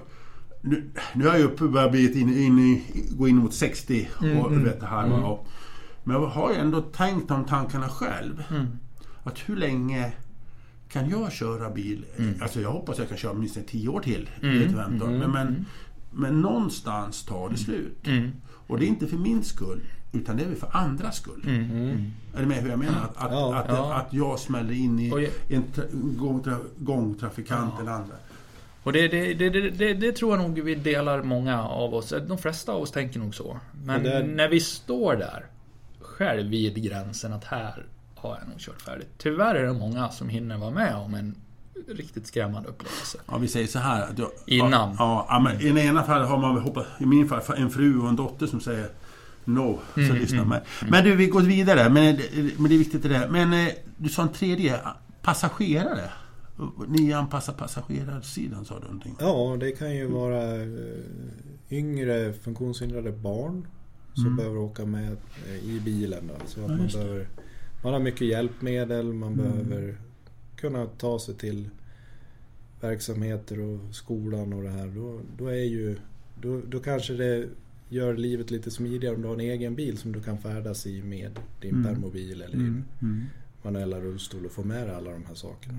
Nu, 0.61 0.89
nu 1.13 1.27
är 1.27 1.33
jag 1.33 1.41
uppe 1.43 1.63
börjar 1.67 1.89
bli 1.89 2.21
in, 2.21 2.37
in, 2.37 2.59
i- 2.59 2.83
gå 3.11 3.27
in 3.27 3.35
mot 3.35 3.53
60 3.53 4.07
och 4.17 4.23
Mm, 4.23 4.63
vet 4.63 4.79
det 4.79 4.85
här. 4.87 5.05
mm. 5.05 5.23
Och, 5.23 5.47
men 6.03 6.15
jag 6.15 6.27
har 6.27 6.51
ju 6.53 6.57
ändå 6.57 6.81
tänkt 6.81 7.27
de 7.27 7.45
tankarna 7.45 7.89
själv. 7.89 8.43
Mm. 8.49 8.67
Att 9.23 9.39
hur 9.39 9.55
länge 9.55 10.11
kan 10.89 11.09
jag 11.09 11.31
köra 11.31 11.69
bil? 11.69 12.05
Mm. 12.17 12.33
Alltså 12.41 12.61
jag 12.61 12.71
hoppas 12.71 12.97
jag 12.99 13.09
kan 13.09 13.17
köra 13.17 13.33
minst 13.33 13.67
10 13.67 13.89
år 13.89 13.99
till. 13.99 14.29
Mm, 14.41 14.61
mm, 14.61 14.73
men, 14.97 15.19
men, 15.31 15.47
mm. 15.47 15.65
men 16.11 16.41
någonstans 16.41 17.25
tar 17.25 17.49
det 17.49 17.57
slut. 17.57 18.07
Mm. 18.07 18.31
Och 18.67 18.79
det 18.79 18.85
är 18.85 18.87
inte 18.87 19.07
för 19.07 19.17
min 19.17 19.43
skull. 19.43 19.79
Utan 20.11 20.37
det 20.37 20.43
är 20.43 20.55
för 20.55 20.77
andras 20.77 21.15
skull. 21.15 21.43
Mm. 21.47 21.71
Mm. 21.71 22.11
Är 22.35 22.39
du 22.39 22.45
med 22.45 22.57
hur 22.57 22.69
jag 22.69 22.79
menar? 22.79 23.01
Att, 23.03 23.17
att, 23.17 23.31
Ja. 23.31 23.55
att, 23.55 23.65
Ja. 23.69 23.93
att 23.93 24.13
jag 24.13 24.39
smäller 24.39 24.73
in 24.73 24.99
i 24.99 25.09
jag- 25.09 25.29
en 25.49 25.63
tra- 25.75 26.15
gångtra, 26.17 26.57
gångtrafikant 26.77 27.73
Ja. 27.75 27.81
eller 27.81 27.91
andra. 27.91 28.15
Och 28.87 28.93
det, 28.93 29.07
det, 29.07 29.33
det, 29.33 29.49
det, 29.49 29.69
det, 29.69 29.93
det 29.93 30.11
tror 30.11 30.37
jag 30.37 30.43
nog 30.49 30.59
vi 30.61 30.75
delar 30.75 31.21
många 31.23 31.63
av 31.63 31.93
oss. 31.93 32.13
De 32.27 32.37
flesta 32.37 32.71
av 32.71 32.81
oss 32.81 32.91
tänker 32.91 33.19
nog 33.19 33.35
så. 33.35 33.59
Men 33.85 34.03
Det 34.03 34.09
där- 34.09 34.23
när 34.23 34.49
vi 34.49 34.59
står 34.59 35.15
där 35.15 35.45
själv 36.01 36.49
vid 36.49 36.83
gränsen 36.83 37.33
att 37.33 37.43
här 37.43 37.85
har 38.15 38.37
jag 38.39 38.49
nog 38.49 38.59
kört 38.59 38.81
färdigt. 38.81 39.07
Tyvärr 39.17 39.55
är 39.55 39.63
det 39.67 39.73
många 39.73 40.09
som 40.09 40.29
hinner 40.29 40.57
vara 40.57 40.71
med 40.71 40.95
om 40.95 41.13
en 41.13 41.35
riktigt 41.87 42.27
skrämmande 42.27 42.69
upplevelse. 42.69 43.17
Ja, 43.27 43.37
vi 43.37 43.47
säger 43.47 43.67
så 43.67 43.79
här. 43.79 44.07
Jag, 44.17 44.29
Innan. 44.45 44.95
Ja, 44.99 45.25
ja, 45.29 45.39
men 45.39 45.61
i 45.61 45.71
det 45.71 45.81
ena 45.81 46.03
fallet 46.03 46.29
har 46.29 46.37
man 46.37 46.55
väl 46.55 46.63
hoppat, 46.63 46.85
i 46.99 47.05
min 47.05 47.27
fall, 47.29 47.41
en 47.57 47.69
fru 47.69 47.99
och 47.99 48.09
en 48.09 48.15
dotter 48.15 48.47
som 48.47 48.59
säger 48.59 48.89
No, 49.45 49.79
så 49.93 49.99
Mm, 49.99 50.15
lyssna 50.15 50.37
mm, 50.37 50.49
med. 50.49 50.61
Men 50.89 51.03
du, 51.03 51.15
vi 51.15 51.27
går 51.27 51.41
vidare. 51.41 51.89
Men, 51.89 52.15
eh, 52.15 52.21
men 52.57 52.69
det 52.69 52.75
är 52.75 52.79
viktigt 52.79 53.03
det 53.03 53.09
där. 53.09 53.27
Men 53.29 53.53
eh, 53.53 53.73
du 53.97 54.09
sa 54.09 54.21
en 54.21 54.29
tredje, 54.33 54.79
passagerare. 55.21 56.09
Ni 56.87 57.13
anpassar 57.13 57.53
passagerarsidan 57.53 58.65
sa 58.65 58.79
du 58.79 58.85
någonting? 58.85 59.15
Ja, 59.19 59.57
det 59.59 59.71
kan 59.71 59.95
ju 59.95 60.07
vara 60.07 60.55
eh, 60.63 60.67
yngre 61.69 62.33
funktionshindrade 62.33 63.11
barn 63.11 63.67
som 64.13 64.23
Mm. 64.25 64.35
behöver 64.37 64.57
åka 64.57 64.85
med 64.85 65.17
eh, 65.47 65.55
i 65.69 65.79
bilen. 65.85 66.27
Då. 66.27 66.33
Så 66.45 66.59
att 66.65 66.69
Ja, 66.71 66.77
man, 66.77 66.87
behöver, 66.87 67.27
man 67.83 67.93
har 67.93 67.99
mycket 67.99 68.27
hjälpmedel, 68.27 69.13
man 69.13 69.33
Mm. 69.33 69.45
behöver 69.69 69.97
kunna 70.55 70.85
ta 70.85 71.19
sig 71.19 71.35
till 71.35 71.69
verksamheter 72.81 73.59
och 73.59 73.95
skolan 73.95 74.53
och 74.53 74.63
det 74.63 74.69
här. 74.69 74.87
Då, 74.87 75.19
då, 75.37 75.47
är 75.47 75.63
ju, 75.65 75.97
då, 76.41 76.61
då 76.67 76.79
kanske 76.79 77.13
det 77.13 77.47
gör 77.89 78.17
livet 78.17 78.51
lite 78.51 78.71
smidigare 78.71 79.15
om 79.15 79.21
du 79.21 79.27
har 79.27 79.35
en 79.35 79.39
egen 79.41 79.75
bil 79.75 79.97
som 79.97 80.11
du 80.11 80.21
kan 80.21 80.37
färdas 80.37 80.87
i 80.87 81.01
med 81.03 81.39
din 81.61 81.75
Mm. 81.75 81.83
permobil 81.93 82.41
eller 82.41 82.55
Mm. 82.55 82.65
din 82.65 82.83
Mm. 83.09 83.23
manuella 83.63 83.99
rullstol 83.99 84.45
och 84.45 84.51
få 84.51 84.63
med 84.63 84.87
dig 84.87 84.95
alla 84.95 85.11
de 85.11 85.25
här 85.25 85.35
sakerna. 85.35 85.77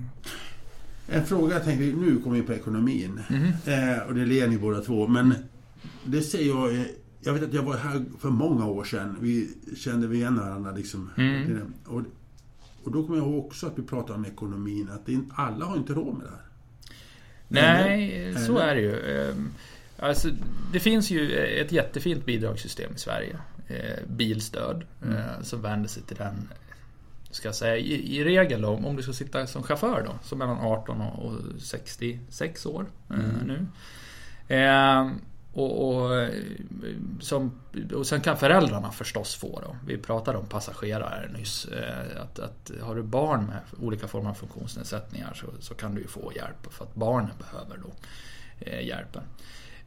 En 1.07 1.25
fråga 1.25 1.53
jag 1.53 1.63
tänkte, 1.63 1.85
nu 1.85 2.19
kommer 2.23 2.35
vi 2.35 2.41
på 2.43 2.53
ekonomin. 2.53 3.19
Mhm. 3.29 3.51
Eh, 3.65 3.99
och 4.07 4.15
det 4.15 4.25
ler 4.25 4.47
ni 4.47 4.57
båda 4.57 4.81
två. 4.81 5.07
Men 5.07 5.33
det 6.05 6.21
ser 6.21 6.47
jag... 6.47 6.75
eh, 6.75 6.81
Jag 7.21 7.33
vet 7.33 7.43
att 7.43 7.53
jag 7.53 7.63
var 7.63 7.77
här 7.77 8.05
för 8.19 8.29
många 8.29 8.65
år 8.65 8.83
sedan. 8.83 9.17
Vi 9.21 9.49
kände 9.77 10.07
vi 10.07 10.17
igen 10.17 10.37
varandra 10.37 10.71
liksom. 10.71 11.09
Mm. 11.17 11.73
Och, 11.85 12.01
och 12.83 12.91
då 12.91 13.03
kommer 13.05 13.17
jag 13.19 13.27
ihåg 13.27 13.45
också 13.45 13.67
att 13.67 13.79
vi 13.79 13.81
pratade 13.83 14.13
om 14.13 14.25
ekonomin. 14.25 14.89
Att 14.91 15.09
är- 15.09 15.19
alla 15.35 15.65
har 15.65 15.77
inte 15.77 15.93
råd 15.93 16.13
med 16.17 16.27
det 16.27 16.31
här. 16.31 16.43
Nej, 17.47 18.35
så 18.47 18.57
Eller? 18.59 18.67
är 18.67 18.75
det 18.75 18.81
ju. 18.81 19.29
Ehm, 19.29 19.49
Alltså, 20.01 20.29
det 20.73 20.79
finns 20.79 21.11
ju 21.11 21.31
ett 21.37 21.71
jättefint 21.71 22.25
bidragssystem 22.25 22.91
i 22.95 22.99
Sverige. 22.99 23.37
Eh, 23.67 24.07
Bilstöd. 24.07 24.83
Mm. 25.03 25.15
eh, 25.17 25.23
Som 25.41 25.61
vänder 25.61 25.89
sig 25.89 26.03
till 26.03 26.17
den, 26.17 26.49
ska 27.31 27.47
jag 27.47 27.55
säga, 27.55 27.77
i, 27.77 28.17
i 28.17 28.23
regel 28.23 28.61
då, 28.61 28.69
om 28.69 28.95
du 28.95 29.03
ska 29.03 29.13
sitta 29.13 29.47
som 29.47 29.63
chaufför 29.63 30.03
då, 30.05 30.13
som 30.23 30.37
mellan 30.39 30.57
18 30.59 31.01
och 31.01 31.25
och 31.25 31.33
66 31.61 32.65
år 32.65 32.85
eh, 33.09 33.15
Mm. 33.15 33.31
nu. 33.47 33.65
Ehm, 34.55 35.21
och, 35.53 35.87
och, 35.95 36.15
eh, 36.15 36.29
som, 37.19 37.51
och 37.95 38.07
sen 38.07 38.21
kan 38.21 38.37
föräldrarna 38.37 38.91
förstås 38.91 39.35
få 39.35 39.59
då. 39.61 39.75
Vi 39.85 39.97
pratade 39.97 40.37
om 40.37 40.45
passagerare 40.45 41.29
nyss. 41.37 41.65
eh, 41.65 42.21
Att, 42.21 42.39
att 42.39 42.71
har 42.81 42.95
du 42.95 43.03
barn 43.03 43.45
med 43.45 43.59
olika 43.87 44.07
former 44.07 44.29
av 44.29 44.33
funktionsnedsättningar 44.33 45.33
så, 45.33 45.45
så 45.59 45.73
kan 45.73 45.95
du 45.95 46.01
ju 46.01 46.07
få 46.07 46.31
hjälp 46.35 46.73
för 46.73 46.85
att 46.85 46.95
barnen 46.95 47.31
behöver 47.39 47.77
då 47.77 47.89
eh, 48.59 48.87
hjälpen. 48.87 49.21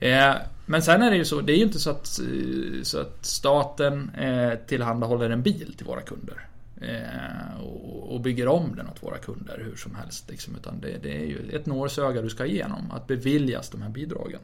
Eh, 0.00 0.34
men 0.66 0.82
sen 0.82 1.02
är 1.02 1.10
det 1.10 1.16
ju 1.16 1.24
så, 1.24 1.40
det 1.40 1.52
är 1.52 1.56
ju 1.56 1.62
inte 1.64 1.78
så 1.78 1.90
att, 1.90 2.18
eh, 2.20 2.82
så 2.82 3.00
att 3.00 3.24
staten 3.24 4.10
eh, 4.10 4.54
tillhandahåller 4.66 5.30
en 5.30 5.42
bil 5.42 5.74
till 5.76 5.86
våra 5.86 6.00
kunder. 6.00 6.48
Eh, 6.82 7.60
och, 8.08 8.20
bygger 8.20 8.48
om 8.48 8.76
den 8.76 8.88
åt 8.88 9.02
våra 9.02 9.18
kunder 9.18 9.62
hur 9.64 9.76
som 9.76 9.94
helst. 9.94 10.30
Liksom, 10.30 10.56
utan 10.56 10.80
det, 10.80 10.98
det 11.02 11.16
är 11.16 11.24
ju 11.24 11.50
ett 11.52 11.66
nålsöga 11.66 12.22
du 12.22 12.30
ska 12.30 12.46
igenom, 12.46 12.90
att 12.90 13.06
beviljas 13.06 13.70
de 13.70 13.82
här 13.82 13.88
bidragen. 13.88 14.40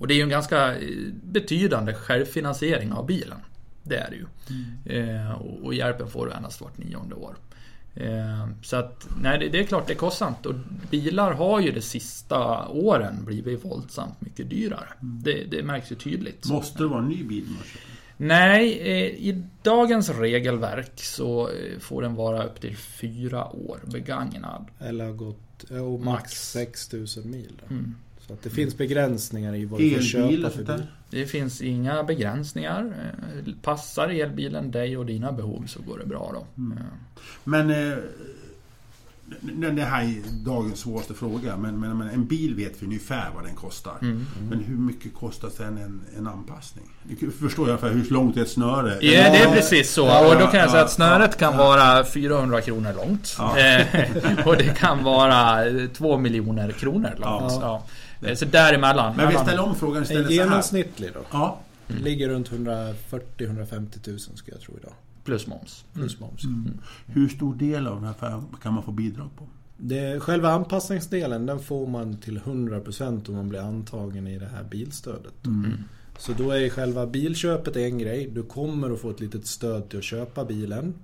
Och 0.00 0.06
det 0.06 0.14
är 0.14 0.16
ju 0.16 0.22
en 0.22 0.28
ganska 0.28 0.74
eh, 0.74 0.88
betydande 1.22 1.94
självfinansiering 1.94 2.92
av 2.92 3.06
bilen. 3.06 3.38
Det 3.82 3.96
är 3.96 4.10
det 4.10 4.16
ju. 4.16 4.26
Eh, 4.98 5.32
och, 5.32 5.64
och 5.64 5.74
hjälpen 5.74 6.10
får 6.10 6.26
du 6.26 6.32
endast 6.32 6.60
vart 6.60 6.78
nionde 6.78 7.14
år. 7.14 7.36
Eh, 7.94 8.48
så 8.62 8.76
att, 8.76 9.08
nej 9.22 9.38
det, 9.38 9.48
det 9.48 9.60
är 9.60 9.64
klart 9.64 9.86
det 9.86 9.92
är 9.92 9.96
kostsamt. 9.96 10.46
Och 10.46 10.54
bilar 10.90 11.32
har 11.32 11.60
ju 11.60 11.72
de 11.72 11.80
sista 11.80 12.68
åren 12.68 13.24
blivit 13.24 13.64
våldsamt 13.64 14.20
mycket 14.20 14.50
dyrare. 14.50 14.88
Det, 15.00 15.44
det 15.44 15.62
märks 15.62 15.92
ju 15.92 15.96
tydligt. 15.96 16.48
Måste 16.48 16.82
det 16.82 16.88
vara 16.88 17.02
en 17.02 17.08
ny 17.08 17.24
bil 17.24 17.44
man 17.46 17.64
köper? 17.64 17.89
Nej, 18.22 18.80
eh, 18.80 19.28
i 19.28 19.42
dagens 19.62 20.10
regelverk 20.10 21.00
så 21.00 21.48
eh, 21.48 21.78
får 21.78 22.02
den 22.02 22.14
vara 22.14 22.44
upp 22.44 22.60
till 22.60 22.76
fyra 22.76 23.52
år 23.52 23.80
begagnad. 23.84 24.66
Eller 24.78 25.04
har 25.04 25.12
gått 25.12 25.64
ja, 25.70 25.80
och 25.80 26.00
max 26.00 26.22
Max. 26.22 26.50
6000 26.50 27.30
mil. 27.30 27.60
Då. 27.68 27.74
Mm. 27.74 27.94
Så 28.26 28.32
att 28.32 28.42
det 28.42 28.50
finns 28.50 28.76
begränsningar 28.76 29.54
i 29.54 29.64
vad 29.64 29.80
du 29.80 29.94
får 29.94 30.02
köpa 30.02 30.50
för 30.50 30.64
bil. 30.64 30.86
Det 31.10 31.26
finns 31.26 31.62
inga 31.62 32.02
begränsningar. 32.02 32.94
Eh, 33.46 33.54
Passar 33.62 34.08
elbilen 34.08 34.70
dig 34.70 34.96
och 34.96 35.06
dina 35.06 35.32
behov 35.32 35.64
så 35.66 35.82
går 35.82 35.98
det 35.98 36.06
bra 36.06 36.32
då. 36.34 36.62
Mm. 36.62 36.78
Eh, 36.78 37.96
Men... 39.40 39.64
Eh, 39.64 39.74
det 39.74 39.80
det 39.80 39.86
här 39.86 40.02
är 40.02 40.44
dagens 40.44 40.80
svåraste 40.80 41.14
fråga. 41.14 41.56
Men, 41.56 41.80
men, 41.80 41.98
men 41.98 42.08
en 42.08 42.26
bil 42.26 42.54
vet 42.54 42.72
vi 42.82 42.86
ungefär 42.86 43.30
vad 43.34 43.44
den 43.44 43.54
kostar. 43.54 43.94
Mm. 44.02 44.26
Men 44.50 44.60
hur 44.60 44.76
mycket 44.76 45.14
kostar 45.14 45.50
sen 45.56 45.78
en, 45.78 46.00
en 46.18 46.26
anpassning? 46.26 46.84
Du 47.20 47.30
förstår 47.30 47.68
alla 47.68 47.78
fall 47.78 47.90
hur 47.90 48.10
långt 48.10 48.36
är 48.36 48.42
ett 48.42 48.50
snöre? 48.50 48.98
Ja, 49.00 49.30
det 49.30 49.38
är 49.38 49.52
precis 49.52 49.92
så. 49.92 50.06
Ja, 50.06 50.28
och 50.28 50.34
då 50.34 50.40
ja, 50.40 50.50
kan 50.50 50.60
jag 50.60 50.70
säga 50.70 50.80
ja, 50.80 50.84
att 50.84 50.92
snöret 50.92 51.36
kan 51.36 51.52
ja. 51.52 51.58
vara 51.58 52.04
400 52.04 52.60
kronor 52.60 52.92
långt. 52.96 53.36
Ja. 53.38 53.58
Eh, 53.58 54.46
och 54.46 54.56
det 54.56 54.78
kan 54.78 55.04
vara 55.04 55.64
2 55.94 56.18
miljoner 56.18 56.72
kronor 56.72 57.14
långt. 57.16 57.52
Ja. 57.60 57.82
Eh, 58.22 58.34
Så 58.34 58.44
däremellan. 58.44 59.16
Men 59.16 59.28
vi 59.28 59.36
ställer 59.36 59.62
om 59.62 59.74
frågan 59.74 60.02
istället 60.02 60.26
så 60.26 60.32
här. 60.32 60.44
genomsnittlig 60.44 61.10
då? 61.14 61.20
Ja. 61.30 61.60
Ligger 61.86 62.28
runt 62.28 62.50
140-150 62.50 64.10
000 64.10 64.18
ska 64.18 64.52
jag 64.52 64.60
tro 64.60 64.74
idag. 64.78 64.92
Plus 65.24 65.46
moms. 65.46 65.84
Plus 65.92 66.20
moms. 66.20 66.44
Mm. 66.44 66.78
Hur 67.06 67.28
stor 67.28 67.54
del 67.54 67.86
av 67.86 67.94
den 67.94 68.04
här 68.04 68.42
kan 68.62 68.74
man 68.74 68.82
få 68.82 68.92
bidrag 68.92 69.28
på? 69.36 69.46
Det, 69.76 70.20
själva 70.20 70.50
anpassningsdelen 70.50 71.46
den 71.46 71.60
får 71.60 71.86
man 71.86 72.16
till 72.16 72.38
100% 72.38 73.28
om 73.28 73.34
man 73.34 73.48
blir 73.48 73.60
antagen 73.60 74.26
i 74.26 74.38
det 74.38 74.48
här 74.54 74.64
bilstödet. 74.64 75.46
Mm. 75.46 75.72
Så 76.18 76.32
då 76.32 76.50
är 76.50 76.68
själva 76.68 77.06
bilköpet 77.06 77.76
en 77.76 77.98
grej. 77.98 78.30
Du 78.34 78.42
kommer 78.42 78.90
att 78.90 79.00
få 79.00 79.10
ett 79.10 79.20
litet 79.20 79.46
stöd 79.46 79.88
till 79.88 79.98
att 79.98 80.04
köpa 80.04 80.44
bilen. 80.44 80.94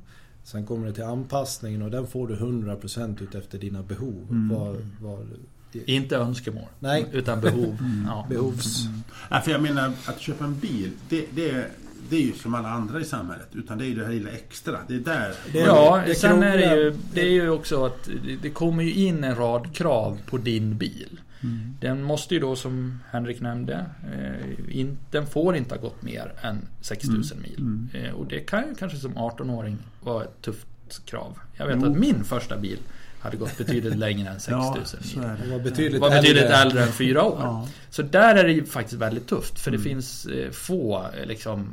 Sen 0.44 0.66
kommer 0.66 0.86
det 0.86 0.92
till 0.92 1.04
anpassningen 1.04 1.82
och 1.82 1.90
den 1.90 2.06
får 2.06 2.28
du 2.28 2.36
100% 2.36 3.22
ut 3.22 3.34
efter 3.34 3.58
dina 3.58 3.82
behov. 3.82 4.26
Mm. 4.30 4.48
Vad, 4.48 4.76
vad, 5.00 5.26
Inte 5.72 6.16
önskemål. 6.16 6.68
Nej. 6.78 7.06
Utan 7.12 7.40
behov. 7.40 7.78
Ja. 8.06 8.26
behovs... 8.28 8.84
Nej, 9.30 9.42
för 9.42 9.50
jag 9.50 9.62
menar 9.62 9.92
att 10.06 10.20
köpa 10.20 10.44
en 10.44 10.58
bil, 10.58 10.90
det, 11.08 11.26
det, 11.34 11.70
det 12.10 12.16
är 12.16 12.20
ju 12.26 12.32
som 12.32 12.54
alla 12.54 12.68
andra 12.68 13.00
i 13.00 13.04
samhället. 13.04 13.48
Utan 13.52 13.78
det 13.78 13.84
är 13.84 13.88
ju 13.88 13.94
det 13.94 14.04
här 14.04 14.12
lilla 14.12 14.30
extra. 14.30 14.78
Det 14.88 14.94
är 14.94 14.98
där. 14.98 15.34
Det- 15.52 15.58
Ja, 15.58 16.02
det 16.06 16.14
sen 16.14 16.42
är 16.42 16.56
det 16.58 16.76
ju, 16.76 16.94
det 17.14 17.20
är 17.20 17.30
ju 17.30 17.50
också 17.50 17.84
att 17.84 18.04
det- 18.04 18.36
det 18.42 18.50
kommer 18.50 18.82
ju 18.82 18.92
in 18.94 19.24
en 19.24 19.34
rad 19.34 19.74
krav 19.74 20.18
på 20.26 20.38
din 20.38 20.76
bil. 20.76 21.20
Mm. 21.42 21.76
Den 21.80 22.02
måste 22.02 22.34
ju 22.34 22.40
då 22.40 22.56
som 22.56 22.98
Henrik 23.10 23.40
nämnde, 23.40 23.86
eh, 24.12 24.78
in, 24.80 24.98
den 25.10 25.26
får 25.26 25.56
inte 25.56 25.74
ha 25.74 25.82
gått 25.82 26.02
mer 26.02 26.32
än 26.42 26.58
6000 26.80 27.38
mil. 27.42 27.58
Mm. 27.58 27.88
Eh, 27.94 28.10
och 28.14 28.26
det 28.26 28.40
kan 28.40 28.68
ju 28.68 28.74
kanske 28.74 28.98
som 28.98 29.16
18-åring 29.16 29.78
vara 30.02 30.24
ett 30.24 30.42
tufft 30.42 30.66
krav. 31.04 31.38
Jag 31.56 31.66
vet 31.66 31.78
Jo. 31.82 31.90
att 31.92 31.98
min 31.98 32.24
första 32.24 32.56
bil 32.58 32.78
hade 33.26 33.36
gått 33.36 33.58
betydligt 33.58 33.96
längre 33.96 34.28
än 34.30 34.40
6000 34.40 35.00
Ja, 35.14 35.20
mil. 35.20 35.28
Det 35.28 35.44
det. 35.44 35.50
var 35.50 35.58
Det 35.58 35.64
betydligt, 35.70 36.00
var 36.00 36.10
betydligt 36.10 36.44
äldre 36.44 36.82
än 36.82 36.92
fyra 36.92 37.22
år. 37.24 37.38
Ja. 37.40 37.68
Så 37.90 38.02
där 38.02 38.34
är 38.34 38.44
det 38.44 38.52
ju 38.52 38.64
faktiskt 38.66 39.00
väldigt 39.00 39.26
tufft. 39.28 39.58
För 39.60 39.70
det 39.70 39.76
Mm. 39.76 39.84
finns 39.88 40.26
eh, 40.26 40.50
få 40.50 41.06
eh, 41.20 41.26
liksom, 41.26 41.68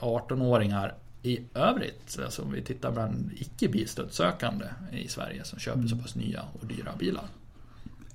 eh, 0.00 0.02
18-åringar 0.04 0.94
i 1.22 1.40
övrigt. 1.54 2.18
Alltså 2.24 2.42
om 2.42 2.52
vi 2.52 2.62
tittar 2.62 2.90
bland 2.92 3.30
icke 3.36 3.68
bilstödssökande 3.68 4.64
i 4.92 5.08
Sverige 5.08 5.44
som 5.44 5.58
köper 5.58 5.78
Mm. 5.78 5.88
så 5.88 5.96
pass 5.96 6.14
nya 6.14 6.42
och 6.60 6.66
dyra 6.66 6.90
bilar. 6.98 7.24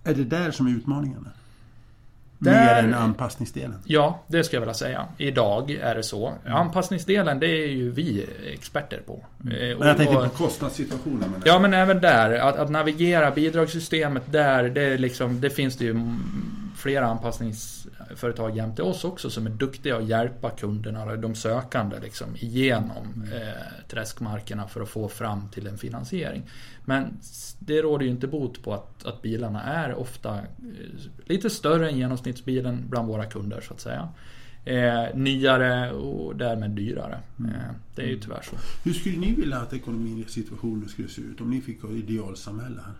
Är 0.04 0.14
det 0.16 0.24
där 0.24 0.52
som 0.52 0.68
är 0.68 0.72
utmaningarna? 0.72 1.30
Där- 2.44 2.82
Mer 2.84 2.84
än 2.84 2.94
anpassningsdelen? 2.94 3.76
Ja, 3.86 4.24
det 4.28 4.44
ska 4.44 4.56
jag 4.56 4.62
vilja 4.62 4.74
säga. 4.74 5.06
Idag 5.18 5.72
är 5.72 5.96
det 5.96 6.04
så. 6.04 6.34
Anpassningsdelen, 6.48 7.40
det 7.40 7.48
är 7.48 7.68
ju 7.68 7.92
vi 7.92 8.26
experter 8.54 9.02
på. 9.06 9.14
Eh, 9.14 9.78
Men 9.80 9.88
jag 9.88 10.08
och- 10.08 10.24
på 10.24 10.30
kostnadssituationen. 10.30 11.20
Men 11.32 11.42
Ja 11.46 11.60
men 11.60 11.74
även 11.74 12.02
där, 12.02 12.40
att, 12.40 12.56
att 12.58 12.70
navigera 12.70 13.32
bidragssystemet 13.32 14.24
där, 14.32 14.64
det, 14.64 14.98
liksom, 14.98 15.42
det 15.42 15.50
finns 15.50 15.78
det 15.78 15.86
ju 15.86 15.92
mm, 15.92 16.20
flera 16.82 17.06
anpassningsföretag 17.06 18.58
jämte 18.58 18.84
oss 18.84 19.04
också 19.04 19.30
som 19.30 19.46
är 19.46 19.50
duktiga 19.50 19.98
att 19.98 20.08
hjälpa 20.08 20.50
kunderna, 20.50 21.16
de 21.16 21.36
sökande 21.36 22.00
liksom, 22.00 22.36
igenom 22.36 23.26
eh, 23.34 23.88
träskmarkerna 23.90 24.68
för 24.68 24.82
att 24.82 24.90
få 24.90 25.08
fram 25.08 25.50
till 25.50 25.68
en 25.68 25.78
finansiering. 25.78 26.44
Men 26.86 27.18
det 27.60 27.82
råder 27.82 28.06
ju 28.06 28.12
inte 28.12 28.28
bot 28.28 28.64
på 28.64 28.74
att, 28.74 29.06
att 29.06 29.22
bilarna 29.22 29.64
är 29.64 29.94
ofta 29.94 30.38
eh, 30.38 30.44
lite 31.26 31.50
större 31.50 31.90
än 31.90 31.98
genomsnittsbilen 31.98 32.84
bland 32.90 33.08
våra 33.08 33.26
kunder 33.26 33.62
så 33.62 33.74
att 33.74 33.82
säga. 33.82 34.10
Eh, 34.66 35.16
nyare 35.16 35.92
och 35.92 36.36
därmed 36.36 36.72
dyrare. 36.72 37.20
Eh, 37.40 37.76
det 37.96 38.02
är 38.02 38.08
ju 38.08 38.20
tyvärr 38.20 38.42
så. 38.42 38.56
Hur 38.84 38.94
skulle 38.94 39.18
ni 39.18 39.34
vilja 39.34 39.58
att 39.58 39.74
ekonomin 39.74 40.24
i 40.28 40.32
situationen 40.32 40.90
skulle 40.90 41.08
se 41.08 41.22
ut 41.22 41.42
om 41.42 41.50
ni 41.50 41.62
fick 41.62 41.84
ett 41.84 41.92
idealsamhälle 41.92 42.82
här? 42.86 42.94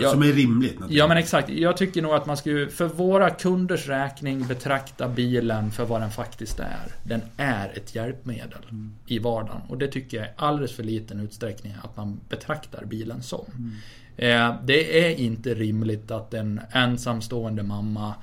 Ja. 0.00 0.10
Som 0.10 0.22
är 0.22 0.26
rimligt 0.32 0.70
naturligtvis. 0.72 0.98
Ja 0.98 1.06
men 1.08 1.16
exakt. 1.16 1.48
Jag 1.48 1.76
tycker 1.76 2.02
nog 2.02 2.12
att 2.14 2.26
man 2.26 2.36
skulle 2.36 2.68
för 2.68 2.86
våra 2.86 3.30
kunders 3.30 3.88
räkning 3.88 4.46
betrakta 4.46 5.08
bilen 5.08 5.70
för 5.70 5.84
vad 5.84 6.00
den 6.00 6.10
faktiskt 6.10 6.60
är. 6.60 6.86
Den 7.04 7.22
är 7.36 7.72
ett 7.76 7.94
hjälpmedel 7.94 8.58
Mm. 8.70 8.92
i 9.06 9.18
vardagen. 9.18 9.60
Och 9.68 9.78
det 9.78 9.88
tycker 9.88 10.16
jag 10.16 10.26
är 10.26 10.32
alldeles 10.36 10.72
för 10.76 10.82
liten 10.82 11.20
utsträckning 11.20 11.74
att 11.82 11.96
man 11.96 12.20
betraktar 12.28 12.84
bilen 12.84 13.22
som. 13.22 13.44
Mm. 13.56 13.72
Eh, 14.16 14.56
det 14.64 15.06
är 15.08 15.16
inte 15.20 15.54
rimligt 15.54 16.10
att 16.10 16.34
en 16.34 16.60
ensamstående 16.72 17.62
mamma 17.62 18.14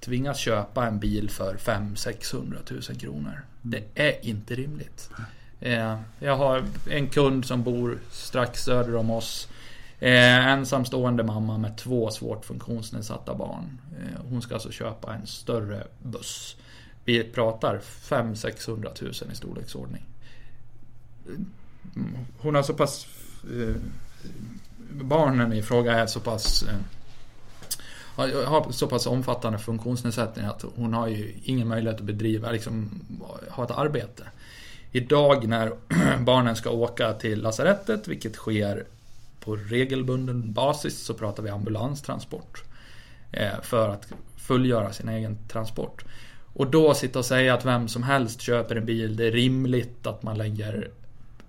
tvingas 0.00 0.38
köpa 0.38 0.86
en 0.86 0.98
bil 0.98 1.30
för 1.30 1.56
500-600 1.56 2.64
tusen 2.64 2.96
kronor. 2.96 3.40
Det 3.62 3.82
är 3.94 4.26
inte 4.26 4.54
rimligt. 4.54 5.10
Eh, 5.60 5.98
jag 6.18 6.36
har 6.36 6.64
en 6.90 7.08
kund 7.08 7.44
som 7.44 7.62
bor 7.62 7.98
strax 8.10 8.64
söder 8.64 8.96
om 8.96 9.10
oss. 9.10 9.48
Eh, 10.04 10.46
ensamstående 10.46 11.22
mamma 11.22 11.58
med 11.58 11.76
två 11.76 12.10
svårt 12.10 12.44
funktionsnedsatta 12.44 13.34
barn. 13.34 13.80
Eh, 13.98 14.20
hon 14.30 14.42
ska 14.42 14.54
alltså 14.54 14.70
köpa 14.70 15.14
en 15.14 15.26
större 15.26 15.86
buss. 16.02 16.56
Vi 17.04 17.24
pratar 17.24 17.80
500-600 17.84 19.02
000 19.02 19.32
i 19.32 19.34
storleksordning. 19.34 20.02
Mm. 21.26 21.46
Hon 22.38 22.54
har 22.54 22.62
så 22.62 22.74
pass... 22.74 23.06
Eh, 23.44 23.76
barnen 24.90 25.52
i 25.52 25.62
fråga 25.62 25.92
är 25.92 26.06
så 26.06 26.20
pass... 26.20 26.62
Eh, 26.62 28.44
har 28.44 28.72
så 28.72 28.86
pass 28.86 29.06
omfattande 29.06 29.58
funktionsnedsättning 29.58 30.46
att 30.46 30.64
hon 30.76 30.94
har 30.94 31.08
ju 31.08 31.34
ingen 31.44 31.68
möjlighet 31.68 32.00
att 32.00 32.06
bedriva, 32.06 32.50
liksom, 32.50 33.00
ha 33.50 33.64
ett 33.64 33.70
arbete. 33.70 34.22
Idag 34.92 35.48
när 35.48 35.72
barnen 36.24 36.56
ska 36.56 36.70
åka 36.70 37.12
till 37.12 37.42
lasarettet, 37.42 38.08
vilket 38.08 38.36
sker 38.36 38.84
på 39.44 39.56
regelbunden 39.56 40.52
basis, 40.52 40.98
så 40.98 41.14
pratar 41.14 41.42
vi 41.42 41.50
ambulanstransport. 41.50 42.62
Eh, 43.32 43.60
för 43.62 43.88
att 43.88 44.12
fullgöra 44.36 44.92
sin 44.92 45.08
egen 45.08 45.38
transport. 45.48 46.04
Och 46.54 46.70
då 46.70 46.94
sitta 46.94 47.18
och 47.18 47.24
säga 47.24 47.54
att 47.54 47.64
vem 47.64 47.88
som 47.88 48.02
helst 48.02 48.40
köper 48.40 48.76
en 48.76 48.86
bil, 48.86 49.16
det 49.16 49.26
är 49.26 49.32
rimligt 49.32 50.06
att 50.06 50.22
man 50.22 50.38
lägger, 50.38 50.90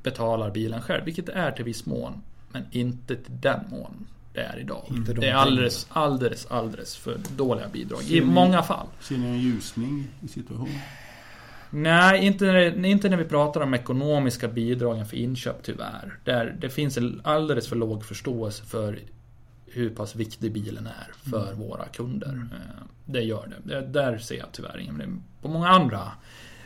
betalar 0.04 0.52
bilen 0.52 0.82
själv, 0.82 1.06
vilket 1.06 1.26
det 1.26 1.34
är 1.34 1.52
till 1.52 1.66
viss 1.66 1.86
mån. 1.86 2.22
Men 2.52 2.66
inte 2.72 3.16
till 3.16 3.42
den 3.42 3.60
mån 3.70 4.08
det 4.34 4.42
är 4.42 4.60
idag. 4.60 4.86
Inte 4.90 5.14
de 5.14 5.22
det 5.22 5.30
är 5.30 5.34
alldeles, 5.34 5.88
alldeles, 5.90 6.46
alldeles 6.46 6.96
för 6.96 7.18
dåliga 7.38 7.68
bidrag. 7.68 8.04
I 8.04 8.22
många 8.22 8.64
fall. 8.64 8.88
Ser 9.00 9.18
ni 9.18 9.28
en 9.28 9.40
ljusning 9.40 10.08
i 10.22 10.28
situationen? 10.28 10.80
Nej, 11.76 12.26
inte 12.26 12.46
när, 12.46 12.86
inte 12.86 13.10
när 13.10 13.18
vi 13.18 13.26
pratar 13.26 13.62
om 13.62 13.74
ekonomiska 13.74 14.48
bidragen 14.48 15.06
för 15.06 15.18
inköp 15.18 15.64
tyvärr. 15.64 16.18
Där 16.24 16.56
det 16.60 16.70
finns 16.70 16.98
en 16.98 17.22
alldeles 17.24 17.68
för 17.68 17.76
låg 17.76 18.06
förståelse 18.06 18.64
för 18.66 19.00
hur 19.66 19.90
pass 19.90 20.16
viktig 20.16 20.52
bilen 20.52 20.88
är 20.88 21.30
för 21.30 21.54
våra 21.54 21.86
kunder. 21.86 22.48
Eh, 22.54 22.84
Det 23.06 23.22
gör 23.22 23.48
det. 23.66 23.76
det. 23.76 23.88
Där 23.88 24.18
ser 24.18 24.36
jag 24.38 24.48
tyvärr 24.52 24.78
ingen. 24.80 25.24
På 25.42 25.48
många 25.48 25.68
andra 25.70 26.12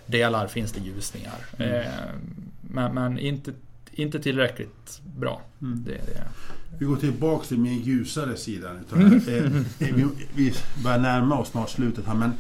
delar 0.06 0.48
finns 0.48 0.72
det 0.72 0.80
ljusningar. 0.80 1.46
Eh, 1.58 1.86
Men, 2.62 2.94
men 2.94 3.20
inte, 3.20 3.52
inte 3.92 4.20
tillräckligt 4.20 5.02
bra. 5.18 5.42
Mm. 5.62 5.84
Det, 5.84 5.92
det. 5.92 6.24
Vi 6.80 6.86
går 6.86 6.96
tillbaka 6.96 7.46
till 7.46 7.58
min 7.60 7.80
ljusare 7.80 8.36
sida. 8.38 8.72
Eh, 8.72 9.52
vi, 9.78 10.08
vi 10.36 10.54
börjar 10.84 11.00
närma 11.00 11.40
oss 11.40 11.50
snart 11.50 11.70
slutet 11.70 12.06
här 12.06 12.14
men 12.16 12.34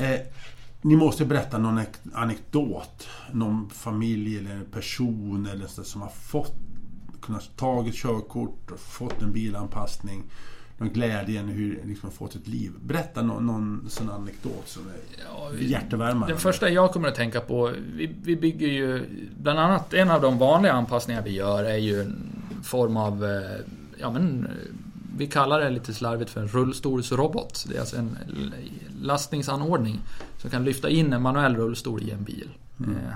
eh, 0.00 0.20
Ni 0.82 0.96
måste 0.96 1.24
berätta 1.24 1.58
någon 1.58 1.78
ek- 1.78 2.12
anekdot. 2.14 3.08
Någon 3.32 3.70
familj 3.70 4.38
eller 4.38 4.60
person 4.64 5.46
eller 5.52 5.66
så 5.66 5.84
som 5.84 6.02
har 6.02 6.08
fått 6.10 6.54
kunnat 7.22 7.56
tagit 7.56 7.94
körkort 7.94 8.70
och 8.70 8.80
fått 8.80 9.22
en 9.22 9.32
bilanpassning. 9.32 10.22
Någon 10.78 10.88
glädjen 10.92 11.48
hur 11.48 11.82
liksom 11.84 12.10
fått 12.10 12.34
ett 12.34 12.48
liv. 12.48 12.72
Berätta 12.82 13.22
någon, 13.22 13.46
någon 13.46 13.86
sån 13.88 14.10
anekdot 14.10 14.62
som 14.68 14.82
är 14.82 15.24
Ja, 15.32 15.50
hjärtevärmande. 15.60 16.26
Den 16.26 16.38
första 16.40 16.68
jag 16.70 16.92
kommer 16.92 17.08
att 17.08 17.14
tänka 17.14 17.40
på, 17.40 17.72
vi, 17.94 18.16
vi 18.22 18.36
bygger 18.36 18.66
ju... 18.66 19.04
Bland 19.38 19.58
annat 19.58 19.94
en 19.94 20.10
av 20.10 20.20
de 20.22 20.38
vanliga 20.38 20.72
anpassningar 20.72 21.22
vi 21.22 21.30
gör 21.30 21.64
är 21.64 21.76
ju 21.76 22.00
en 22.00 22.62
form 22.62 22.96
av... 22.96 23.24
eh, 23.24 23.60
Ja 24.00 24.10
men... 24.10 24.48
Vi 25.16 25.26
kallar 25.26 25.60
det 25.60 25.70
lite 25.70 25.94
slarvigt 25.94 26.30
för 26.30 26.40
en 26.40 26.48
rullstolsrobot. 26.48 27.64
Det 27.68 27.76
är 27.76 27.80
alltså 27.80 27.96
en 27.96 28.16
lastningsanordning 29.02 30.00
som 30.38 30.50
kan 30.50 30.64
lyfta 30.64 30.88
in 30.90 31.12
en 31.12 31.22
manuell 31.22 31.56
rullstol 31.56 32.02
i 32.02 32.10
en 32.10 32.24
bil. 32.24 32.48
Eh, 32.80 33.14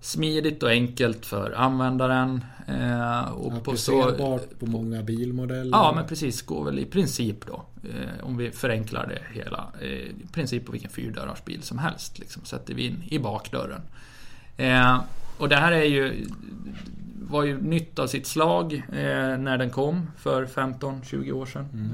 Smidigt 0.00 0.62
och 0.62 0.70
enkelt 0.70 1.26
för 1.26 1.52
användaren. 1.52 2.44
eh, 2.68 3.20
Och 3.32 3.64
på 3.64 3.76
så, 3.76 4.02
Applicerbart 4.02 4.58
på 4.58 4.66
många 4.66 5.02
bilmodeller. 5.02 5.70
Ja, 5.72 5.92
men 5.96 6.06
precis. 6.06 6.42
Går 6.42 6.64
väl 6.64 6.78
i 6.78 6.84
princip 6.84 7.46
då. 7.46 7.64
Eh, 7.84 8.24
om 8.24 8.36
vi 8.36 8.50
förenklar 8.50 9.06
det 9.06 9.40
hela. 9.40 9.66
Eh, 9.80 9.88
I 9.88 10.14
princip 10.32 10.66
på 10.66 10.72
vilken 10.72 10.90
fyrdörrars 10.90 11.44
bil 11.44 11.62
som 11.62 11.78
helst. 11.78 12.18
Liksom, 12.18 12.44
sätter 12.44 12.74
vi 12.74 12.86
in 12.86 13.02
i 13.08 13.18
bakdörren. 13.18 13.80
Och 15.38 15.48
det 15.48 15.56
här 15.56 15.72
är 15.72 15.84
ju... 15.84 16.26
Var 17.30 17.44
ju 17.44 17.62
nytt 17.62 17.98
av 17.98 18.06
sitt 18.06 18.26
slag 18.26 18.82
när 19.38 19.58
den 19.58 19.70
kom 19.70 20.10
för 20.18 20.46
15-20 20.46 21.32
år 21.32 21.46
sedan. 21.46 21.68
Mm. 21.72 21.92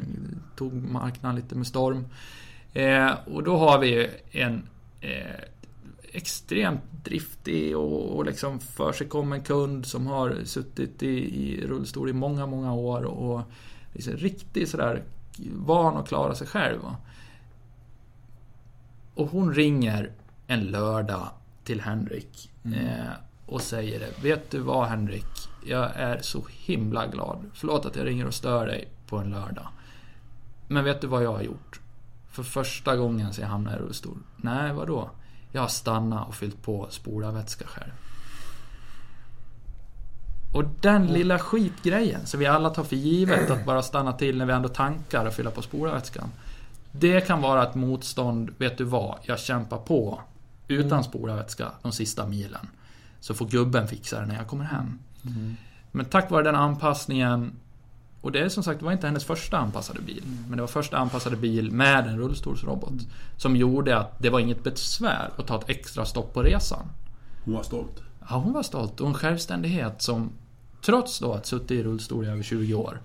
Tog 0.56 0.74
marknaden 0.74 1.36
lite 1.36 1.54
med 1.54 1.66
storm. 1.66 2.04
Eh, 2.78 3.14
och 3.26 3.42
då 3.42 3.56
har 3.56 3.78
vi 3.78 3.88
ju 3.88 4.10
en 4.30 4.68
eh, 5.00 5.40
extremt 6.12 6.82
driftig 7.04 7.76
och, 7.76 8.16
och 8.16 8.24
liksom 8.24 8.60
försigkommen 8.60 9.42
kund 9.42 9.86
som 9.86 10.06
har 10.06 10.36
suttit 10.44 11.02
i, 11.02 11.08
i 11.08 11.66
rullstol 11.66 12.08
i 12.08 12.12
många, 12.12 12.46
många 12.46 12.74
år 12.74 13.04
och 13.04 13.42
liksom 13.92 14.12
riktigt 14.12 14.68
sådär 14.68 15.02
van 15.52 15.96
att 15.96 16.08
klara 16.08 16.34
sig 16.34 16.46
själv. 16.46 16.82
va. 16.82 16.96
Och 19.14 19.30
hon 19.30 19.54
ringer 19.54 20.12
en 20.46 20.64
lördag 20.64 21.28
till 21.64 21.80
Henrik 21.80 22.50
eh, 22.64 23.12
och 23.46 23.60
säger 23.60 24.00
det. 24.00 24.22
Vet 24.22 24.50
du 24.50 24.58
vad 24.58 24.88
Henrik? 24.88 25.48
Jag 25.66 25.90
är 25.94 26.18
så 26.20 26.44
himla 26.50 27.06
glad. 27.06 27.50
Förlåt 27.54 27.86
att 27.86 27.96
jag 27.96 28.06
ringer 28.06 28.26
och 28.26 28.34
stör 28.34 28.66
dig 28.66 28.88
på 29.06 29.16
en 29.16 29.30
lördag. 29.30 29.68
Men 30.68 30.84
vet 30.84 31.00
du 31.00 31.06
vad 31.06 31.22
jag 31.22 31.32
har 31.32 31.42
gjort? 31.42 31.80
För 32.38 32.44
första 32.44 32.96
gången 32.96 33.32
sedan 33.32 33.42
jag 33.42 33.50
hamnade 33.50 33.76
i 33.76 33.80
rullstol. 33.80 34.18
Nej, 34.36 34.72
vadå? 34.72 35.10
Jag 35.52 35.60
har 35.60 35.68
stannat 35.68 36.28
och 36.28 36.34
fyllt 36.34 36.62
på 36.62 36.86
spolarvätska 36.90 37.66
själv. 37.66 37.90
Och 40.54 40.64
den 40.80 41.06
lilla 41.06 41.38
skitgrejen 41.38 42.26
som 42.26 42.40
vi 42.40 42.46
alla 42.46 42.70
tar 42.70 42.84
för 42.84 42.96
givet 42.96 43.50
att 43.50 43.66
bara 43.66 43.82
stanna 43.82 44.12
till 44.12 44.38
när 44.38 44.46
vi 44.46 44.52
ändå 44.52 44.68
tankar 44.68 45.26
och 45.26 45.32
fylla 45.32 45.50
på 45.50 45.62
spolarvätskan. 45.62 46.32
Det 46.92 47.20
kan 47.20 47.42
vara 47.42 47.68
ett 47.68 47.74
motstånd, 47.74 48.50
vet 48.58 48.78
du 48.78 48.84
vad? 48.84 49.18
Jag 49.22 49.38
kämpar 49.38 49.78
på 49.78 50.20
utan 50.68 51.04
spolarvätska 51.04 51.72
de 51.82 51.92
sista 51.92 52.26
milen. 52.26 52.68
Så 53.20 53.34
får 53.34 53.46
gubben 53.46 53.88
fixa 53.88 54.20
det 54.20 54.26
när 54.26 54.36
jag 54.36 54.46
kommer 54.46 54.64
hem. 54.64 54.98
Men 55.92 56.06
tack 56.06 56.30
vare 56.30 56.42
den 56.42 56.54
anpassningen 56.54 57.52
och 58.20 58.32
det 58.32 58.38
är 58.40 58.48
som 58.48 58.62
sagt, 58.62 58.78
det 58.80 58.84
var 58.84 58.92
inte 58.92 59.06
hennes 59.06 59.24
första 59.24 59.58
anpassade 59.58 60.00
bil. 60.00 60.22
Men 60.48 60.56
det 60.56 60.62
var 60.62 60.68
första 60.68 60.96
anpassade 60.98 61.36
bil 61.36 61.70
med 61.72 62.06
en 62.06 62.18
rullstolsrobot. 62.18 63.06
Som 63.36 63.56
gjorde 63.56 63.98
att 63.98 64.22
det 64.22 64.30
var 64.30 64.40
inget 64.40 64.64
besvär 64.64 65.30
att 65.36 65.46
ta 65.46 65.58
ett 65.58 65.68
extra 65.68 66.04
stopp 66.04 66.34
på 66.34 66.42
resan. 66.42 66.86
Hon 67.44 67.54
var 67.54 67.62
stolt. 67.62 68.02
Ja, 68.30 68.36
hon 68.36 68.52
var 68.52 68.62
stolt 68.62 69.00
och 69.00 69.08
en 69.08 69.14
självständighet 69.14 70.02
som 70.02 70.30
Trots 70.82 71.18
då 71.18 71.32
att 71.32 71.46
suttit 71.46 71.70
i 71.70 71.82
rullstol 71.82 72.24
i 72.24 72.28
över 72.28 72.42
20 72.42 72.74
år. 72.74 73.00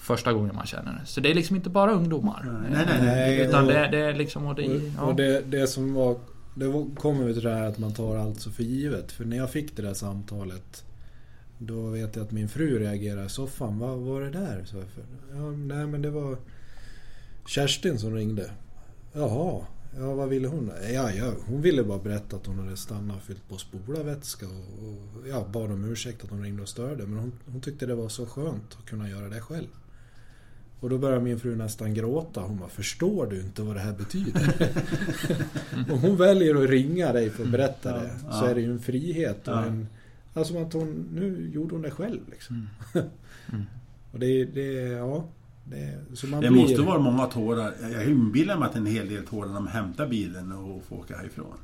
Första 0.00 0.32
gången 0.32 0.54
man 0.56 0.66
känner 0.66 0.92
det. 0.92 1.06
Så 1.06 1.20
det 1.20 1.30
är 1.30 1.34
liksom 1.34 1.56
inte 1.56 1.70
bara 1.70 1.92
ungdomar. 1.92 2.66
Nej, 2.70 2.86
nej, 3.02 3.40
Utan 3.48 3.64
och- 3.66 3.72
det, 3.72 3.88
det 3.90 3.98
är 3.98 4.14
liksom... 4.14 4.46
Och 4.46 4.54
det, 4.54 4.62
Och, 4.76 4.80
ja. 4.98 5.02
och 5.02 5.16
det, 5.16 5.40
det 5.50 5.66
som 5.66 5.94
var... 5.94 6.16
Det 6.54 6.86
kommer 6.98 7.26
ju 7.28 7.34
till 7.34 7.42
det 7.42 7.54
här 7.54 7.62
att 7.68 7.78
man 7.78 7.92
tar 7.94 8.16
allt 8.16 8.40
så 8.40 8.50
för 8.50 8.62
givet. 8.62 9.12
För 9.12 9.24
när 9.24 9.36
jag 9.36 9.50
fick 9.50 9.76
det 9.76 9.82
där 9.82 9.94
samtalet 9.94 10.84
Då 11.66 11.90
vet 11.90 12.16
jag 12.16 12.24
att 12.24 12.32
min 12.32 12.48
fru 12.48 12.78
reagerade 12.78 13.26
i 13.26 13.28
soffan. 13.28 13.78
Vad 13.78 13.98
var 13.98 14.20
det 14.20 14.30
där? 14.30 14.64
Så 14.64 14.76
jag, 14.76 14.86
för, 14.86 15.04
ja, 15.34 15.50
nej 15.50 15.86
men 15.86 16.02
det 16.02 16.10
var 16.10 16.36
Kerstin 17.46 17.98
som 17.98 18.14
ringde. 18.14 18.50
Jaha, 19.12 19.64
ja 19.96 20.14
vad 20.14 20.28
ville 20.28 20.48
hon? 20.48 20.70
Ja, 20.92 21.10
ja, 21.10 21.32
hon 21.46 21.62
ville 21.62 21.82
bara 21.82 21.98
berätta 21.98 22.36
att 22.36 22.46
hon 22.46 22.58
hade 22.58 22.76
stannat 22.76 23.16
och 23.16 23.22
fyllt 23.22 23.48
på 23.48 23.56
spolarvätska 23.56 24.46
och, 24.46 24.88
och 24.88 25.28
ja, 25.28 25.46
bad 25.52 25.70
om 25.70 25.84
ursäkt 25.84 26.24
att 26.24 26.30
hon 26.30 26.42
ringde 26.42 26.62
och 26.62 26.68
störde. 26.68 27.06
Men 27.06 27.18
hon, 27.18 27.32
hon 27.46 27.60
tyckte 27.60 27.86
det 27.86 27.94
var 27.94 28.08
så 28.08 28.26
skönt 28.26 28.76
att 28.78 28.86
kunna 28.86 29.08
göra 29.08 29.28
det 29.28 29.40
själv. 29.40 29.68
Och 30.80 30.90
då 30.90 30.98
började 30.98 31.24
min 31.24 31.40
fru 31.40 31.56
nästan 31.56 31.94
gråta. 31.94 32.40
Hon 32.40 32.58
bara, 32.58 32.68
förstår 32.68 33.26
du 33.26 33.40
inte 33.40 33.62
vad 33.62 33.76
det 33.76 33.80
här 33.80 33.92
betyder? 33.92 34.72
Om 35.92 35.98
hon 35.98 36.16
väljer 36.16 36.64
att 36.64 36.70
ringa 36.70 37.12
dig 37.12 37.30
för 37.30 37.42
att 37.42 37.50
berätta 37.50 37.92
det 37.92 38.10
så 38.30 38.44
är 38.44 38.54
det 38.54 38.60
ju 38.60 38.70
en 38.70 38.80
frihet 38.80 39.48
och 39.48 39.58
en... 39.58 39.86
Alltså 40.34 40.58
att 40.58 40.72
hon, 40.72 41.08
nu 41.12 41.50
gjorde 41.54 41.74
hon 41.74 41.82
det 41.82 41.90
själv 41.90 42.20
liksom. 42.30 42.68
Mm. 42.94 43.64
Och 44.12 44.18
det, 44.18 44.44
det, 44.44 44.72
ja. 44.88 45.24
Det, 45.64 45.98
så 46.14 46.26
man 46.26 46.40
Det 46.40 46.50
blir, 46.50 46.62
måste 46.62 46.82
vara 46.82 46.98
många 46.98 47.26
tårar. 47.26 47.74
Jag 47.92 48.04
inbillar 48.04 48.58
mig 48.58 48.68
att 48.68 48.76
en 48.76 48.86
hel 48.86 49.08
del 49.08 49.26
tårar 49.26 49.48
när 49.48 49.54
de 49.54 49.66
hämtar 49.66 50.06
bilen 50.06 50.52
och 50.52 50.84
får 50.84 50.96
åka 50.96 51.16
härifrån. 51.16 51.54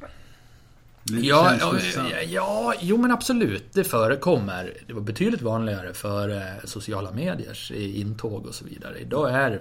Ja, 1.11 1.55
ja, 1.61 2.23
ja, 2.29 2.75
jo 2.81 2.97
men 2.97 3.11
absolut. 3.11 3.73
Det 3.73 3.85
förekommer. 3.85 4.75
Det 4.87 4.93
var 4.93 5.01
betydligt 5.01 5.43
vanligare 5.43 5.95
för 5.95 6.29
eh, 6.29 6.43
sociala 6.65 7.13
mediers 7.13 7.71
eh, 7.71 8.01
intåg 8.01 8.47
och 8.47 8.55
så 8.55 8.65
vidare. 8.65 8.99
Idag 8.99 9.31
är, 9.31 9.61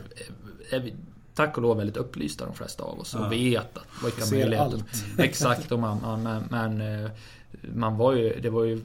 är 0.70 0.80
vi 0.80 0.93
tack 1.34 1.58
och 1.58 1.63
lov 1.63 1.78
väldigt 1.78 1.98
upplysta 1.98 2.46
de 2.46 2.54
flesta 2.56 2.84
av 2.84 3.00
oss 3.00 3.15
och 3.15 3.22
Ja. 3.22 3.30
vet 3.30 3.78
att 3.78 4.04
vilka 4.06 4.22
Ser 4.22 4.36
möjligheter... 4.36 4.63
allt. 4.63 5.06
Exakt, 5.17 5.72
och 5.72 5.80
man, 5.80 6.02
man, 6.02 6.24
men, 6.24 6.43
men 6.78 7.04
eh, 7.04 7.12
man 7.75 7.97
var 7.97 8.13
ju, 8.13 8.39
det 8.41 8.49
var 8.49 8.63
ju 8.63 8.82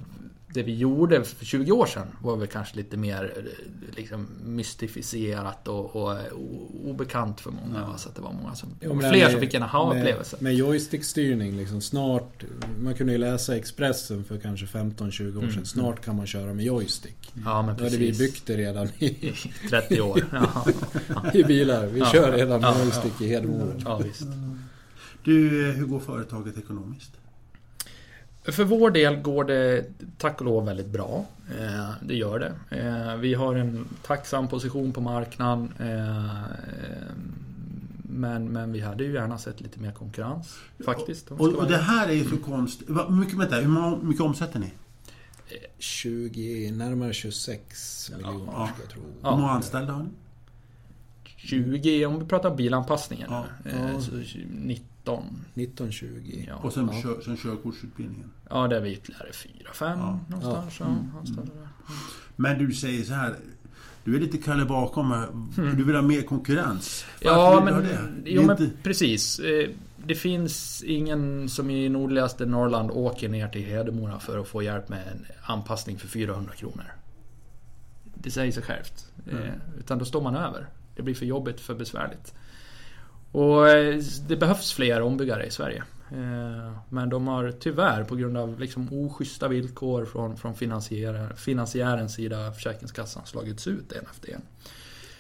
det 0.54 0.62
vi 0.62 0.74
gjorde 0.76 1.24
för 1.24 1.44
20 1.44 1.72
år 1.72 1.86
sedan 1.86 2.06
var 2.22 2.36
väl 2.36 2.48
kanske 2.48 2.76
lite 2.76 2.96
mer 2.96 3.32
eh, 3.36 3.42
liksom, 3.96 4.26
mystificerat 4.44 5.68
och, 5.68 5.96
och 5.96 6.12
eh, 6.12 6.32
obekant 6.84 7.40
för 7.40 7.50
många. 7.50 7.80
Ja. 7.92 7.98
Så 7.98 8.08
att 8.08 8.14
det 8.14 8.22
var 8.22 8.32
många 8.32 8.54
som... 8.54 8.68
Men 8.80 8.98
fler 9.00 9.10
med- 9.10 9.30
som 9.30 9.40
fick 9.40 9.54
en 9.54 9.62
aha-upplevelse. 9.62 10.36
Med, 10.36 10.42
med 10.42 10.54
joystickstyrning 10.54 11.56
liksom. 11.56 11.80
Snart, 11.80 12.44
man 12.82 12.94
kunde 12.94 13.12
ju 13.12 13.18
läsa 13.18 13.56
Expressen 13.56 14.24
för 14.24 14.38
kanske 14.38 14.66
15-20 14.66 15.06
år 15.36 15.40
sedan. 15.40 15.50
Mm. 15.50 15.64
Snart 15.64 16.04
kan 16.04 16.16
man 16.16 16.26
köra 16.26 16.54
med 16.54 16.64
joystick. 16.64 17.32
Ja, 17.44 17.62
men 17.62 17.76
Då 17.76 17.84
hade 17.84 17.96
vi 17.96 18.12
byggt 18.18 18.46
det 18.46 18.56
redan 18.56 18.88
i, 18.98 19.06
I 19.28 19.34
30 19.70 20.00
år. 20.00 20.24
Ja, 20.32 21.30
i 21.34 21.44
bilar. 21.44 21.86
Vi 21.86 22.00
Ja. 22.00 22.06
kör 22.06 22.32
redan 22.32 22.60
med 22.60 22.70
Ja. 22.70 22.84
joystick 22.84 23.20
i 23.20 23.26
Hedemora. 23.28 23.74
ja 23.84 23.96
visst. 23.98 24.22
Du, 25.24 25.68
eh, 25.68 25.74
hur 25.74 25.86
går 25.86 26.00
företaget 26.00 26.58
ekonomiskt? 26.58 27.10
För 28.44 28.64
vår 28.64 28.90
del 28.90 29.16
går 29.16 29.44
det 29.44 29.84
tack 30.18 30.40
och 30.40 30.44
lov 30.46 30.64
väldigt 30.64 30.86
bra. 30.86 31.24
Eh, 31.60 31.90
det 32.02 32.14
gör 32.14 32.38
det. 32.38 32.78
Eh, 32.78 33.16
vi 33.16 33.34
har 33.34 33.54
en 33.54 33.88
tacksam 34.06 34.48
position 34.48 34.92
på 34.92 35.00
marknaden. 35.00 35.72
Eh, 35.80 36.42
men, 38.02 38.48
men 38.48 38.72
vi 38.72 38.80
hade 38.80 39.04
ju 39.04 39.12
gärna 39.12 39.38
sett 39.38 39.60
lite 39.60 39.80
mer 39.80 39.92
konkurrens. 39.92 40.54
Faktiskt. 40.84 41.30
Och, 41.30 41.40
och 41.40 41.66
det 41.68 41.76
här 41.76 42.08
är 42.08 42.12
ju 42.12 42.24
så 42.24 42.36
konstigt. 42.36 42.88
Hur 42.88 43.10
mycket, 43.10 43.34
vänta, 43.38 43.56
hur 43.56 43.96
mycket 44.06 44.22
omsätter 44.22 44.58
ni? 44.58 44.70
20, 45.78 46.70
närmare 46.70 47.12
26 47.12 48.10
miljoner 48.16 48.52
Ja. 48.52 48.68
ska 48.74 48.82
jag 48.82 48.90
tro. 48.90 49.02
Ja. 49.22 49.30
Hur 49.30 49.36
många 49.40 49.52
anställda 49.52 49.92
har 49.92 50.02
ni? 50.02 50.08
20, 51.36 52.06
om 52.06 52.18
vi 52.18 52.24
pratar 52.26 52.54
bilanpassningen. 52.56 53.28
Ja. 53.30 53.44
eh, 53.70 53.98
Så 54.00 54.10
19. 55.04 55.44
19-20. 55.54 56.44
Ja, 56.48 56.54
Och 56.56 56.72
sen, 56.72 56.88
Ja. 56.92 57.02
kör, 57.02 57.20
sen 57.20 57.36
körkortsutbildningen. 57.36 58.30
ja 58.50 58.68
det 58.68 58.76
är 58.76 58.80
vi 58.80 58.92
ytterligare 58.92 59.32
4-5 59.32 59.98
Ja. 59.98 60.18
någonstans. 60.28 60.76
Ja. 60.80 61.18
Anställda 61.18 61.54
där. 61.54 61.68
Men 62.36 62.58
du 62.66 62.72
säger 62.74 63.04
så 63.04 63.12
här. 63.14 63.36
Du 64.04 64.16
är 64.16 64.20
lite 64.20 64.38
Kalle 64.38 64.64
bakom. 64.64 65.10
här. 65.10 65.28
Du 65.76 65.84
vill 65.84 65.94
ha 65.94 66.02
mer 66.02 66.22
konkurrens. 66.22 67.04
Varför 67.24 67.58
Mm. 67.62 67.74
Ja, 67.74 67.80
men, 67.80 67.84
det? 68.24 68.30
Jo, 68.30 68.42
men 68.42 68.62
inte- 68.62 68.76
precis. 68.82 69.38
Eh, 69.38 69.68
Det 70.06 70.14
finns 70.14 70.82
ingen 70.86 71.48
som 71.48 71.70
i 71.70 71.88
nordligaste 71.88 72.46
Norrland 72.46 72.90
åker 72.90 73.28
ner 73.28 73.48
till 73.48 73.62
Hedemora 73.62 74.18
för 74.20 74.38
att 74.38 74.48
få 74.48 74.62
hjälp 74.62 74.88
med 74.88 75.08
en 75.08 75.26
anpassning 75.42 75.98
för 75.98 76.08
400 76.08 76.52
kronor. 76.54 76.84
Det 78.14 78.30
säger 78.30 78.52
sig 78.52 78.62
självt. 78.62 79.06
Mm. 79.30 79.42
Eh, 79.42 79.52
Utan 79.78 79.98
då 79.98 80.04
står 80.04 80.22
man 80.22 80.34
över. 80.36 80.66
Det 80.96 81.02
blir 81.02 81.14
för 81.14 81.26
jobbigt, 81.26 81.60
för 81.60 81.74
besvärligt. 81.74 82.34
Och 83.32 83.68
eh, 83.68 84.00
det 84.28 84.36
behövs 84.36 84.72
fler 84.72 85.02
ombyggare 85.02 85.46
i 85.46 85.50
Sverige. 85.50 85.82
Eh, 86.10 86.72
Men 86.88 87.08
de 87.08 87.26
har 87.28 87.52
tyvärr 87.60 88.04
på 88.04 88.16
grund 88.16 88.36
av 88.36 88.60
liksom 88.60 88.88
oschyssta 88.92 89.48
villkor 89.48 90.04
från, 90.04 90.36
från 90.36 90.54
finansiär, 90.54 91.28
finansiärens 91.36 92.14
sida, 92.14 92.52
Försäkringskassan, 92.52 93.26
slagits 93.26 93.66
ut 93.66 93.92
en 93.92 94.04
efter 94.12 94.32
en. 94.32 94.42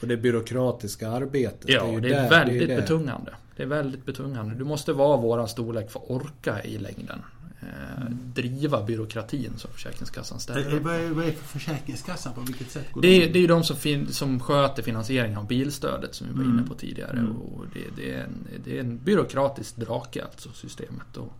Och 0.02 0.08
det 0.08 0.16
byråkratiska 0.16 1.10
arbetet. 1.10 1.64
Ja, 1.68 1.92
ju 1.92 2.00
det 2.00 2.08
är 2.08 2.22
där- 2.22 2.30
väldigt 2.30 2.68
det. 2.68 2.76
betungande. 2.76 3.32
Det 3.56 3.62
är 3.62 3.66
väldigt 3.66 4.06
betungande. 4.06 4.54
Du 4.54 4.64
måste 4.64 4.92
vara 4.92 5.16
våran 5.16 5.48
storlek 5.48 5.90
för 5.90 6.00
att 6.00 6.10
orka 6.10 6.62
i 6.64 6.78
längden. 6.78 7.18
Eh, 7.62 8.04
driva 8.34 8.82
byråkratin 8.82 9.52
som 9.56 9.70
Försäkringskassan 9.70 10.40
ställer 10.40 10.74
upp. 10.74 10.82
Vad 10.82 10.94
är, 10.94 11.32
för 11.32 11.44
Försäkringskassan? 11.58 12.32
På 12.34 12.40
vilket 12.40 12.70
sätt 12.70 12.92
går 12.92 13.02
Det 13.02 13.08
är, 13.08 13.20
de- 13.26 13.32
det 13.32 13.38
är 13.38 13.40
ju 13.40 13.46
de 13.46 13.64
som, 13.64 13.76
fin, 13.76 14.12
som 14.12 14.40
sköter 14.40 14.82
finansieringen 14.82 15.38
av 15.38 15.46
bilstödet 15.46 16.14
som 16.14 16.26
vi 16.26 16.32
var 16.32 16.42
Mm. 16.42 16.58
inne 16.58 16.68
på 16.68 16.74
tidigare. 16.74 17.18
Mm. 17.18 17.36
Och 17.36 17.64
det, 17.74 18.02
det, 18.02 18.14
är 18.14 18.24
en, 18.24 18.48
det 18.64 18.76
är 18.76 18.80
en 18.80 18.98
byråkratisk 18.98 19.76
drake 19.76 20.24
alltså, 20.24 20.48
systemet. 20.54 21.16
Och 21.16 21.32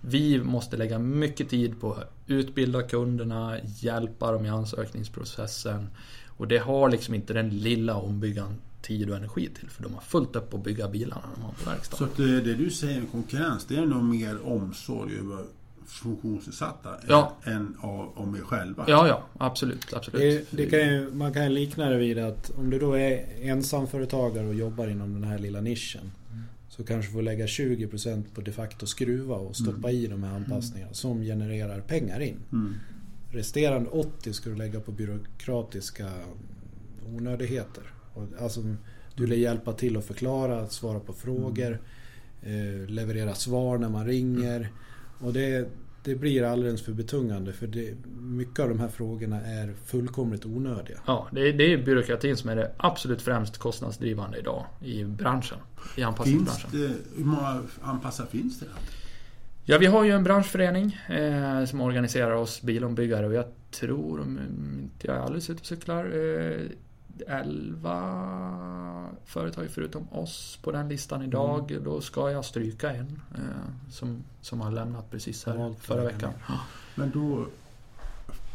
vi 0.00 0.42
måste 0.42 0.76
lägga 0.76 0.98
mycket 0.98 1.48
tid 1.48 1.80
på 1.80 1.92
att 1.92 2.12
utbilda 2.26 2.82
kunderna, 2.82 3.56
hjälpa 3.64 4.32
dem 4.32 4.46
i 4.46 4.48
ansökningsprocessen. 4.48 5.88
Och 6.26 6.48
det 6.48 6.58
har 6.58 6.88
liksom 6.90 7.14
inte 7.14 7.32
den 7.32 7.48
lilla 7.58 7.94
ombyggaren 7.96 8.54
tid 8.82 9.10
och 9.10 9.16
energi 9.16 9.50
till. 9.58 9.68
För 9.70 9.82
de 9.82 9.94
har 9.94 10.00
fullt 10.00 10.36
upp 10.36 10.54
att 10.54 10.64
bygga 10.64 10.88
bilarna 10.88 11.22
de 11.36 11.42
har 11.42 11.52
på 11.52 11.60
Så 11.64 11.70
verkstaden. 11.70 12.08
att 12.08 12.16
det, 12.16 12.40
det 12.40 12.54
du 12.54 12.70
säger 12.70 13.00
med 13.00 13.10
konkurrens, 13.10 13.64
det 13.68 13.76
är 13.76 13.86
nog 13.86 14.02
mer 14.04 14.46
omsorg 14.46 15.18
över 15.18 15.44
funktionsnedsatta 15.88 16.90
Ja. 17.08 17.36
än, 17.44 17.76
av, 17.80 18.18
om 18.18 18.36
er 18.36 18.40
själva? 18.40 18.84
Ja, 18.88 19.08
ja. 19.08 19.22
Absolut, 19.38 19.92
absolut. 19.92 20.20
Det, 20.50 20.56
det 20.56 20.66
kan 20.66 20.78
ju, 20.78 21.10
man 21.12 21.32
kan 21.32 21.42
ju 21.44 21.48
likna 21.48 21.88
det 21.90 21.96
vid 21.98 22.18
att 22.18 22.50
om 22.58 22.70
du 22.70 22.78
då 22.78 22.92
är 22.92 23.24
ensamföretagare 23.42 24.46
och 24.46 24.54
jobbar 24.54 24.86
inom 24.88 25.14
den 25.14 25.24
här 25.24 25.38
lilla 25.38 25.60
nischen. 25.60 26.12
Så 26.68 26.84
kanske 26.84 27.08
du 27.10 27.12
får 27.12 27.22
lägga 27.22 27.46
20% 27.46 28.24
på 28.34 28.40
de 28.40 28.52
facto 28.52 28.86
skruva 28.86 29.34
och 29.36 29.56
stoppa 29.56 29.90
i 29.90 30.06
de 30.06 30.22
här 30.22 30.36
anpassningarna 30.36 30.92
som 30.94 31.22
genererar 31.22 31.80
pengar 31.80 32.20
in. 32.20 32.36
Mm. 32.52 32.74
Resterande 33.30 33.90
80 33.90 34.32
ska 34.32 34.50
du 34.50 34.56
lägga 34.56 34.80
på 34.80 34.92
byråkratiska 34.92 36.10
onödigheter. 37.06 37.82
Alltså, 38.40 38.60
du 39.14 39.26
vill 39.26 39.40
hjälpa 39.40 39.72
till 39.72 39.96
att 39.96 40.04
förklara, 40.04 40.60
att 40.60 40.72
svara 40.72 41.00
på 41.00 41.12
frågor, 41.12 41.80
eh, 42.42 42.88
leverera 42.88 43.34
svar 43.34 43.78
när 43.78 43.88
man 43.88 44.06
ringer. 44.06 44.68
Och 45.18 45.32
det, 45.32 45.68
det 46.02 46.14
blir 46.14 46.42
alldeles 46.42 46.82
för 46.82 46.92
betungande 46.92 47.52
för 47.52 47.66
det, 47.66 47.94
mycket 48.20 48.58
av 48.60 48.68
de 48.68 48.80
här 48.80 48.88
frågorna 48.88 49.40
är 49.40 49.74
fullkomligt 49.84 50.46
onödiga. 50.46 50.98
Ja, 51.06 51.28
det 51.32 51.48
är, 51.48 51.52
det 51.52 51.72
är 51.72 51.78
byråkratin 51.84 52.36
som 52.36 52.50
är 52.50 52.56
det 52.56 52.72
absolut 52.76 53.22
främst 53.22 53.58
kostnadsdrivande 53.58 54.38
idag 54.38 54.66
i 54.80 55.04
branschen. 55.04 55.58
I 55.76 55.90
Finns 55.94 56.06
anpassningsbranschen. 56.06 56.70
det, 56.72 57.16
hur 57.16 57.24
många 57.24 57.62
anpassare 57.80 58.26
finns 58.26 58.60
det? 58.60 58.66
Ja, 59.64 59.78
vi 59.78 59.86
har 59.86 60.04
ju 60.04 60.10
en 60.10 60.24
branschförening 60.24 60.96
eh, 61.08 61.64
som 61.64 61.80
organiserar 61.80 62.32
oss 62.32 62.62
bilombyggare 62.62 63.26
och 63.26 63.34
jag 63.34 63.44
tror, 63.70 64.20
om 64.20 64.38
inte 64.82 65.06
jag 65.06 65.16
är 65.16 65.20
alldeles 65.20 65.50
ute 65.50 65.60
och 65.60 65.66
cyklar, 65.66 66.04
eh, 66.04 66.60
11 67.26 69.10
företag 69.24 69.68
förutom 69.70 70.12
oss 70.12 70.58
på 70.62 70.72
den 70.72 70.88
listan 70.88 71.22
idag. 71.22 71.70
Mm. 71.70 71.84
Då 71.84 72.00
ska 72.00 72.30
jag 72.30 72.44
stryka 72.44 72.90
en 72.90 73.22
eh, 73.34 73.90
som, 73.90 74.22
som 74.40 74.60
har 74.60 74.70
lämnat 74.70 75.10
precis 75.10 75.46
här 75.46 75.56
Valt 75.56 75.84
förra 75.84 76.04
veckan. 76.04 76.32
Men 76.94 77.10
då... 77.10 77.46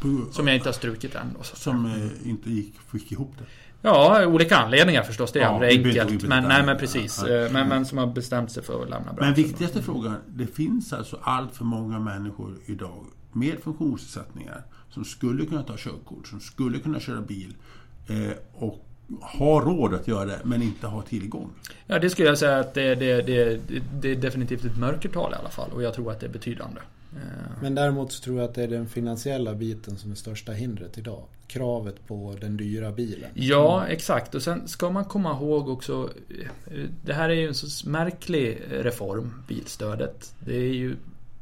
På, 0.00 0.26
Som 0.32 0.46
jag 0.46 0.56
inte 0.56 0.68
har 0.68 0.72
strukit 0.74 1.14
än. 1.14 1.34
Då, 1.38 1.42
som 1.42 1.86
eh, 1.86 2.28
inte 2.28 2.50
gick, 2.50 2.80
fick 2.80 3.12
ihop 3.12 3.32
det? 3.38 3.44
Ja, 3.82 4.26
olika 4.26 4.56
anledningar 4.56 5.02
förstås. 5.02 5.32
Det 5.32 5.38
är 5.38 5.42
Ja, 5.42 5.48
aldrig 5.48 5.86
enkelt. 5.88 6.10
inte 6.10 6.26
Men, 6.28 6.44
nej, 6.44 6.66
men 6.66 6.78
precis. 6.78 7.22
Ja. 7.26 7.34
Eh, 7.34 7.52
Men, 7.52 7.68
men 7.68 7.86
som 7.86 7.98
har 7.98 8.06
bestämt 8.06 8.52
sig 8.52 8.62
för 8.62 8.82
att 8.82 8.90
lämna 8.90 9.12
branschen. 9.12 9.34
Men 9.34 9.34
viktigaste 9.34 9.82
frågan, 9.82 10.16
det 10.28 10.46
finns 10.46 10.92
alltså 10.92 11.18
allt 11.22 11.56
för 11.56 11.64
många 11.64 11.98
människor 11.98 12.58
idag 12.66 13.04
med 13.32 13.58
funktionsnedsättningar 13.62 14.62
som 14.90 15.04
skulle 15.04 15.46
kunna 15.46 15.62
ta 15.62 15.74
körkort, 15.76 16.26
som 16.26 16.40
skulle 16.40 16.78
kunna 16.78 17.00
köra 17.00 17.20
bil 17.20 17.54
och 18.54 18.80
har 19.20 19.62
råd 19.62 19.94
att 19.94 20.08
göra 20.08 20.24
det, 20.24 20.40
men 20.44 20.62
inte 20.62 20.86
har 20.86 21.02
tillgång. 21.02 21.50
Ja, 21.86 21.98
det 21.98 22.10
skulle 22.10 22.28
jag 22.28 22.38
säga 22.38 22.58
att 22.58 22.74
det, 22.74 22.94
det, 22.94 23.22
det, 23.22 23.60
det 24.00 24.08
är 24.10 24.16
definitivt 24.16 24.64
ett 24.64 24.78
mörkertal 24.78 25.32
i 25.32 25.36
alla 25.36 25.50
fall. 25.50 25.70
Och 25.72 25.82
jag 25.82 25.94
tror 25.94 26.10
att 26.12 26.20
det 26.20 26.26
är 26.26 26.30
betydande. 26.30 26.80
Eh, 27.12 27.18
Men 27.62 27.74
däremot 27.74 28.12
så 28.12 28.22
tror 28.22 28.38
jag 28.38 28.44
att 28.48 28.54
det 28.54 28.62
är 28.62 28.68
den 28.68 28.88
finansiella 28.88 29.54
biten 29.54 29.96
som 29.96 30.10
är 30.10 30.14
största 30.14 30.52
hindret 30.52 30.98
idag. 30.98 31.22
Kravet 31.46 32.06
på 32.06 32.36
den 32.40 32.56
dyra 32.56 32.92
bilen. 32.92 33.30
Ja, 33.34 33.86
exakt. 33.86 34.34
Och 34.34 34.42
sen 34.42 34.68
ska 34.68 34.90
man 34.90 35.04
komma 35.04 35.32
ihåg 35.32 35.68
också... 35.68 36.10
eh, 36.30 36.80
Det 37.04 37.12
här 37.14 37.28
är 37.28 37.34
ju 37.34 37.48
en 37.48 37.54
så 37.54 37.88
märklig 37.88 38.62
reform, 38.70 39.42
bilstödet. 39.48 40.34
Det 40.40 40.56
är 40.56 40.74
ju 40.74 40.96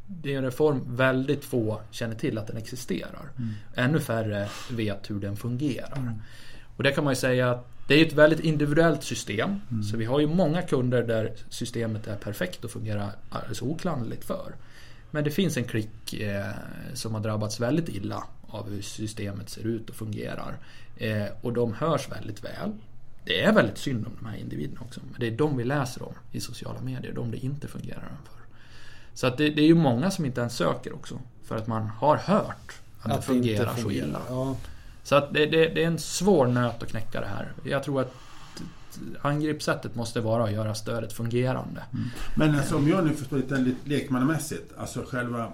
det 0.07 0.35
är 0.35 0.39
en 0.39 0.45
reform 0.45 0.81
väldigt 0.97 1.45
få 1.45 1.81
känner 1.91 2.15
till 2.15 2.39
att 2.39 2.47
den 2.47 2.57
existerar. 2.57 3.29
Ännu 3.75 4.01
färre 4.01 4.49
vet 4.71 5.11
hur 5.11 5.21
den 5.21 5.37
fungerar. 5.37 6.15
Och 6.77 6.83
det 6.83 6.93
kan 6.93 7.05
man 7.05 7.13
ju 7.13 7.17
säga 7.17 7.51
att 7.51 7.69
det 7.87 7.95
är 7.95 8.07
ett 8.07 8.13
väldigt 8.13 8.41
individuellt 8.41 9.03
system. 9.03 9.61
Så 9.91 9.97
vi 9.97 10.05
har 10.05 10.21
ju 10.21 10.27
många 10.27 10.63
kunder 10.63 11.03
där 11.03 11.33
systemet 11.49 12.07
är 12.07 12.17
perfekt 12.17 12.65
och 12.65 12.71
fungerar 12.71 13.13
alldeles 13.31 13.63
oklanderligt 13.63 14.25
för. 14.25 14.55
Men 15.11 15.25
det 15.25 15.31
finns 15.31 15.57
en 15.57 15.65
klick 15.65 16.15
eh, 16.15 16.47
som 16.95 17.15
har 17.15 17.21
drabbats 17.21 17.61
väldigt 17.61 17.89
illa 17.89 18.25
av 18.49 18.71
hur 18.71 18.83
systemet 18.83 19.51
ser 19.51 19.67
ut 19.67 19.91
och 19.91 19.97
fungerar. 19.97 20.59
Eh, 20.97 21.27
och 21.41 21.53
de 21.53 21.73
hörs 21.73 22.09
väldigt 22.11 22.45
väl. 22.45 22.73
Det 23.25 23.43
är 23.43 23.53
väldigt 23.53 23.79
synd 23.79 24.07
om 24.07 24.13
de 24.21 24.27
här 24.27 24.37
individerna 24.37 24.81
också. 24.81 25.01
Men 25.11 25.21
det 25.21 25.27
är 25.27 25.31
de 25.31 25.57
vi 25.57 25.65
läser 25.65 26.03
om 26.03 26.15
i 26.33 26.41
sociala 26.41 26.81
medier, 26.81 27.13
de 27.13 27.31
det 27.31 27.45
inte 27.45 27.69
fungerar 27.69 28.09
för. 28.25 28.43
Så 29.15 29.27
att 29.27 29.39
det, 29.39 29.51
det 29.51 29.63
är 29.63 29.67
ju 29.67 29.75
många 29.75 30.11
som 30.11 30.25
inte 30.25 30.41
ens 30.41 30.57
söker 30.57 30.95
också. 30.95 31.21
För 31.45 31.57
att 31.57 31.67
man 31.67 31.83
har 31.83 32.17
hört 32.17 32.73
att, 33.01 33.09
det 33.09 33.15
inte 33.15 33.27
fungerar 33.27 33.75
så 33.75 33.83
fungerar. 33.83 34.07
illa. 34.07 34.21
Ja, 34.29 34.57
så 35.03 35.15
att 35.15 35.35
det, 35.35 35.47
det, 35.47 35.69
det 35.69 35.83
är 35.83 35.87
en 35.87 35.99
svår 35.99 36.47
nöt 36.47 36.83
att 36.83 36.89
knäcka 36.89 37.21
det 37.21 37.27
här. 37.27 37.53
Jag 37.63 37.83
tror 37.83 38.01
att 38.01 38.15
angreppssättet 39.21 39.95
måste 39.95 40.21
vara 40.21 40.45
att 40.45 40.53
göra 40.53 40.75
stödet 40.75 41.13
fungerande. 41.13 41.83
Mm. 41.93 42.09
Men 42.37 42.55
alltså, 42.55 42.77
om 42.77 42.89
jag 42.89 43.05
nu 43.07 43.15
förstår 43.15 43.37
lite 43.37 43.75
lekmannamässigt, 43.85 44.73
alltså 44.79 45.05
själva 45.09 45.53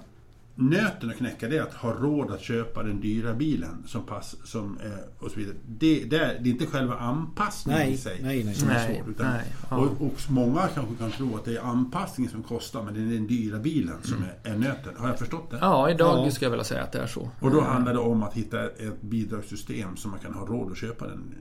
nöten 0.60 1.10
att 1.10 1.16
knäcka 1.16 1.48
det 1.48 1.56
är 1.56 1.62
att 1.62 1.74
ha 1.74 1.92
råd 1.92 2.30
att 2.30 2.40
köpa 2.40 2.82
den 2.82 3.00
dyra 3.00 3.34
bilen 3.34 3.82
som 3.86 4.02
pass, 4.02 4.36
som, 4.44 4.78
eh, 4.84 4.90
och 5.24 5.30
så 5.30 5.38
vidare. 5.38 5.54
Det, 5.68 6.04
det, 6.04 6.16
är, 6.16 6.38
det 6.40 6.48
är 6.48 6.52
inte 6.52 6.66
själva 6.66 6.94
anpassningen 6.94 7.80
Nej, 7.80 7.92
i 7.92 7.96
sig 7.96 8.18
nej, 8.22 8.44
nej. 8.44 8.54
som 8.54 8.68
är 8.68 8.74
Nej, 8.74 8.96
svårt. 8.96 9.08
Utan, 9.08 9.26
nej, 9.32 9.44
ja. 9.70 9.76
och, 9.76 10.06
och 10.06 10.14
många 10.28 10.68
kanske 10.74 10.94
kan 10.94 11.10
tro 11.10 11.36
att 11.36 11.44
det 11.44 11.56
är 11.56 11.60
anpassningen 11.62 12.30
som 12.32 12.42
kostar, 12.42 12.82
men 12.82 12.94
det 12.94 13.00
är 13.00 13.18
den 13.18 13.26
dyra 13.26 13.58
bilen 13.58 13.96
som 14.02 14.16
Mm. 14.16 14.28
är, 14.42 14.50
är 14.52 14.56
nöten. 14.58 14.92
Har 14.96 15.08
jag 15.08 15.18
förstått 15.18 15.50
det? 15.50 15.58
Ja, 15.60 15.90
idag 15.90 16.26
Ja. 16.26 16.30
skulle 16.30 16.46
jag 16.46 16.50
vilja 16.50 16.64
säga 16.64 16.82
att 16.82 16.92
det 16.92 16.98
är 17.02 17.06
så. 17.06 17.30
Och 17.40 17.50
då 17.50 17.60
handlar 17.60 17.92
det 17.92 17.98
om 18.00 18.22
att 18.22 18.34
hitta 18.34 18.64
ett 18.64 19.02
bidragssystem 19.02 19.96
så 19.96 20.08
man 20.08 20.18
kan 20.18 20.34
ha 20.34 20.46
råd 20.46 20.72
att 20.72 20.78
köpa 20.78 21.06
den 21.06 21.34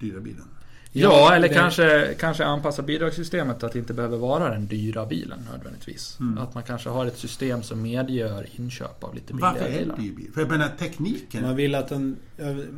dyra 0.00 0.20
bilen. 0.20 0.44
Ja, 0.92 1.02
Ja, 1.12 1.34
eller 1.34 1.48
det- 1.48 1.54
kanske, 1.54 2.14
kanske 2.18 2.44
anpassa 2.44 2.82
bidragssystemet 2.82 3.62
att 3.62 3.72
det 3.72 3.78
inte 3.78 3.94
behöver 3.94 4.16
vara 4.18 4.50
den 4.50 4.66
dyra 4.66 5.06
bilen 5.06 5.38
nödvändigtvis. 5.52 6.16
Mm. 6.20 6.38
Att 6.38 6.54
man 6.54 6.62
kanske 6.62 6.88
har 6.88 7.06
ett 7.06 7.18
system 7.18 7.62
som 7.62 7.82
medger 7.82 8.46
inköp 8.56 9.04
av 9.04 9.14
lite 9.14 9.32
Varför 9.34 9.54
billigare 9.64 9.74
är 9.74 9.78
det 9.78 9.84
bilar. 9.84 9.96
dyr 9.96 10.12
bil? 10.16 10.30
För 10.34 10.40
jag 10.40 10.50
menar 10.50 10.68
tekniken. 10.78 11.42
man 11.42 11.56
vill 11.56 11.74
att 11.74 11.88
den, 11.88 12.16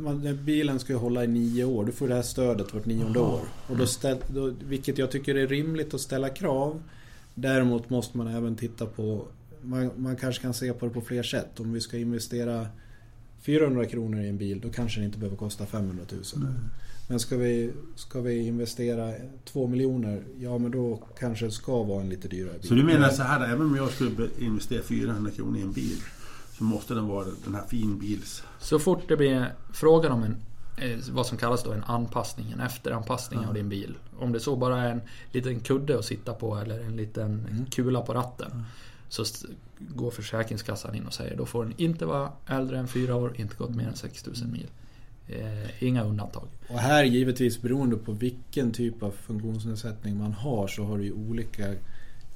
man, 0.01 0.21
den 0.23 0.45
bilen 0.45 0.79
ska 0.79 0.95
hålla 0.95 1.23
i 1.23 1.27
nio 1.27 1.63
år. 1.65 1.85
Du 1.85 1.91
får 1.91 2.07
det 2.07 2.15
här 2.15 2.21
stödet 2.21 2.73
vart 2.73 2.85
nionde 2.85 3.19
Jaha. 3.19 3.33
år. 3.33 3.41
Och 3.67 3.77
då 3.77 3.85
ställ, 3.85 4.17
då, 4.27 4.53
vilket 4.65 4.97
jag 4.97 5.11
tycker 5.11 5.35
är 5.35 5.47
rimligt 5.47 5.93
att 5.93 6.01
ställa 6.01 6.29
krav. 6.29 6.81
Däremot 7.35 7.89
måste 7.89 8.17
man 8.17 8.27
även 8.27 8.55
titta 8.55 8.85
på, 8.85 9.25
man, 9.61 9.91
man 9.95 10.15
kanske 10.15 10.41
kan 10.41 10.53
se 10.53 10.73
på 10.73 10.85
det 10.85 10.91
på 10.93 11.01
fler 11.01 11.23
sätt. 11.23 11.59
Om 11.59 11.73
vi 11.73 11.81
ska 11.81 11.97
investera 11.97 12.67
400 13.41 13.85
kronor 13.85 14.21
i 14.21 14.29
en 14.29 14.37
bil, 14.37 14.59
då 14.61 14.69
kanske 14.69 14.99
det 14.99 15.05
inte 15.05 15.17
behöver 15.17 15.37
kosta 15.37 15.65
500 15.65 16.03
000. 16.11 16.21
Mm. 16.35 16.53
Men 17.11 17.19
ska 17.19 17.37
vi, 17.37 17.71
ska 17.95 18.21
vi 18.21 18.47
investera 18.47 19.13
2 19.45 19.67
miljoner, 19.67 20.23
ja 20.39 20.57
men 20.57 20.71
då 20.71 21.03
kanske 21.19 21.45
det 21.45 21.51
ska 21.51 21.83
vara 21.83 22.01
en 22.01 22.09
lite 22.09 22.27
dyrare 22.27 22.57
bil. 22.59 22.67
Så 22.67 22.73
du 22.73 22.83
menar 22.83 23.09
så 23.09 23.23
här, 23.23 23.47
även 23.53 23.61
om 23.67 23.75
jag 23.75 23.89
skulle 23.91 24.27
investera 24.39 24.83
400 24.83 25.31
kronor 25.31 25.57
i 25.57 25.61
en 25.61 25.71
bil 25.71 25.97
så 26.57 26.63
måste 26.63 26.93
den 26.93 27.07
vara 27.07 27.25
den 27.45 27.55
här 27.55 27.63
finbils... 27.67 28.43
Så 28.59 28.79
fort 28.79 29.03
det 29.07 29.17
blir 29.17 29.53
frågan 29.73 30.11
om 30.11 30.23
en 30.23 30.35
eh, 30.77 30.99
vad 31.11 31.25
som 31.25 31.37
kallas 31.37 31.63
då 31.63 31.71
en 31.71 31.83
anpassning, 31.83 32.51
en 32.51 32.59
efteranpassning 32.59 33.39
Ja. 33.43 33.47
av 33.47 33.53
din 33.53 33.69
bil. 33.69 33.97
Om 34.19 34.31
det 34.31 34.39
så 34.39 34.55
bara 34.55 34.81
är 34.81 34.91
en 34.91 35.01
liten 35.31 35.59
kudde 35.59 35.99
att 35.99 36.05
sitta 36.05 36.33
på 36.33 36.55
eller 36.57 36.79
en 36.79 36.95
liten 36.95 37.45
Mm. 37.51 37.65
kula 37.65 38.01
på 38.01 38.13
ratten. 38.13 38.63
Så 39.09 39.21
s- 39.21 39.45
går 39.79 40.11
Försäkringskassan 40.11 40.95
in 40.95 41.05
och 41.05 41.13
säger 41.13 41.37
då 41.37 41.45
får 41.45 41.63
den 41.65 41.73
inte 41.77 42.05
vara 42.05 42.31
äldre 42.47 42.79
än 42.79 42.87
fyra 42.87 43.15
år, 43.15 43.33
inte 43.35 43.55
gått 43.55 43.75
mer 43.75 43.87
än 43.87 43.95
6000 43.95 44.51
mil. 44.51 44.67
Eh, 45.31 45.83
inga 45.83 46.03
undantag. 46.03 46.47
Och 46.67 46.79
här 46.79 47.03
givetvis 47.03 47.61
beroende 47.61 47.97
på 47.97 48.11
vilken 48.11 48.71
typ 48.71 49.03
av 49.03 49.11
funktionsnedsättning 49.11 50.17
man 50.17 50.33
har 50.33 50.67
så 50.67 50.83
har 50.83 50.97
du 50.97 51.03
ju 51.03 51.11
olika 51.11 51.73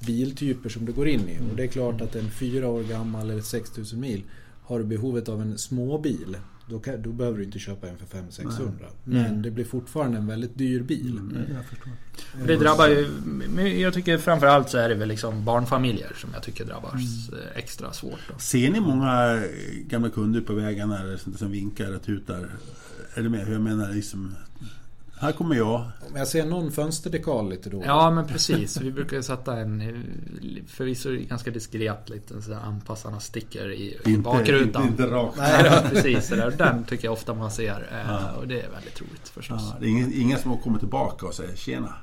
biltyper 0.06 0.68
som 0.68 0.84
du 0.84 0.92
går 0.92 1.08
in 1.08 1.28
i. 1.28 1.38
Och 1.50 1.56
det 1.56 1.62
är 1.62 1.66
klart 1.66 2.00
att 2.00 2.14
en 2.16 2.30
fyra 2.30 2.68
år 2.68 2.82
gammal 2.82 3.30
eller 3.30 3.42
6000 3.42 4.00
mil 4.00 4.22
har 4.62 4.78
du 4.78 4.84
behovet 4.84 5.28
av 5.28 5.40
en 5.42 5.58
småbil. 5.58 6.36
Då, 6.68 6.78
kan, 6.78 7.02
då 7.02 7.12
behöver 7.12 7.38
du 7.38 7.44
inte 7.44 7.58
köpa 7.58 7.88
en 7.88 7.96
för 7.98 8.18
500-600. 8.18 8.70
Men 9.04 9.26
Mm. 9.26 9.42
det 9.42 9.50
blir 9.50 9.64
fortfarande 9.64 10.18
en 10.18 10.26
väldigt 10.26 10.58
dyr 10.58 10.80
bil. 10.82 11.20
jag 11.54 11.64
förstår. 11.64 11.92
Det 12.46 12.56
drabbar 12.56 12.88
ju, 12.88 13.08
men 13.54 13.80
jag 13.80 13.94
tycker 13.94 14.18
framförallt 14.18 14.70
så 14.70 14.78
är 14.78 14.88
det 14.88 14.94
väl 14.94 15.08
liksom 15.08 15.44
barnfamiljer 15.44 16.12
som 16.16 16.30
jag 16.34 16.42
tycker 16.42 16.64
drabbas 16.64 16.92
Mm. 17.28 17.40
eh, 17.44 17.58
extra 17.58 17.92
svårt. 17.92 18.18
Då. 18.32 18.38
Ser 18.38 18.70
ni 18.70 18.80
många 18.80 19.42
gamla 19.86 20.10
kunder 20.10 20.40
på 20.40 20.52
vägarna 20.54 21.18
som 21.36 21.50
vinkar 21.50 21.94
och 21.96 22.02
tutar? 22.02 22.50
Är 23.16 23.22
det 23.22 23.28
med 23.28 23.46
hur 23.46 23.52
jag 23.52 23.62
menar? 23.62 23.88
Liksom, 23.92 24.34
här 25.20 25.32
kommer 25.32 25.54
jag. 25.56 25.74
Om 26.10 26.16
jag 26.16 26.28
ser 26.28 26.46
någon 26.46 26.72
fönsterdekal 26.72 27.50
lite 27.50 27.70
då. 27.70 27.82
Ja 27.86 28.10
men 28.10 28.26
precis, 28.26 28.80
vi 28.80 28.92
brukar 28.92 29.16
ju 29.16 29.22
sätta 29.22 29.56
en 29.56 30.02
förvisso 30.68 31.10
ganska 31.28 31.50
diskret 31.50 32.08
liten 32.08 32.42
sådär 32.42 32.58
anpassarna 32.64 33.20
sticker 33.20 33.72
i, 33.72 33.98
i 34.04 34.16
bakrutan. 34.18 34.82
Inte, 34.86 35.02
inte 35.02 35.14
rakt. 35.14 35.36
Nej. 35.38 35.70
Då, 35.84 35.88
precis. 35.90 36.28
Det 36.28 36.36
där. 36.36 36.50
Den 36.50 36.84
tycker 36.84 37.04
jag 37.04 37.12
ofta 37.12 37.34
man 37.34 37.50
ser. 37.50 37.88
eh, 37.92 38.08
Ja. 38.10 38.32
Och 38.32 38.48
det 38.48 38.60
är 38.60 38.70
väldigt 38.70 39.00
roligt 39.00 39.28
förstås. 39.28 39.60
Ja, 39.62 39.76
det 39.80 39.86
är 39.86 39.90
ingen, 39.90 40.12
ingen 40.14 40.38
som 40.38 40.50
har 40.50 40.58
kommit 40.58 40.80
tillbaka 40.80 41.26
och 41.26 41.34
säger 41.34 41.56
tjena. 41.56 41.94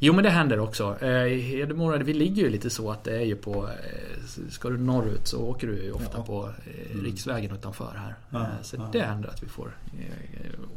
Jo 0.00 0.12
men 0.12 0.24
det 0.24 0.30
händer 0.30 0.58
också. 0.60 0.96
Eh, 1.00 1.24
I 1.26 1.40
Hedemora, 1.40 1.98
vi 1.98 2.12
ligger 2.14 2.42
ju 2.42 2.50
lite 2.50 2.70
så 2.70 2.90
att 2.90 3.04
det 3.04 3.16
är 3.16 3.24
ju 3.24 3.36
på... 3.36 3.68
eh, 3.68 4.48
Ska 4.50 4.68
du 4.70 4.76
norrut 4.78 5.26
så 5.26 5.42
åker 5.42 5.66
du 5.66 5.82
ju 5.82 5.92
ofta 5.92 6.18
Ja. 6.18 6.24
på 6.24 6.48
eh, 6.66 7.00
riksvägen 7.02 7.50
utanför 7.54 7.94
här. 7.96 8.14
Ja, 8.30 8.46
Så 8.62 8.76
ja. 8.76 8.88
det 8.92 9.00
händer 9.02 9.28
att 9.28 9.42
vi 9.42 9.46
får 9.48 9.76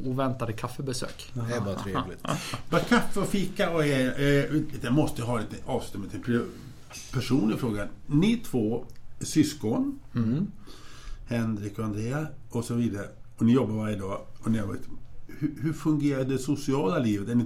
oväntade 0.06 0.54
kaffebesök. 0.54 1.32
Det 1.34 1.56
är 1.56 1.62
bara 1.62 1.76
trevligt. 1.76 2.24
Bara 2.70 2.82
kaffe 2.82 3.20
och 3.20 3.28
fika 3.28 3.70
och 3.70 3.88
Jag 4.82 4.94
måste 4.94 5.22
ha 5.22 5.40
lite 5.40 5.56
avslut 5.66 6.12
till 6.24 6.42
personlig 7.14 7.60
fråga. 7.60 7.88
Ni 8.08 8.38
två 8.38 8.86
syskon, 9.20 10.00
Mm. 10.16 10.48
Henrik 11.28 11.80
och 11.80 11.86
Andrea 11.86 12.28
och 12.50 12.66
så 12.66 12.74
vidare. 12.74 13.08
Och 13.38 13.46
ni 13.46 13.54
jobbar 13.54 13.74
varje 13.76 13.96
dag. 13.96 14.22
Och 14.40 14.52
ni 14.52 14.58
har 14.60 14.68
varit, 14.68 14.88
hur, 15.28 15.56
hur 15.62 15.74
fungerar 15.74 16.24
det 16.24 16.38
sociala 16.38 17.00
livet? 17.00 17.30
Är 17.30 17.36
ni, 17.36 17.46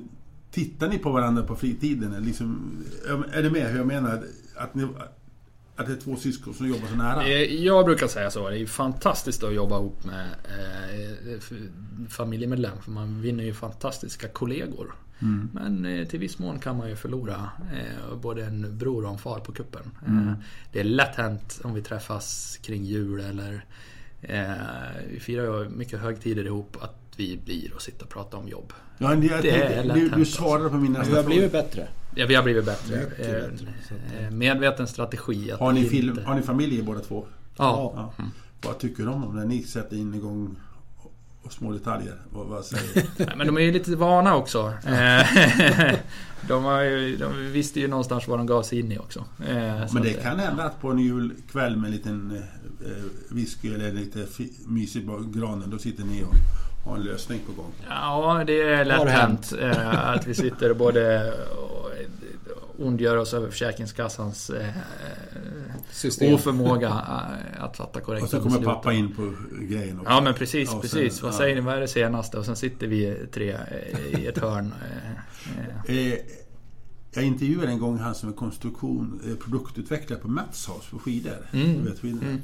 tittar 0.56 0.88
ni 0.88 0.98
på 0.98 1.12
varandra 1.12 1.44
på 1.44 1.56
fritiden? 1.56 2.24
Liksom, 2.26 2.72
är 3.34 3.44
det 3.44 3.50
med 3.50 3.68
hur 3.72 3.78
jag 3.78 3.88
menar? 3.88 4.24
Att, 4.56 4.76
ni, 4.76 4.88
att 5.76 5.86
det 5.88 5.92
är 5.94 5.98
två 5.98 6.16
syskon 6.16 6.54
som 6.54 6.68
jobbar 6.68 6.88
så 6.88 6.96
nära? 6.96 7.24
Eh, 7.28 7.64
Jag 7.64 7.86
brukar 7.86 8.08
säga 8.08 8.32
så. 8.32 8.50
Det 8.50 8.60
är 8.60 8.66
fantastiskt 8.66 9.44
att 9.44 9.54
jobba 9.54 9.78
ihop 9.78 10.06
med 10.06 10.26
eh, 10.26 11.34
f- 11.38 11.52
familjemedlem. 12.10 12.78
För 12.82 12.92
man 12.92 13.22
vinner 13.22 13.44
ju 13.44 13.54
fantastiska 13.54 14.28
kollegor. 14.28 14.96
Mm. 15.22 15.50
Men 15.54 15.86
eh, 15.86 16.08
till 16.08 16.20
viss 16.20 16.40
mån 16.40 16.60
kan 16.60 16.78
man 16.78 16.90
ju 16.90 16.96
förlora 16.96 17.50
eh, 17.74 18.18
både 18.22 18.46
en 18.46 18.78
bror 18.78 19.06
och 19.06 19.12
en 19.12 19.18
far 19.18 19.40
på 19.40 19.52
kuppen. 19.52 19.92
Eh, 20.06 20.12
Mm. 20.12 20.34
Det 20.72 20.80
är 20.80 20.84
lätt 20.84 21.16
hänt 21.16 21.60
om 21.64 21.74
vi 21.74 21.82
träffas 21.82 22.60
kring 22.62 22.84
jul 22.84 23.20
eller 23.20 23.66
eh, 24.22 24.52
vi 25.12 25.20
firar 25.20 25.44
ju 25.64 25.70
mycket 25.70 26.00
högtider 26.00 26.46
ihop 26.46 26.78
att 26.82 27.05
vi 27.18 27.40
blir 27.46 27.74
och 27.76 27.82
sitter 27.82 28.04
och 28.04 28.10
pratar 28.10 28.38
om 28.38 28.48
jobb. 28.48 28.74
Ja, 28.98 29.16
Det 29.16 29.50
är 29.50 29.84
lätt 29.84 29.94
du, 29.96 30.10
du 30.10 30.26
svarade 30.26 30.70
på 30.70 30.76
min 30.76 30.92
nästa 30.92 31.10
vi 31.10 31.16
har 31.16 31.24
fråga. 31.24 31.36
blivit 31.36 31.52
bättre. 31.52 31.88
Ja, 32.16 32.26
vi 32.28 32.36
har 32.36 32.44
blivit 32.44 32.66
bättre. 32.66 32.96
Eh, 32.96 33.02
bättre, 33.10 33.46
att, 33.46 34.22
eh, 34.22 34.30
Medveten 34.32 34.88
strategi. 34.88 35.52
Att 35.52 35.60
Har 35.60 35.72
ni, 35.72 35.80
inte- 35.80 35.92
film, 35.92 36.20
har 36.26 36.36
ni 36.36 36.42
familj 36.42 36.82
båda 36.82 37.00
två? 37.00 37.26
Ja. 37.58 37.94
Ja. 38.18 38.26
Vad 38.66 38.80
tycker 38.80 39.06
de 39.06 39.24
om 39.24 39.36
när 39.36 39.46
ni 39.46 39.64
sätter 39.64 39.96
in 39.98 40.14
igång 40.14 40.56
och 41.42 41.54
små 41.54 41.72
detaljer? 41.72 42.16
Vad, 42.34 42.48
vad 42.48 42.66
säger 42.66 43.06
Nej, 43.18 43.34
men 43.38 43.48
de 43.48 43.58
är 43.58 43.62
ju 43.62 43.72
lite 43.72 43.96
vana 43.96 44.36
också. 44.36 44.74
Eh, 44.88 45.96
de, 46.48 46.64
har 46.64 46.82
ju, 46.82 47.18
de 47.18 47.52
visste 47.52 47.80
ju 47.80 47.88
någonstans 47.88 48.28
vad 48.28 48.40
de 48.40 48.46
gav 48.48 48.64
sig 48.64 48.80
in 48.80 48.92
i 48.92 48.98
också. 48.98 49.26
Så 49.38 49.94
Men 49.94 50.04
det 50.04 50.16
att, 50.18 50.24
kan 50.24 50.40
hända 50.40 50.64
att 50.64 50.82
på 50.82 50.92
en 50.92 51.00
julkväll 51.00 51.78
med 51.78 51.86
en 51.88 51.92
liten 51.96 52.42
whisky 53.30 53.74
eller 53.74 53.92
lite 53.92 54.26
på 55.06 55.24
granen, 55.34 55.70
då 55.70 55.78
sitter 55.78 56.04
ni 56.04 56.24
och 56.24 56.34
har 56.86 56.96
en 56.98 57.04
lösning 57.04 57.40
på 57.46 57.62
gång. 57.62 57.72
Ja, 57.90 58.44
det 58.48 58.62
är 58.62 58.86
lätt 58.86 59.10
hänt 59.10 59.54
eh, 59.60 60.10
att 60.10 60.28
vi 60.28 60.34
sitter 60.36 60.70
och 60.70 60.78
både 60.78 61.34
och 61.68 62.86
ondgör 62.86 63.18
oss 63.18 63.34
över 63.34 63.50
Försäkringskassans 63.50 64.50
eh, 64.50 64.68
System. 65.92 66.34
oförmåga 66.34 66.88
eh, 67.58 67.64
att 67.64 67.78
fatta 67.78 68.00
korrekta 68.02 68.24
Och 68.26 68.30
så 68.30 68.38
kommer 68.38 68.50
beslut. 68.50 68.66
pappa 68.66 68.94
in 68.94 69.16
på 69.16 69.34
grejen 69.62 70.00
också. 70.00 70.12
Ja 70.12 70.22
men 70.22 70.34
precis, 70.34 70.70
sen- 70.70 70.82
precis. 70.82 71.22
Vad 71.22 71.34
ja. 71.34 71.38
säger 71.38 71.56
ni, 71.56 71.62
vad 71.62 71.76
är 71.76 71.80
det 71.82 71.88
senaste? 71.88 72.38
Och 72.38 72.46
sen 72.46 72.56
sitter 72.56 72.88
vi 72.88 73.28
tre 73.34 73.52
eh, 73.52 74.20
i 74.22 74.28
ett 74.28 74.38
hörn. 74.38 74.74
eh, 75.88 75.96
eh. 75.98 76.12
Eh, 76.14 76.18
jag 77.14 77.24
intervjuade 77.24 77.68
en 77.72 77.80
gång 77.80 77.98
han 78.00 78.16
som 78.16 78.30
är 78.30 78.34
konstruktion, 78.34 79.22
eh, 79.30 79.36
produktutvecklare 79.36 80.20
på 80.20 80.28
Mats 80.28 80.70
House 80.70 80.90
på 80.92 81.00
skidor. 81.00 81.48
Mm. 81.54 81.84
Du 81.84 81.90
vet, 81.90 82.00
skidor. 82.00 82.24
Mm. 82.24 82.42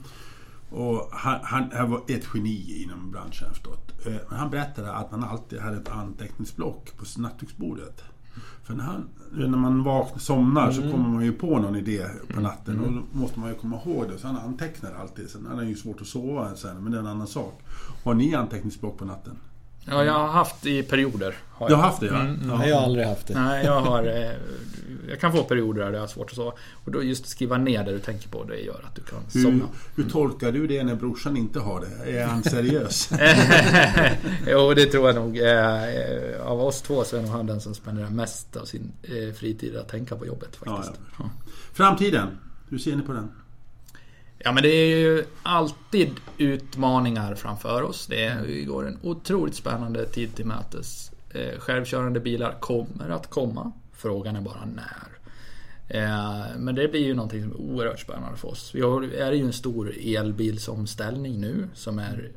Och 0.71 1.09
han, 1.11 1.39
han, 1.43 1.71
han 1.73 1.91
var 1.91 2.01
ett 2.07 2.27
geni 2.33 2.83
inom 2.83 3.11
branschen 3.11 3.47
har 3.47 3.53
förstått. 3.53 3.91
Eh, 4.07 4.15
han 4.37 4.49
berättade 4.49 4.93
att 4.93 5.11
han 5.11 5.23
alltid 5.23 5.59
hade 5.59 5.77
ett 5.77 5.89
anteckningsblock 5.89 6.97
på 6.97 7.21
nattduksbordet. 7.21 8.03
För 8.63 8.73
när, 8.73 8.83
han, 8.83 9.09
när 9.31 9.47
man 9.57 9.83
vaknar, 9.83 10.19
somnar 10.19 10.71
så 10.71 10.81
Mm. 10.81 10.91
kommer 10.93 11.09
man 11.09 11.23
ju 11.25 11.31
på 11.31 11.59
någon 11.59 11.75
idé 11.75 12.05
på 12.33 12.41
natten 12.41 12.79
och 12.79 12.93
då 12.93 13.01
måste 13.19 13.39
man 13.39 13.49
ju 13.49 13.55
komma 13.55 13.79
ihåg 13.85 14.09
det. 14.09 14.17
Så 14.17 14.27
han 14.27 14.37
antecknar 14.37 14.93
alltid. 14.93 15.29
Sen 15.29 15.45
är 15.45 15.55
det 15.55 15.65
ju 15.65 15.75
svårt 15.75 16.01
att 16.01 16.07
sova 16.07 16.55
sen, 16.55 16.83
men 16.83 16.91
det 16.91 16.97
är 16.97 17.01
en 17.01 17.07
annan 17.07 17.27
sak. 17.27 17.61
Har 18.03 18.13
ni 18.13 18.35
anteckningsblock 18.35 18.97
på 18.97 19.05
natten? 19.05 19.37
Ja, 19.85 20.03
jag 20.03 20.13
har 20.13 20.27
haft 20.27 20.65
i 20.65 20.83
perioder. 20.83 21.35
Har 21.51 21.67
Du 21.67 21.73
jag. 21.73 21.77
har 21.77 21.83
haft 21.83 21.99
det 21.99 22.05
ja? 22.07 22.15
Mm, 22.19 22.35
mm. 22.43 22.57
Nej, 22.57 22.69
jag 22.69 22.75
har 22.75 22.83
aldrig 22.83 23.05
haft 23.07 23.27
det. 23.27 23.33
Nej, 23.33 23.65
jag 23.65 23.81
har... 23.81 24.03
eh, 24.03 24.31
Jag 25.09 25.19
kan 25.19 25.31
få 25.31 25.43
perioder 25.43 25.81
där 25.85 25.93
jag 25.93 25.99
har 25.99 26.07
svårt 26.07 26.29
att 26.29 26.35
sova. 26.35 26.51
Och 26.85 26.91
då 26.91 27.03
just 27.03 27.27
skriva 27.27 27.57
ner 27.57 27.83
det 27.83 27.91
du 27.91 27.99
tänker 27.99 28.29
på, 28.29 28.43
det 28.43 28.59
gör 28.59 28.81
att 28.87 28.95
du 28.95 29.01
kan 29.01 29.19
Hur, 29.33 29.41
somna. 29.43 29.65
hur 29.95 30.09
tolkar 30.09 30.51
du 30.51 30.67
det 30.67 30.83
när 30.83 30.95
brorsan 30.95 31.37
inte 31.37 31.59
har 31.59 31.81
det? 32.05 32.17
Är 32.19 32.25
han 32.25 32.43
seriös? 32.43 33.09
jo, 34.47 34.73
det 34.73 34.85
tror 34.85 35.07
jag 35.07 35.15
nog. 35.15 35.37
Eh, 35.37 36.47
Av 36.47 36.61
oss 36.61 36.81
två 36.81 37.03
så 37.03 37.17
är 37.17 37.21
nog 37.21 37.31
han 37.31 37.45
den 37.45 37.61
som 37.61 37.75
spenderar 37.75 38.09
mest 38.09 38.55
av 38.57 38.65
sin 38.65 38.91
eh, 39.03 39.33
fritid 39.33 39.75
att 39.75 39.87
tänka 39.89 40.15
på 40.15 40.25
jobbet 40.25 40.55
faktiskt. 40.55 40.99
Ja, 41.19 41.29
Framtiden, 41.73 42.27
hur 42.69 42.77
ser 42.77 42.95
ni 42.95 43.01
på 43.01 43.13
den? 43.13 43.31
Ja 44.43 44.51
men 44.51 44.63
det 44.63 44.69
är 44.69 44.97
ju 44.97 45.25
alltid 45.43 46.09
utmaningar 46.37 47.35
framför 47.35 47.81
oss. 47.81 48.07
Det 48.07 48.23
är, 48.23 48.41
vi 48.41 48.63
går 48.63 48.87
en 48.87 48.99
otroligt 49.01 49.55
spännande 49.55 50.05
tid 50.05 50.35
till 50.35 50.45
mötes. 50.45 51.11
Eh, 51.31 51.59
självkörande 51.59 52.19
bilar 52.19 52.55
kommer 52.59 53.09
att 53.09 53.29
komma. 53.29 53.71
Frågan 53.93 54.35
är 54.35 54.41
bara 54.41 54.65
när. 54.75 55.07
Eh, 55.87 56.57
men 56.57 56.75
det 56.75 56.87
blir 56.87 57.05
ju 57.05 57.13
någonting 57.13 57.41
som 57.41 57.51
är 57.51 57.55
oerhört 57.55 57.99
spännande 57.99 58.37
för 58.37 58.47
oss. 58.47 58.71
Vi 58.75 58.81
har, 58.81 59.03
är 59.03 59.31
ju 59.31 59.45
en 59.45 59.53
stor 59.53 59.93
elbilsomställning 60.03 61.41
nu 61.41 61.67
som 61.73 61.99
är 61.99 62.29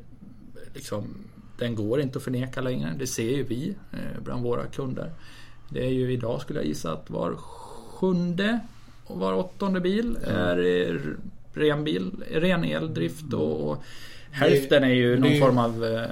liksom 0.73 1.07
den 1.57 1.75
går 1.75 2.01
inte 2.01 2.17
att 2.17 2.23
förneka 2.23 2.61
längre. 2.61 2.95
Det 2.99 3.07
ser 3.07 3.29
ju 3.29 3.43
vi 3.43 3.75
eh, 3.91 4.21
bland 4.23 4.43
våra 4.43 4.65
kunder. 4.65 5.11
Det 5.69 5.85
är 5.85 5.91
ju 5.91 6.13
idag 6.13 6.41
skulle 6.41 6.59
jag 6.59 6.67
gissa 6.67 6.91
att 6.91 7.09
var 7.09 7.35
sjunde 7.35 8.59
och 9.05 9.19
var 9.19 9.33
åttonde 9.33 9.79
bil 9.79 10.17
är 10.23 10.57
eh, 10.57 10.99
ren 11.55 11.83
bil, 11.83 12.11
ren 12.31 12.63
eldrift 12.63 13.33
och, 13.33 13.69
och 13.69 13.83
hälften 14.31 14.83
är 14.83 14.87
ju 14.93 15.15
någon 15.19 15.29
är 15.29 15.33
ju- 15.33 15.39
form 15.39 15.57
av 15.57 15.85
eh, 15.85 16.09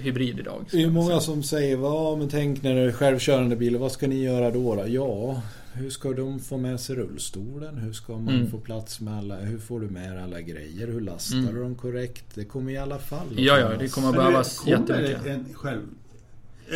hybrid 0.00 0.38
idag. 0.38 0.64
Det 0.70 0.76
är 0.76 0.80
ju 0.80 0.90
många 0.90 1.20
som 1.20 1.42
säger, 1.42 1.76
ja 1.78 2.16
men 2.16 2.28
tänk 2.28 2.62
när 2.62 2.74
det 2.74 2.80
är 2.80 2.92
självkörande 2.92 3.56
bilar, 3.56 3.78
vad 3.78 3.92
ska 3.92 4.06
ni 4.06 4.22
göra 4.24 4.50
då? 4.50 4.74
då? 4.74 4.84
Ja, 4.88 5.42
hur 5.72 5.90
ska 5.90 6.12
de 6.12 6.38
få 6.40 6.56
med 6.56 6.80
sig 6.80 6.96
rullstolen? 6.96 7.78
Hur 7.78 7.92
ska 7.92 8.12
man 8.18 8.34
Mm. 8.34 8.50
få 8.50 8.58
plats 8.58 9.00
med 9.00 9.18
alla, 9.18 9.36
hur 9.36 9.58
får 9.58 9.80
du 9.80 9.86
med 9.88 10.22
alla 10.24 10.40
grejer? 10.40 10.86
Hur 10.86 11.00
lastar 11.00 11.38
Mm. 11.38 11.54
du 11.54 11.62
dem 11.62 11.74
korrekt? 11.74 12.24
Det 12.34 12.44
kommer 12.44 12.72
i 12.72 12.76
alla 12.78 12.98
fall 12.98 13.26
att 13.32 13.38
Ja, 13.38 13.58
ja, 13.58 13.68
det 13.78 13.88
kommer 13.88 14.12
behövas 14.12 14.58
kommer 14.58 14.78
jättemycket. 14.78 15.26
En 15.26 15.44
själv... 15.54 15.80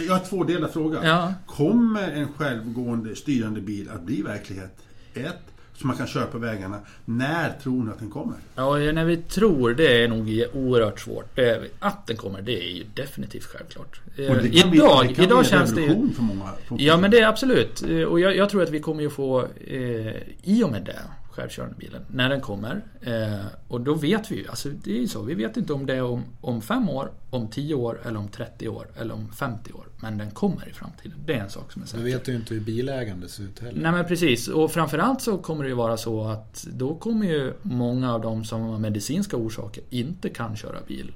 Jag 0.07 0.13
har 0.13 0.25
två 0.25 0.45
delar 0.45 0.69
fråga. 0.69 0.99
Ja. 1.05 1.35
Kommer 1.47 2.11
en 2.13 2.29
självgående 2.33 3.17
styrande 3.17 3.61
bil 3.61 3.89
att 3.95 4.03
bli 4.03 4.23
verklighet? 4.23 4.77
ett, 5.15 5.54
som 5.77 5.89
man 5.89 5.97
kan 5.97 6.07
köra 6.07 6.27
på 6.27 6.39
vägarna. 6.39 6.79
När 7.05 7.53
tror 7.63 7.85
ni 7.85 7.91
att 7.91 7.99
den 7.99 8.11
kommer? 8.11 8.37
Ja, 8.55 8.77
när 8.79 9.05
vi 9.05 9.17
tror, 9.17 9.75
det 9.75 10.03
är 10.05 10.09
nog 10.09 10.45
oerhört 10.53 11.01
svårt. 11.01 11.39
Att 11.79 12.07
den 12.07 12.17
kommer, 12.17 12.43
det 12.43 12.65
är 12.65 12.77
ju 12.77 12.85
definitivt 12.95 13.45
självklart. 13.45 14.01
Kan 14.17 14.25
idag 14.25 14.71
bli, 14.71 15.09
det 15.09 15.15
kan 15.15 15.25
idag 15.25 15.39
bli 15.41 15.49
känns 15.49 15.75
det 15.75 15.81
ju... 15.81 16.09
för 16.15 16.23
många. 16.23 16.51
Ja 16.79 16.97
men 16.97 17.11
det 17.11 17.21
är 17.21 17.27
absolut. 17.29 17.83
Eh, 17.83 18.03
Och 18.03 18.21
jag, 18.21 18.37
jag 18.37 18.51
tror 18.51 18.63
att 18.63 18.71
vi 18.71 18.81
kommer 18.81 19.03
ju 19.03 19.11
få, 19.11 19.41
eh, 19.67 20.13
i 20.43 20.63
och 20.65 20.71
med 20.71 20.83
det, 20.83 21.01
självkörande 21.35 21.77
bilen, 21.79 22.03
när 22.09 22.29
den 22.29 22.41
kommer. 22.41 22.85
Eh, 23.01 23.47
och 23.69 23.81
då 23.81 23.95
vet 23.95 24.31
vi 24.31 24.37
ju, 24.37 24.49
alltså 24.49 24.69
det 24.69 24.91
är 24.97 25.01
ju 25.01 25.09
så, 25.09 25.23
vi 25.23 25.35
vet 25.35 25.57
inte 25.57 25.73
om 25.73 25.87
det 25.87 25.95
är 25.95 26.03
om, 26.03 26.25
om 26.41 26.63
5 26.63 26.89
år, 26.91 27.11
om 27.31 27.49
10 27.49 27.75
år, 27.75 28.01
eller 28.05 28.19
om 28.19 28.29
30 28.29 28.69
år, 28.69 28.87
eller 28.97 29.15
om 29.15 29.33
50 29.33 29.73
år. 29.73 29.87
Men 30.01 30.19
den 30.19 30.31
kommer 30.31 30.69
i 30.69 30.73
framtiden. 30.73 31.19
Det 31.27 31.35
är 31.35 31.41
en 31.41 31.51
sak 31.51 31.73
som 31.73 31.83
är 31.83 31.87
säker. 31.87 32.05
vet 32.05 32.29
ju 32.29 32.35
inte 32.35 32.55
hur 32.55 32.61
bilägande 32.61 33.29
ser 33.29 33.45
ut 33.45 33.61
heller. 33.61 33.83
Nej 33.83 33.93
men 33.93 34.05
precis. 34.05 34.49
Och 34.49 34.73
framförallt 34.73 35.21
så 35.21 35.39
kommer 35.39 35.65
det 35.65 35.69
ju 35.69 35.77
vara 35.77 35.97
så 35.97 36.25
att 36.25 36.67
då 36.73 36.95
kommer 36.95 37.27
ju 37.27 37.53
många 37.63 38.15
av 38.15 38.21
de 38.21 38.45
som 38.45 38.63
av 38.63 38.81
medicinska 38.81 39.37
orsaker 39.37 39.85
inte 39.91 40.29
kan 40.29 40.57
köra 40.57 40.79
bil 40.87 41.13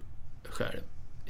själv 0.48 0.80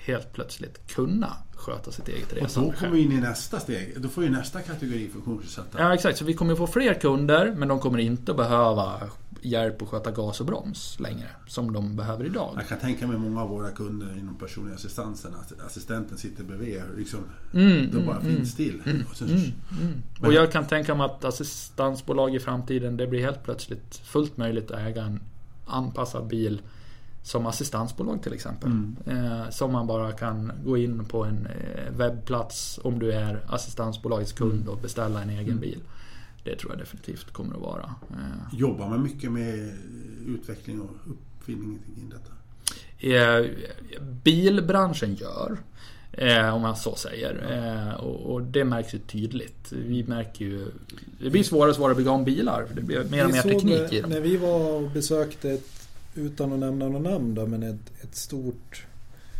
helt 0.08 0.32
plötsligt 0.32 0.86
kunna 0.86 1.36
sköta 1.54 1.92
sitt 1.92 2.08
eget 2.08 2.32
Och 2.32 2.38
då 2.38 2.44
resande 2.44 2.76
kommer 2.76 2.92
vi 2.92 3.02
in 3.02 3.12
i 3.12 3.20
nästa 3.20 3.60
steg. 3.60 3.94
Då 4.00 4.08
får 4.08 4.22
vi 4.22 4.28
nästa 4.28 4.60
kategori 4.60 5.08
funktionsnedsatta. 5.12 5.78
Ja 5.78 5.94
exakt, 5.94 6.18
så 6.18 6.24
vi 6.24 6.34
kommer 6.34 6.54
få 6.54 6.66
fler 6.66 6.94
kunder 6.94 7.54
men 7.56 7.68
de 7.68 7.80
kommer 7.80 7.98
inte 7.98 8.34
behöva 8.34 9.00
hjälp 9.42 9.82
att 9.82 9.88
sköta 9.88 10.10
gas 10.10 10.40
och 10.40 10.46
broms 10.46 11.00
längre 11.00 11.28
som 11.46 11.72
de 11.72 11.96
behöver 11.96 12.24
idag. 12.24 12.54
Jag 12.56 12.68
kan 12.68 12.78
tänka 12.78 13.06
mig 13.06 13.18
många 13.18 13.42
av 13.42 13.48
våra 13.48 13.70
kunder 13.70 14.18
inom 14.18 14.34
personliga 14.34 14.74
assistansen 14.74 15.34
att 15.34 15.66
assistenten 15.66 16.18
sitter 16.18 16.44
bredvid 16.44 16.82
liksom. 16.96 17.20
Mm, 17.54 17.90
de 17.90 18.06
bara 18.06 18.16
mm, 18.16 18.36
finns 18.36 18.54
till. 18.54 19.04
Och 19.10 19.16
sen, 19.16 19.28
Mm. 19.28 20.02
Och 20.20 20.32
jag 20.32 20.52
kan 20.52 20.66
tänka 20.66 20.94
mig 20.94 21.06
att 21.06 21.24
assistansbolag 21.24 22.34
i 22.34 22.40
framtiden, 22.40 22.96
det 22.96 23.06
blir 23.06 23.20
helt 23.20 23.44
plötsligt 23.44 23.96
fullt 24.04 24.36
möjligt 24.36 24.70
att 24.70 24.80
äga 24.80 25.02
en 25.02 25.20
anpassad 25.66 26.26
bil 26.26 26.60
som 27.28 27.46
assistansbolag 27.46 28.22
till 28.22 28.32
exempel. 28.32 28.70
Eh, 29.06 29.50
som 29.50 29.72
man 29.72 29.86
bara 29.86 30.12
kan 30.12 30.52
gå 30.64 30.76
in 30.76 31.04
på 31.04 31.24
en 31.24 31.46
eh, 31.46 31.92
webbplats 31.92 32.80
om 32.84 32.98
du 32.98 33.12
är 33.12 33.44
assistansbolagets 33.48 34.32
kund 34.32 34.68
och 34.68 34.78
beställa 34.78 35.22
en 35.22 35.30
egen 35.30 35.60
bil. 35.60 35.80
Det 36.44 36.56
tror 36.56 36.72
jag 36.72 36.78
definitivt 36.80 37.32
kommer 37.32 37.54
att 37.54 37.60
vara. 37.60 37.94
Eh, 38.10 38.58
Jobbar 38.58 38.88
man 38.88 39.02
mycket 39.02 39.32
med 39.32 39.72
utveckling 40.26 40.80
och 40.80 40.90
uppfinning 41.06 41.78
kring 41.94 42.08
detta? 42.10 42.32
eh, 42.98 43.46
bilbranschen 44.24 45.14
gör. 45.14 45.56
Eh, 46.12 46.54
om 46.54 46.62
man 46.62 46.76
så 46.76 46.94
säger. 46.96 47.34
Eh, 47.52 47.94
och, 48.00 48.32
och 48.34 48.42
det 48.42 48.64
märks 48.64 48.94
ju 48.94 48.98
tydligt. 48.98 49.72
Vi 49.72 50.04
märker 50.04 50.44
ju... 50.44 50.66
Det 51.20 51.30
blir 51.30 51.42
svårare 51.42 51.70
och 51.70 51.76
svårare 51.76 51.90
att 51.90 51.96
bygga 51.96 52.10
om 52.10 52.24
bilar. 52.24 52.64
för 52.68 52.74
Det 52.74 52.82
blir 52.82 53.04
mer 53.04 53.24
och 53.24 53.30
Vi 53.30 53.32
mer 53.32 53.42
teknik 53.42 53.92
i 53.92 54.00
dem. 54.00 54.10
När 54.10 54.20
vi 54.20 54.36
var 54.36 54.72
och 54.72 54.90
besökte 54.90 55.50
ett, 55.50 55.77
utan 56.18 56.52
att 56.52 56.58
nämna 56.58 56.88
något 56.88 57.02
namn 57.02 57.34
då, 57.34 57.46
men 57.46 57.62
ett, 57.62 57.92
ett 58.02 58.16
stort 58.16 58.84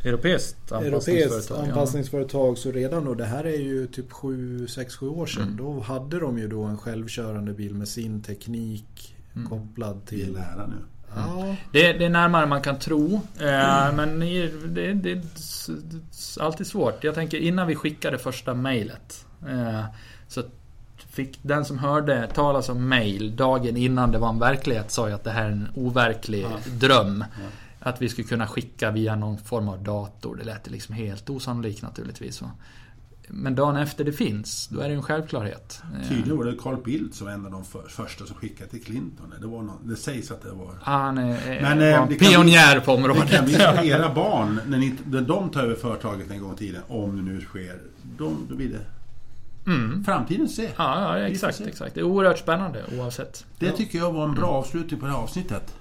Europeiskt 0.05 0.73
europeiskt 0.73 1.11
anpassningsföretag. 1.11 1.69
anpassningsföretag. 1.69 2.59
Så 2.59 2.71
redan 2.73 3.05
då, 3.05 3.15
det 3.15 3.25
här 3.25 3.45
är 3.45 3.59
ju 3.59 3.87
typ 3.87 4.11
6-7 4.13 5.09
år 5.09 5.27
sedan. 5.27 5.43
Mm. 5.43 5.57
Då 5.57 5.81
hade 5.81 6.19
de 6.19 6.39
ju 6.39 6.49
då 6.49 6.63
en 6.63 6.79
självkörande 6.79 7.53
bil 7.53 7.75
med 7.75 7.89
sin 7.89 8.23
teknik 8.23 9.15
Mm. 9.37 9.49
kopplad 9.49 10.01
Det 10.09 10.17
är 10.21 10.25
till... 10.25 10.33
nära 10.33 10.67
nu. 10.67 10.75
Ja, 11.15 11.57
Det, 11.73 11.93
det 11.93 12.05
är 12.05 12.09
närmare 12.09 12.47
man 12.47 12.63
kan 12.63 12.79
tro. 12.79 13.15
Eh, 13.41 13.95
men 13.95 14.23
i- 14.23 14.53
det, 14.69 14.93
det 14.93 15.11
är 15.13 15.23
alltid 16.41 16.67
svårt. 16.67 17.05
Jag 17.05 17.15
tänker 17.15 17.39
innan 17.39 17.67
vi 17.67 17.75
skickade 17.75 18.19
första 18.19 18.55
mejlet. 18.55 19.27
Eh, 19.49 19.85
så 20.29 20.43
fick 21.03 21.39
den 21.43 21.65
som 21.65 21.79
hörde 21.79 22.27
talas 22.35 22.69
om 22.69 22.89
mejl 22.89 23.37
dagen 23.37 23.77
innan 23.77 24.13
det 24.13 24.19
var 24.19 24.29
en 24.29 24.39
verklighet 24.39 24.91
sa 24.91 25.09
ju 25.09 25.15
att 25.15 25.25
det 25.25 25.31
här 25.31 25.45
är 25.45 25.51
en 25.51 25.69
overklig 25.75 26.47
dröm. 26.81 27.25
Att 27.81 28.03
vi 28.03 28.09
skulle 28.09 28.29
kunna 28.29 28.47
skicka 28.47 28.91
via 28.91 29.17
någon 29.17 29.39
form 29.39 29.69
av 29.69 29.83
dator. 29.83 30.37
Det 30.37 30.45
lät 30.45 30.71
liksom 30.71 30.95
helt 30.95 31.31
osannolikt 31.31 31.83
naturligtvis. 31.83 32.43
Va? 32.43 32.51
Men 33.31 33.55
dagen 33.55 33.77
efter 33.77 34.05
det 34.05 34.13
finns, 34.13 34.69
då 34.69 34.81
är 34.81 34.89
det 34.89 34.95
en 34.95 35.03
självklarhet. 35.03 35.83
Eh, 36.03 36.09
Tydligen 36.09 36.39
var 36.39 36.45
det 36.45 36.57
Carl 36.61 36.83
Bildt 36.85 37.15
som 37.15 37.27
var 37.27 37.35
en 37.35 37.45
av 37.47 37.53
de 37.53 37.65
för, 37.65 37.83
första 37.89 38.27
som 38.27 38.37
skickade 38.37 38.71
till 38.71 38.85
Clinton. 38.85 39.35
Det, 39.41 39.47
var 39.47 39.63
någon, 39.63 39.89
det 39.89 39.97
sägs 39.97 40.31
att 40.31 40.43
det 40.43 40.51
var... 40.51 40.75
Han 40.83 41.19
är, 41.19 41.63
Men, 41.63 41.65
eh, 41.65 42.01
var 42.01 42.07
det 42.07 42.13
en 42.15 42.19
kan- 42.19 42.29
pionjär 42.29 42.81
på 42.81 42.91
Det 42.91 42.97
området. 43.03 43.31
kan 43.31 43.45
bli 43.45 43.55
era 43.91 44.15
barn, 44.15 44.61
när, 44.67 44.79
ni, 44.79 44.95
när 45.05 45.21
de 45.21 45.51
tar 45.51 45.63
över 45.63 45.75
företaget 45.75 46.31
en 46.31 46.41
gång 46.43 46.55
i 46.55 46.57
tiden, 46.57 46.83
om 46.89 47.17
det 47.17 47.23
nu 47.33 47.41
sker. 47.41 47.79
De, 48.19 48.37
då 48.49 48.55
blir 48.57 48.69
det 48.69 48.81
Mm. 49.69 50.05
framtiden 50.05 50.49
se. 50.49 50.71
Ja, 50.77 51.19
ja 51.19 51.27
exakt, 51.29 51.57
se. 51.57 51.65
exakt. 51.65 51.95
Det 51.95 52.01
är 52.01 52.05
oerhört 52.05 52.39
spännande 52.39 52.85
oavsett. 52.99 53.47
Det 53.59 53.73
tycker 53.73 53.99
jag 53.99 54.13
var 54.13 54.25
en 54.25 54.35
bra 54.35 54.49
avslutning 54.49 55.01
på 55.01 55.07
det 55.07 55.13
här 55.13 55.19
avsnittet. 55.19 55.75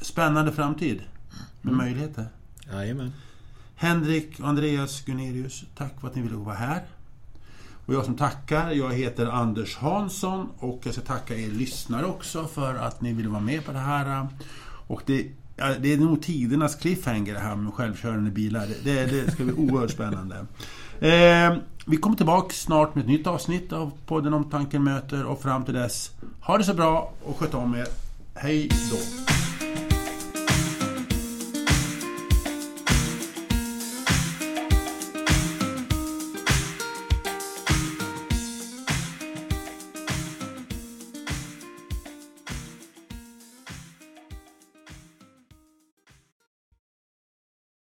Spännande 0.00 0.52
framtid. 0.52 1.02
Med 1.62 1.74
möjligheter. 1.74 2.26
jajamän. 2.72 3.12
Henrik 3.76 4.40
och 4.40 4.48
Andreas 4.48 5.04
Gunerius, 5.04 5.64
tack 5.76 6.00
för 6.00 6.08
att 6.08 6.14
ni 6.14 6.22
ville 6.22 6.36
vara 6.36 6.54
här. 6.54 6.82
Och 7.86 7.94
jag 7.94 8.04
som 8.04 8.16
tackar, 8.16 8.70
jag 8.70 8.92
heter 8.92 9.26
Anders 9.26 9.76
Hansson 9.76 10.48
och 10.58 10.80
jag 10.84 10.94
ska 10.94 11.02
tacka 11.02 11.36
er 11.36 11.48
lyssnare 11.48 12.06
också 12.06 12.46
för 12.46 12.74
att 12.74 13.00
ni 13.00 13.12
ville 13.12 13.28
vara 13.28 13.40
med 13.40 13.64
på 13.64 13.72
det 13.72 13.78
här. 13.78 14.26
Och 14.86 15.02
det, 15.06 15.26
det 15.56 15.92
är 15.92 15.96
nog 15.96 16.22
tidernas 16.22 16.74
cliffhanger 16.74 17.34
det 17.34 17.40
här 17.40 17.56
med 17.56 17.74
självkörande 17.74 18.30
bilar. 18.30 18.68
Det, 18.84 19.06
det 19.06 19.30
ska 19.30 19.44
bli 19.44 19.52
oerhört 19.52 19.90
spännande. 19.90 20.46
Eh, 21.00 21.56
vi 21.86 21.96
kommer 21.96 22.16
tillbaka 22.16 22.54
snart 22.54 22.94
med 22.94 23.02
ett 23.02 23.08
nytt 23.08 23.26
avsnitt 23.26 23.72
av 23.72 23.92
podden 24.06 24.34
om 24.34 24.50
tanken 24.50 24.84
möter 24.84 25.24
och 25.24 25.42
fram 25.42 25.64
till 25.64 25.74
dess, 25.74 26.10
ha 26.40 26.58
det 26.58 26.64
så 26.64 26.74
bra 26.74 27.12
och 27.24 27.38
sköt 27.38 27.54
om 27.54 27.74
er. 27.74 27.86
Hej 28.34 28.68
då! 28.90 28.96